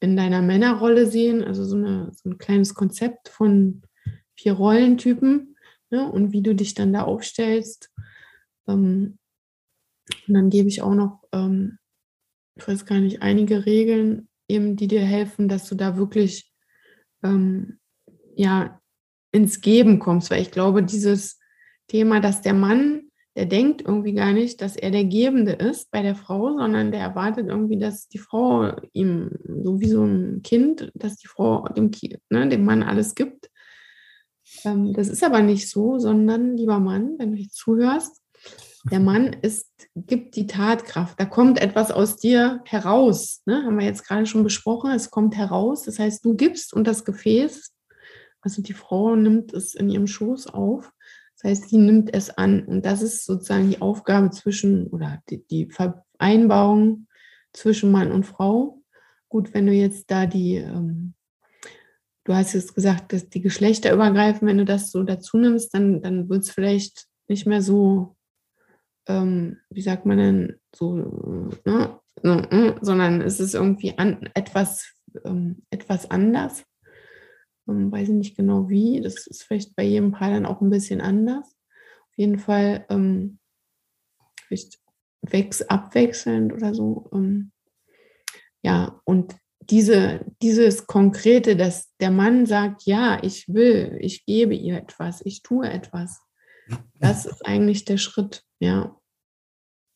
in 0.01 0.17
deiner 0.17 0.43
Männerrolle 0.43 1.07
sehen, 1.07 1.45
also 1.45 1.65
so, 1.65 1.77
eine, 1.77 2.11
so 2.15 2.31
ein 2.31 2.39
kleines 2.39 2.75
Konzept 2.75 3.29
von 3.29 3.83
vier 4.35 4.55
Rollentypen 4.55 5.57
ne, 5.91 6.11
und 6.11 6.33
wie 6.33 6.43
du 6.43 6.53
dich 6.53 6.75
dann 6.75 6.93
da 6.93 7.05
aufstellst. 7.05 7.93
Ähm, 8.67 9.19
und 10.27 10.35
dann 10.35 10.51
gebe 10.51 10.67
ich 10.67 10.83
auch 10.83 10.97
noch, 10.97 11.23
ähm, 11.31 11.79
ich 12.57 12.67
weiß 12.67 12.87
gar 12.87 12.99
nicht, 12.99 13.23
einige 13.23 13.67
Regeln, 13.67 14.29
eben, 14.49 14.77
die 14.77 14.89
dir 14.89 15.03
helfen, 15.03 15.49
dass 15.49 15.69
du 15.69 15.75
da 15.75 15.97
wirklich 15.97 16.53
ähm, 17.23 17.79
ja 18.37 18.81
ins 19.33 19.61
Geben 19.61 19.99
kommst, 19.99 20.31
weil 20.31 20.43
ich 20.43 20.51
glaube, 20.51 20.83
dieses 20.83 21.41
Thema, 21.89 22.21
dass 22.21 22.43
der 22.43 22.55
Mann 22.55 23.05
der 23.37 23.47
denkt 23.47 23.83
irgendwie 23.83 24.15
gar 24.15 24.33
nicht, 24.33 24.61
dass 24.61 24.77
er 24.77 24.91
der 24.91 25.05
Gebende 25.05 25.53
ist 25.53 25.91
bei 25.91 26.03
der 26.03 26.15
Frau, 26.15 26.57
sondern 26.57 26.93
der 26.93 27.01
erwartet 27.01 27.49
irgendwie, 27.49 27.79
dass 27.79 28.09
die 28.09 28.19
Frau 28.19 28.77
ihm, 28.93 29.31
so 29.63 29.81
wie 29.81 29.89
so 29.89 30.05
ein 30.05 30.43
Kind, 30.43 30.93
dass 30.95 31.17
die 31.17 31.27
Frau 31.27 31.67
dem, 31.69 31.91
ne, 32.31 32.49
dem 32.49 32.65
Mann 32.65 32.85
alles 32.85 33.15
gibt. 33.15 33.51
Ähm, 34.65 34.93
das 34.93 35.09
ist 35.09 35.25
aber 35.25 35.43
nicht 35.43 35.69
so, 35.69 35.99
sondern, 35.99 36.57
lieber 36.57 36.79
Mann, 36.79 37.19
wenn 37.19 37.33
du 37.33 37.39
jetzt 37.39 37.57
zuhörst, 37.57 38.21
der 38.85 39.01
Mann 39.01 39.35
ist, 39.43 39.71
gibt 39.95 40.37
die 40.37 40.47
Tatkraft. 40.47 41.19
Da 41.19 41.25
kommt 41.25 41.61
etwas 41.61 41.91
aus 41.91 42.17
dir 42.17 42.61
heraus. 42.65 43.43
Ne? 43.47 43.65
Haben 43.65 43.79
wir 43.79 43.87
jetzt 43.87 44.07
gerade 44.07 44.27
schon 44.27 44.45
besprochen. 44.45 44.93
Es 44.93 45.11
kommt 45.11 45.37
heraus. 45.37 45.83
Das 45.83 45.99
heißt, 45.99 46.25
du 46.25 46.35
gibst 46.35 46.75
und 46.75 46.87
das 46.87 47.05
Gefäß, 47.05 47.73
also 48.43 48.61
die 48.61 48.75
Frau 48.75 49.17
nimmt 49.17 49.55
es 49.55 49.75
in 49.75 49.89
ihrem 49.89 50.07
Schoß 50.07 50.49
auf 50.49 50.93
das 51.45 51.51
heißt, 51.51 51.69
sie 51.69 51.79
nimmt 51.79 52.15
es 52.15 52.31
an. 52.31 52.65
Und 52.65 52.87
das 52.87 53.03
ist 53.03 53.27
sozusagen 53.27 53.69
die 53.69 53.83
Aufgabe 53.83 54.31
zwischen 54.31 54.87
oder 54.87 55.23
die, 55.29 55.47
die 55.47 55.69
Vereinbarung 55.69 57.07
zwischen 57.53 57.93
Mann 57.93 58.13
und 58.13 58.25
Frau. 58.25 58.81
Gut, 59.29 59.53
wenn 59.53 59.67
du 59.67 59.73
jetzt 59.73 60.11
da 60.11 60.25
die, 60.25 60.57
ähm, 60.57 61.13
du 62.25 62.35
hast 62.35 62.55
jetzt 62.55 62.75
gesagt, 62.75 63.13
dass 63.13 63.29
die 63.29 63.43
Geschlechter 63.43 63.93
übergreifen, 63.93 64.49
wenn 64.49 64.57
du 64.57 64.65
das 64.65 64.91
so 64.91 65.03
dazu 65.03 65.37
nimmst, 65.37 65.75
dann, 65.75 66.01
dann 66.01 66.31
wird 66.31 66.45
es 66.45 66.51
vielleicht 66.51 67.09
nicht 67.29 67.47
mehr 67.47 67.61
so, 67.61 68.14
ähm, 69.07 69.59
wie 69.71 69.83
sagt 69.83 70.07
man 70.07 70.19
denn, 70.19 70.61
so, 70.75 71.61
ne? 71.65 72.01
sondern 72.81 73.21
es 73.21 73.41
ist 73.41 73.55
irgendwie 73.55 73.99
an, 73.99 74.31
etwas, 74.35 74.95
ähm, 75.25 75.63
etwas 75.71 76.11
anders. 76.11 76.65
Ähm, 77.69 77.91
weiß 77.91 78.09
ich 78.09 78.15
nicht 78.15 78.37
genau 78.37 78.69
wie. 78.69 79.01
Das 79.01 79.27
ist 79.27 79.43
vielleicht 79.43 79.77
bei 79.77 79.83
jedem 79.83 80.13
Paar 80.13 80.31
dann 80.31 80.47
auch 80.47 80.61
ein 80.61 80.71
bisschen 80.71 81.01
anders. 81.01 81.47
Auf 81.47 82.19
jeden 82.19 82.39
Fall 82.39 82.87
ähm, 82.89 83.39
vielleicht 84.47 84.79
wächs, 85.23 85.63
abwechselnd 85.63 86.53
oder 86.53 86.75
so. 86.75 87.11
Ähm, 87.13 87.53
ja, 88.63 89.01
und 89.05 89.37
diese, 89.71 90.25
dieses 90.43 90.87
Konkrete, 90.87 91.57
dass 91.57 91.95
der 91.97 92.11
Mann 92.11 92.47
sagt, 92.47 92.85
ja, 92.85 93.23
ich 93.23 93.49
will, 93.49 93.97
ich 94.01 94.25
gebe 94.27 94.55
ihr 94.55 94.77
etwas, 94.77 95.23
ich 95.25 95.43
tue 95.43 95.69
etwas. 95.69 96.21
Das 96.99 97.27
ist 97.27 97.45
eigentlich 97.45 97.85
der 97.85 97.99
Schritt, 97.99 98.44
ja. 98.61 98.97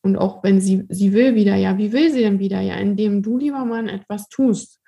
Und 0.03 0.17
auch 0.17 0.43
wenn 0.45 0.61
sie, 0.61 0.87
sie 0.89 1.13
will 1.13 1.35
wieder, 1.35 1.57
ja, 1.57 1.77
wie 1.77 1.93
will 1.93 2.11
sie 2.11 2.21
denn 2.21 2.39
wieder? 2.39 2.61
Ja, 2.61 2.77
indem 2.77 3.23
du, 3.23 3.37
lieber 3.37 3.65
Mann, 3.65 3.89
etwas 3.89 4.29
tust 4.29 4.79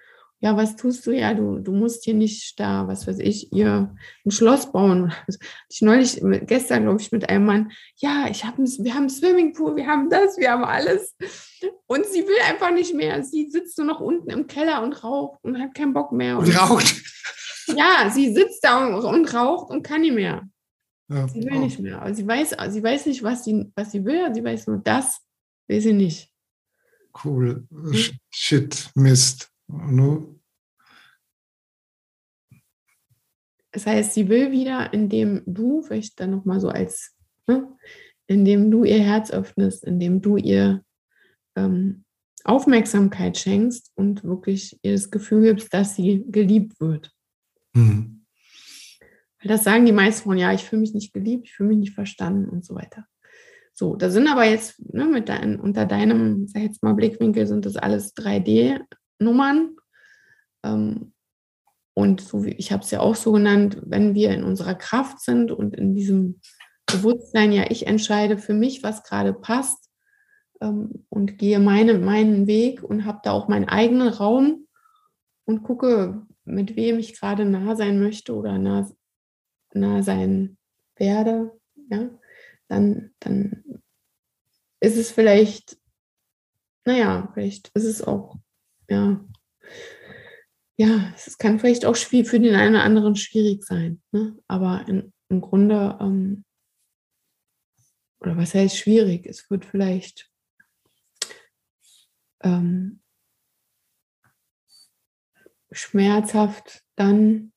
ja, 0.43 0.57
was 0.57 0.77
tust 0.77 1.07
du? 1.07 1.13
Ja, 1.13 1.35
du, 1.35 1.59
du 1.59 1.73
musst 1.73 2.05
hier 2.05 2.15
nicht 2.15 2.59
da, 2.59 2.89
was 2.89 3.07
weiß 3.07 3.19
ich, 3.19 3.53
ihr 3.53 3.95
ein 4.25 4.31
Schloss 4.31 4.73
bauen. 4.73 5.13
Ich 5.69 5.83
neulich, 5.83 6.21
gestern, 6.47 6.85
glaube 6.85 7.01
ich, 7.01 7.13
mit 7.13 7.29
einem 7.29 7.45
Mann, 7.45 7.73
ja, 7.97 8.27
ich 8.31 8.45
hab, 8.45 8.57
wir 8.59 8.95
haben 8.95 9.03
einen 9.03 9.11
Swimmingpool, 9.11 9.77
wir 9.77 9.87
haben 9.87 10.09
das, 10.09 10.39
wir 10.39 10.51
haben 10.51 10.65
alles. 10.65 11.15
Und 11.87 12.07
sie 12.07 12.27
will 12.27 12.39
einfach 12.49 12.73
nicht 12.73 12.95
mehr. 12.95 13.23
Sie 13.23 13.51
sitzt 13.51 13.77
nur 13.79 13.87
noch 13.87 14.01
unten 14.01 14.31
im 14.31 14.47
Keller 14.47 14.83
und 14.83 15.05
raucht 15.05 15.39
und 15.43 15.61
hat 15.61 15.75
keinen 15.75 15.93
Bock 15.93 16.13
mehr. 16.13 16.39
Und, 16.39 16.59
raucht? 16.59 17.03
Ja, 17.67 18.11
sie 18.11 18.35
sitzt 18.35 18.65
da 18.65 18.87
und, 18.87 19.05
und 19.05 19.35
raucht 19.35 19.71
und 19.71 19.83
kann 19.83 20.01
nicht 20.01 20.15
mehr. 20.15 20.49
Ja, 21.11 21.29
sie 21.29 21.45
will 21.45 21.59
nicht 21.59 21.81
mehr. 21.81 22.01
Aber 22.01 22.15
sie 22.15 22.27
weiß, 22.27 22.57
sie 22.69 22.83
weiß 22.83 23.07
nicht, 23.07 23.23
was 23.23 23.45
sie, 23.45 23.71
was 23.75 23.93
sie 23.93 24.05
will. 24.05 24.33
Sie 24.35 24.45
weiß 24.45 24.69
nur, 24.69 24.79
das 24.79 25.21
will 25.67 25.81
sie 25.81 25.93
nicht. 25.93 26.33
Cool. 27.25 27.67
Hm? 27.71 27.93
Shit, 28.31 28.91
Mist. 28.95 29.51
Nur 29.67 30.41
das 33.73 33.87
heißt, 33.87 34.15
sie 34.15 34.29
will 34.29 34.51
wieder, 34.51 34.93
indem 34.93 35.43
du, 35.47 35.83
vielleicht 35.83 36.19
dann 36.21 36.31
nochmal 36.31 36.61
so 36.61 36.69
als, 36.69 37.15
ne, 37.47 37.69
indem 38.27 38.71
du 38.71 38.85
ihr 38.85 39.03
Herz 39.03 39.31
öffnest, 39.31 39.85
indem 39.85 40.21
du 40.21 40.37
ihr 40.37 40.85
ähm, 41.57 42.05
Aufmerksamkeit 42.45 43.39
schenkst 43.39 43.93
und 43.95 44.25
wirklich 44.25 44.79
ihr 44.83 44.93
das 44.93 45.11
Gefühl 45.11 45.43
gibst, 45.43 45.73
dass 45.73 45.95
sie 45.95 46.25
geliebt 46.29 46.81
wird. 46.81 47.13
Mhm. 47.75 48.20
Weil 49.41 49.49
das 49.49 49.65
sagen 49.65 49.87
die 49.87 49.93
meisten 49.93 50.25
Frauen, 50.25 50.39
ja, 50.39 50.53
ich 50.53 50.65
fühle 50.65 50.81
mich 50.81 50.95
nicht 50.95 51.13
geliebt, 51.13 51.47
ich 51.47 51.55
fühle 51.55 51.71
mich 51.71 51.79
nicht 51.79 51.95
verstanden 51.95 52.49
und 52.49 52.65
so 52.65 52.75
weiter. 52.75 53.07
So, 53.73 53.97
da 53.97 54.11
sind 54.11 54.29
aber 54.29 54.45
jetzt 54.45 54.79
ne, 54.93 55.07
mit 55.07 55.29
dein, 55.29 55.59
unter 55.59 55.87
deinem, 55.87 56.47
sag 56.47 56.63
jetzt 56.63 56.83
mal, 56.83 56.95
Blickwinkel 56.95 57.47
sind 57.47 57.65
das 57.65 57.77
alles 57.77 58.15
3D-Nummern. 58.17 59.77
Ähm, 60.65 61.13
und 61.95 62.21
so 62.21 62.45
wie 62.45 62.53
ich 62.53 62.73
habe 62.73 62.83
es 62.83 62.91
ja 62.91 63.01
auch 63.01 63.17
so 63.17 63.33
genannt, 63.33 63.79
wenn 63.85 64.15
wir 64.15 64.31
in 64.31 64.45
unserer 64.45 64.75
Kraft 64.75 65.21
sind 65.21 65.51
und 65.51 65.75
in 65.75 65.95
diesem 65.95 66.41
Bewusstsein, 66.87 67.53
ja, 67.53 67.71
ich 67.71 67.87
entscheide 67.87 68.39
für 68.39 68.55
mich, 68.55 68.83
was 68.83 69.03
gerade 69.03 69.33
passt 69.33 69.91
ähm, 70.61 71.07
und 71.09 71.39
gehe 71.39 71.59
meine, 71.59 71.99
meinen 71.99 72.47
Weg 72.47 72.83
und 72.83 73.05
habe 73.05 73.21
da 73.23 73.33
auch 73.33 73.49
meinen 73.49 73.69
eigenen 73.69 74.09
Raum 74.09 74.67
und 75.45 75.63
gucke, 75.63 76.27
mit 76.45 76.77
wem 76.77 76.99
ich 76.99 77.19
gerade 77.19 77.45
nah 77.45 77.77
sein 77.77 78.01
möchte 78.01 78.35
oder 78.35 78.59
nah, 78.59 78.91
nah 79.75 80.03
sein 80.03 80.59
werde, 80.97 81.59
ja, 81.91 82.11
dann, 82.69 83.15
dann 83.21 83.83
ist 84.81 84.97
es 84.97 85.11
vielleicht, 85.11 85.79
naja, 86.85 87.31
vielleicht 87.35 87.69
ist 87.75 87.85
es 87.85 88.03
auch, 88.03 88.37
ja, 88.89 89.25
ja, 90.77 91.13
es 91.15 91.37
kann 91.37 91.59
vielleicht 91.59 91.85
auch 91.85 91.95
für 91.95 92.41
den 92.41 92.55
einen 92.55 92.75
oder 92.75 92.85
anderen 92.85 93.15
schwierig 93.15 93.65
sein. 93.65 94.01
Ne? 94.13 94.39
Aber 94.49 94.87
in, 94.89 95.13
im 95.29 95.43
Grunde, 95.43 95.99
ähm, 96.01 96.47
oder 98.19 98.39
was 98.39 98.55
heißt 98.55 98.79
schwierig? 98.79 99.27
Es 99.27 99.51
wird 99.51 99.67
vielleicht 99.67 100.31
ähm, 102.43 103.03
schmerzhaft 105.71 106.83
dann, 106.97 107.53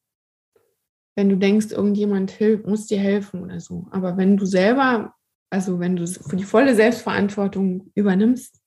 wenn 1.16 1.30
du 1.30 1.38
denkst, 1.38 1.72
irgendjemand 1.72 2.32
hilft, 2.32 2.68
muss 2.68 2.88
dir 2.88 3.00
helfen 3.00 3.44
oder 3.44 3.60
so. 3.60 3.88
Aber 3.92 4.18
wenn 4.18 4.38
du 4.38 4.46
selber, 4.46 5.14
also 5.50 5.80
wenn 5.80 5.96
du 5.96 6.08
für 6.08 6.36
die 6.36 6.44
volle 6.44 6.76
Selbstverantwortung 6.76 7.92
übernimmst, 7.94 8.60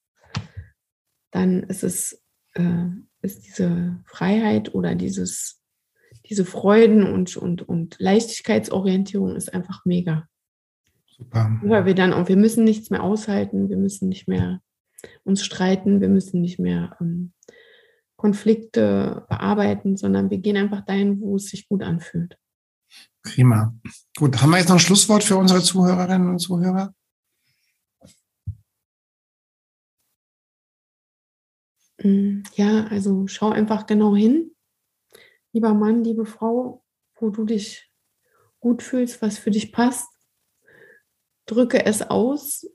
dann 1.31 1.63
ist 1.63 1.83
es 1.83 2.23
äh, 2.53 2.87
ist 3.21 3.45
diese 3.45 3.99
Freiheit 4.05 4.73
oder 4.73 4.95
dieses, 4.95 5.61
diese 6.29 6.45
Freuden 6.45 7.03
und, 7.05 7.37
und, 7.37 7.67
und 7.67 7.95
Leichtigkeitsorientierung 7.99 9.35
ist 9.35 9.53
einfach 9.53 9.85
mega. 9.85 10.27
Super. 11.05 11.59
Weil 11.63 11.85
wir 11.85 11.95
dann 11.95 12.13
auch, 12.13 12.27
wir 12.27 12.37
müssen 12.37 12.63
nichts 12.63 12.89
mehr 12.89 13.03
aushalten, 13.03 13.69
wir 13.69 13.77
müssen 13.77 14.07
nicht 14.07 14.27
mehr 14.27 14.61
uns 15.23 15.43
streiten, 15.43 15.99
wir 15.99 16.09
müssen 16.09 16.41
nicht 16.41 16.59
mehr 16.59 16.95
ähm, 16.99 17.33
Konflikte 18.17 19.25
bearbeiten, 19.29 19.95
sondern 19.95 20.29
wir 20.29 20.39
gehen 20.39 20.57
einfach 20.57 20.83
dahin, 20.83 21.21
wo 21.21 21.35
es 21.35 21.49
sich 21.49 21.67
gut 21.69 21.83
anfühlt. 21.83 22.37
Prima. 23.21 23.73
Gut, 24.17 24.41
haben 24.41 24.49
wir 24.49 24.57
jetzt 24.57 24.69
noch 24.69 24.77
ein 24.77 24.79
Schlusswort 24.79 25.23
für 25.23 25.37
unsere 25.37 25.61
Zuhörerinnen 25.61 26.29
und 26.29 26.39
Zuhörer? 26.39 26.93
Mm, 32.01 32.43
ja, 32.55 32.85
also 32.87 33.27
schau 33.27 33.49
einfach 33.49 33.85
genau 33.85 34.15
hin, 34.15 34.51
lieber 35.51 35.73
Mann, 35.73 36.03
liebe 36.03 36.25
Frau, 36.25 36.83
wo 37.19 37.29
du 37.29 37.45
dich 37.45 37.91
gut 38.59 38.83
fühlst, 38.83 39.21
was 39.21 39.37
für 39.37 39.51
dich 39.51 39.71
passt. 39.71 40.09
Drücke 41.45 41.85
es 41.85 42.01
aus, 42.01 42.67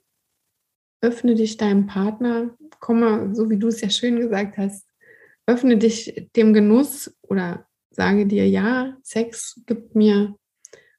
öffne 1.01 1.35
dich 1.35 1.57
deinem 1.57 1.87
Partner, 1.87 2.57
komme, 2.81 3.35
so 3.35 3.51
wie 3.51 3.59
du 3.59 3.69
es 3.69 3.81
ja 3.81 3.91
schön 3.91 4.17
gesagt 4.17 4.57
hast, 4.57 4.87
öffne 5.47 5.77
dich 5.77 6.29
dem 6.37 6.53
Genuss 6.53 7.17
oder 7.23 7.67
sage 7.91 8.27
dir, 8.27 8.49
ja, 8.49 8.97
Sex 9.03 9.61
gibt 9.67 9.95
mir 9.95 10.37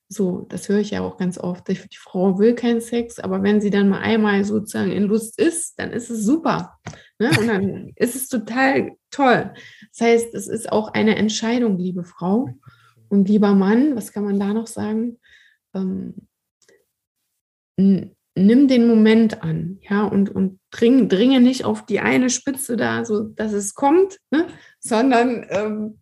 so, 0.10 0.46
das 0.50 0.70
höre 0.70 0.80
ich 0.80 0.92
ja 0.92 1.02
auch 1.02 1.18
ganz 1.18 1.38
oft. 1.38 1.68
Die 1.68 1.98
Frau 1.98 2.38
will 2.38 2.54
keinen 2.54 2.82
Sex, 2.82 3.20
aber 3.20 3.42
wenn 3.42 3.62
sie 3.62 3.72
dann 3.72 3.90
mal 3.90 4.00
einmal 4.00 4.44
sozusagen 4.44 4.92
in 4.92 5.04
Lust 5.04 5.40
ist, 5.40 5.80
dann 5.80 5.92
ist 5.92 6.10
es 6.10 6.24
super. 6.24 6.80
Ne? 7.20 7.32
Und 7.40 7.48
dann 7.48 7.92
ist 7.96 8.16
es 8.16 8.28
total 8.28 8.92
toll. 9.10 9.54
Das 9.92 10.02
heißt, 10.02 10.36
es 10.36 10.48
ist 10.48 10.72
auch 10.72 10.94
eine 10.94 11.16
Entscheidung, 11.16 11.78
liebe 11.78 12.04
Frau 12.04 12.50
und 13.10 13.28
lieber 13.28 13.56
Mann. 13.56 13.96
Was 13.96 14.12
kann 14.12 14.24
man 14.24 14.40
da 14.40 14.54
noch 14.54 14.68
sagen? 14.68 15.20
Ähm, 15.74 16.28
nimm 18.36 18.68
den 18.68 18.88
Moment 18.88 19.44
an, 19.44 19.80
ja, 19.82 20.04
und, 20.04 20.30
und 20.30 20.60
dring, 20.72 21.08
dringe 21.08 21.40
nicht 21.40 21.66
auf 21.66 21.86
die 21.86 22.00
eine 22.00 22.30
Spitze 22.30 22.78
da, 22.78 23.06
so 23.06 23.24
dass 23.24 23.54
es 23.54 23.76
kommt, 23.76 24.20
ne? 24.32 24.48
sondern 24.80 25.46
ähm, 25.50 26.00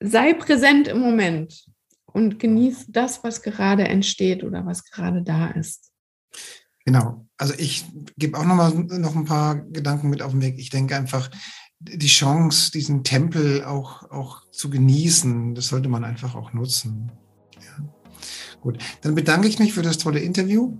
sei 0.00 0.34
präsent 0.34 0.88
im 0.88 1.00
Moment 1.00 1.64
und 2.04 2.38
genieß 2.38 2.86
das, 2.88 3.24
was 3.24 3.42
gerade 3.42 3.88
entsteht 3.88 4.44
oder 4.44 4.66
was 4.66 4.84
gerade 4.84 5.22
da 5.22 5.48
ist. 5.48 5.90
Genau. 6.84 7.26
Also 7.36 7.54
ich 7.56 7.84
gebe 8.16 8.38
auch 8.38 8.44
noch 8.44 8.56
mal 8.56 8.72
noch 8.74 9.14
ein 9.14 9.24
paar 9.24 9.56
Gedanken 9.56 10.10
mit 10.10 10.22
auf 10.22 10.32
den 10.32 10.42
Weg. 10.42 10.58
Ich 10.58 10.70
denke 10.70 10.96
einfach, 10.96 11.30
die 11.78 12.06
Chance, 12.06 12.72
diesen 12.72 13.04
Tempel 13.04 13.64
auch, 13.64 14.10
auch 14.10 14.50
zu 14.50 14.68
genießen, 14.68 15.54
das 15.54 15.68
sollte 15.68 15.88
man 15.88 16.04
einfach 16.04 16.34
auch 16.34 16.52
nutzen. 16.52 17.10
Ja. 17.54 17.84
Gut, 18.60 18.78
dann 19.00 19.14
bedanke 19.14 19.48
ich 19.48 19.58
mich 19.58 19.72
für 19.72 19.82
das 19.82 19.96
tolle 19.96 20.20
Interview 20.20 20.76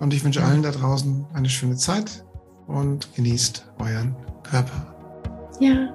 und 0.00 0.12
ich 0.12 0.24
wünsche 0.24 0.42
allen 0.42 0.62
da 0.62 0.70
draußen 0.70 1.26
eine 1.32 1.48
schöne 1.48 1.76
Zeit 1.76 2.24
und 2.66 3.14
genießt 3.14 3.66
euren 3.78 4.16
Körper. 4.42 4.94
Ja. 5.60 5.94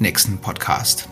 nächsten 0.01 0.39
Podcast. 0.39 1.07